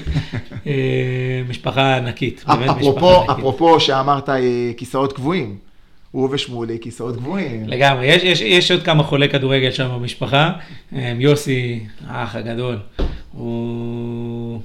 אה, 0.66 1.42
משפחה 1.49 1.97
ענקית, 1.97 2.44
באמת 2.49 2.70
אפרופו, 2.70 2.97
משפחה 2.97 3.16
ענקית. 3.18 3.38
אפרופו 3.38 3.80
שאמרת 3.80 4.28
אה, 4.28 4.70
כיסאות 4.76 5.12
גבוהים, 5.12 5.57
הוא 6.11 6.28
ושמולי 6.32 6.78
כיסאות 6.80 7.16
גבוהים. 7.16 7.68
לגמרי, 7.68 8.07
יש, 8.07 8.22
יש, 8.22 8.40
יש 8.40 8.70
עוד 8.70 8.82
כמה 8.82 9.03
חולי 9.03 9.28
כדורגל 9.28 9.70
שם 9.70 9.88
במשפחה. 9.94 10.53
יוסי, 11.18 11.80
האח 12.07 12.36
הגדול, 12.36 12.78
הוא 13.32 14.61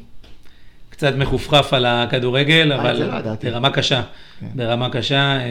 קצת 1.01 1.13
מחופרף 1.17 1.73
על 1.73 1.85
הכדורגל, 1.85 2.71
אה, 2.71 2.81
אבל 2.81 3.03
לא. 3.03 3.33
ברמה 3.43 3.69
קשה. 3.69 4.01
כן. 4.39 4.47
ברמה 4.55 4.89
קשה. 4.89 5.37
אה, 5.39 5.45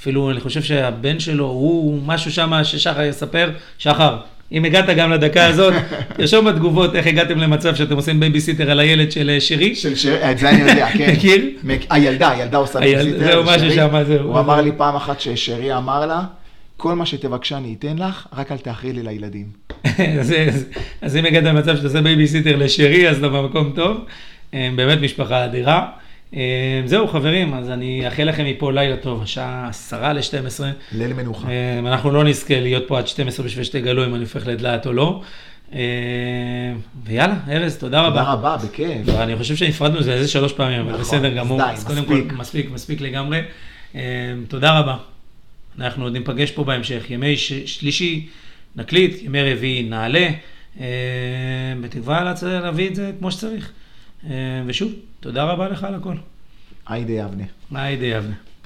אפילו 0.00 0.30
אני 0.30 0.40
חושב 0.40 0.62
שהבן 0.62 1.20
שלו, 1.20 1.44
הוא 1.44 2.00
משהו 2.06 2.32
שם 2.32 2.52
ששחר 2.62 3.02
יספר. 3.02 3.50
שחר, 3.78 4.16
אם 4.52 4.64
הגעת 4.64 4.86
גם 4.96 5.12
לדקה 5.12 5.46
הזאת, 5.46 5.74
תרשום 6.16 6.44
בתגובות 6.44 6.94
איך 6.94 7.06
הגעתם 7.06 7.38
למצב 7.38 7.74
שאתם 7.74 7.96
עושים 7.96 8.20
בייביסיטר 8.20 8.70
על 8.70 8.80
הילד 8.80 9.12
של 9.12 9.30
אה, 9.30 9.40
שירי. 9.40 9.74
של 9.74 9.94
שרי, 9.94 10.30
את 10.30 10.38
זה 10.38 10.50
אני 10.50 10.60
יודע, 10.60 10.88
כן. 10.98 11.12
מכיר? 11.12 11.44
הילדה, 11.90 12.30
הילדה 12.30 12.58
עושה 12.58 12.80
בייביסיטר, 12.80 13.18
זהו, 13.18 13.44
משהו. 13.44 13.70
שם, 13.70 14.02
זהו. 14.06 14.28
הוא 14.28 14.40
אמר 14.40 14.60
לי 14.60 14.70
פעם 14.76 14.96
אחת 14.96 15.20
ששרי 15.20 15.76
אמר 15.76 16.06
לה, 16.06 16.22
כל 16.78 16.94
מה 16.94 17.06
שתבקשי 17.06 17.56
אני 17.56 17.74
אתן 17.78 17.98
לך, 17.98 18.26
רק 18.32 18.52
אל 18.52 18.58
תאחרי 18.58 18.92
לי 18.92 19.02
לילדים. 19.02 19.46
אז, 21.02 21.16
אם 21.16 21.24
הגעת 21.24 21.44
למצב 21.44 21.76
שאתה 21.76 21.86
עושה 21.86 22.02
בייביסיטר 22.02 22.56
לשרי, 22.56 23.08
אז 23.08 23.18
אתה 23.18 23.28
במקום 23.28 23.72
טוב. 23.74 23.96
אה, 24.54 24.70
באמת 24.76 24.98
משפחה 25.00 25.44
אדירה. 25.44 25.86
אה, 26.34 26.82
זהו 26.84 27.08
חברים, 27.08 27.54
אז 27.54 27.70
אני 27.70 28.06
אאחל 28.06 28.24
לכם 28.24 28.44
מפה 28.44 28.72
לילה 28.72 28.96
טוב, 28.96 29.22
השעה 29.22 29.68
עשרה 29.68 30.12
ל-12. 30.12 30.64
ליל 30.92 31.12
מנוחה. 31.12 31.48
אה, 31.48 31.78
אנחנו 31.78 32.10
לא 32.10 32.24
נזכה 32.24 32.60
להיות 32.60 32.84
פה 32.88 32.98
עד 32.98 33.06
12 33.06 33.46
בשביל 33.46 33.64
שתגלו 33.64 34.04
אם 34.04 34.14
אני 34.14 34.22
הופך 34.22 34.46
לדלעת 34.46 34.86
או 34.86 34.92
לא. 34.92 35.22
ויאללה, 37.04 37.36
ארז, 37.50 37.76
תודה 37.76 38.00
רבה. 38.00 38.18
תודה 38.18 38.32
רבה, 38.32 38.56
בכיף. 38.56 38.98
ואני 39.04 39.36
חושב 39.36 39.56
שנפרדנו 39.56 40.02
זה 40.02 40.12
איזה 40.12 40.28
שלוש 40.28 40.52
פעמים, 40.52 40.80
אבל 40.80 40.90
נכון, 40.90 41.02
בסדר 41.02 41.34
גמור. 41.34 41.62
אז 41.62 41.84
קודם 41.84 42.02
מספיק. 42.02 42.30
כל, 42.30 42.36
מספיק, 42.36 42.70
מספיק 42.70 43.00
לגמרי. 43.00 43.40
תודה 44.48 44.78
רבה. 44.78 44.96
אנחנו 45.78 46.04
עוד 46.04 46.12
ניפגש 46.12 46.50
פה 46.50 46.64
בהמשך. 46.64 47.04
ימי 47.10 47.36
ש- 47.36 47.52
שלישי 47.52 48.28
נקליט, 48.76 49.22
ימי 49.22 49.52
רביעי 49.52 49.82
נעלה, 49.82 50.28
אה, 50.80 50.86
בתקווה 51.80 52.34
להביא 52.42 52.88
את 52.88 52.94
זה 52.94 53.12
כמו 53.18 53.30
שצריך. 53.32 53.72
אה, 54.24 54.30
ושוב, 54.66 54.92
תודה 55.20 55.44
רבה 55.44 55.68
לך 55.68 55.84
על 55.84 55.94
הכל. 55.94 56.14
היידה 56.88 57.12
יבנה. 57.12 57.44
מה 57.70 57.82
הידי 57.82 58.06
יבנה. 58.06 58.34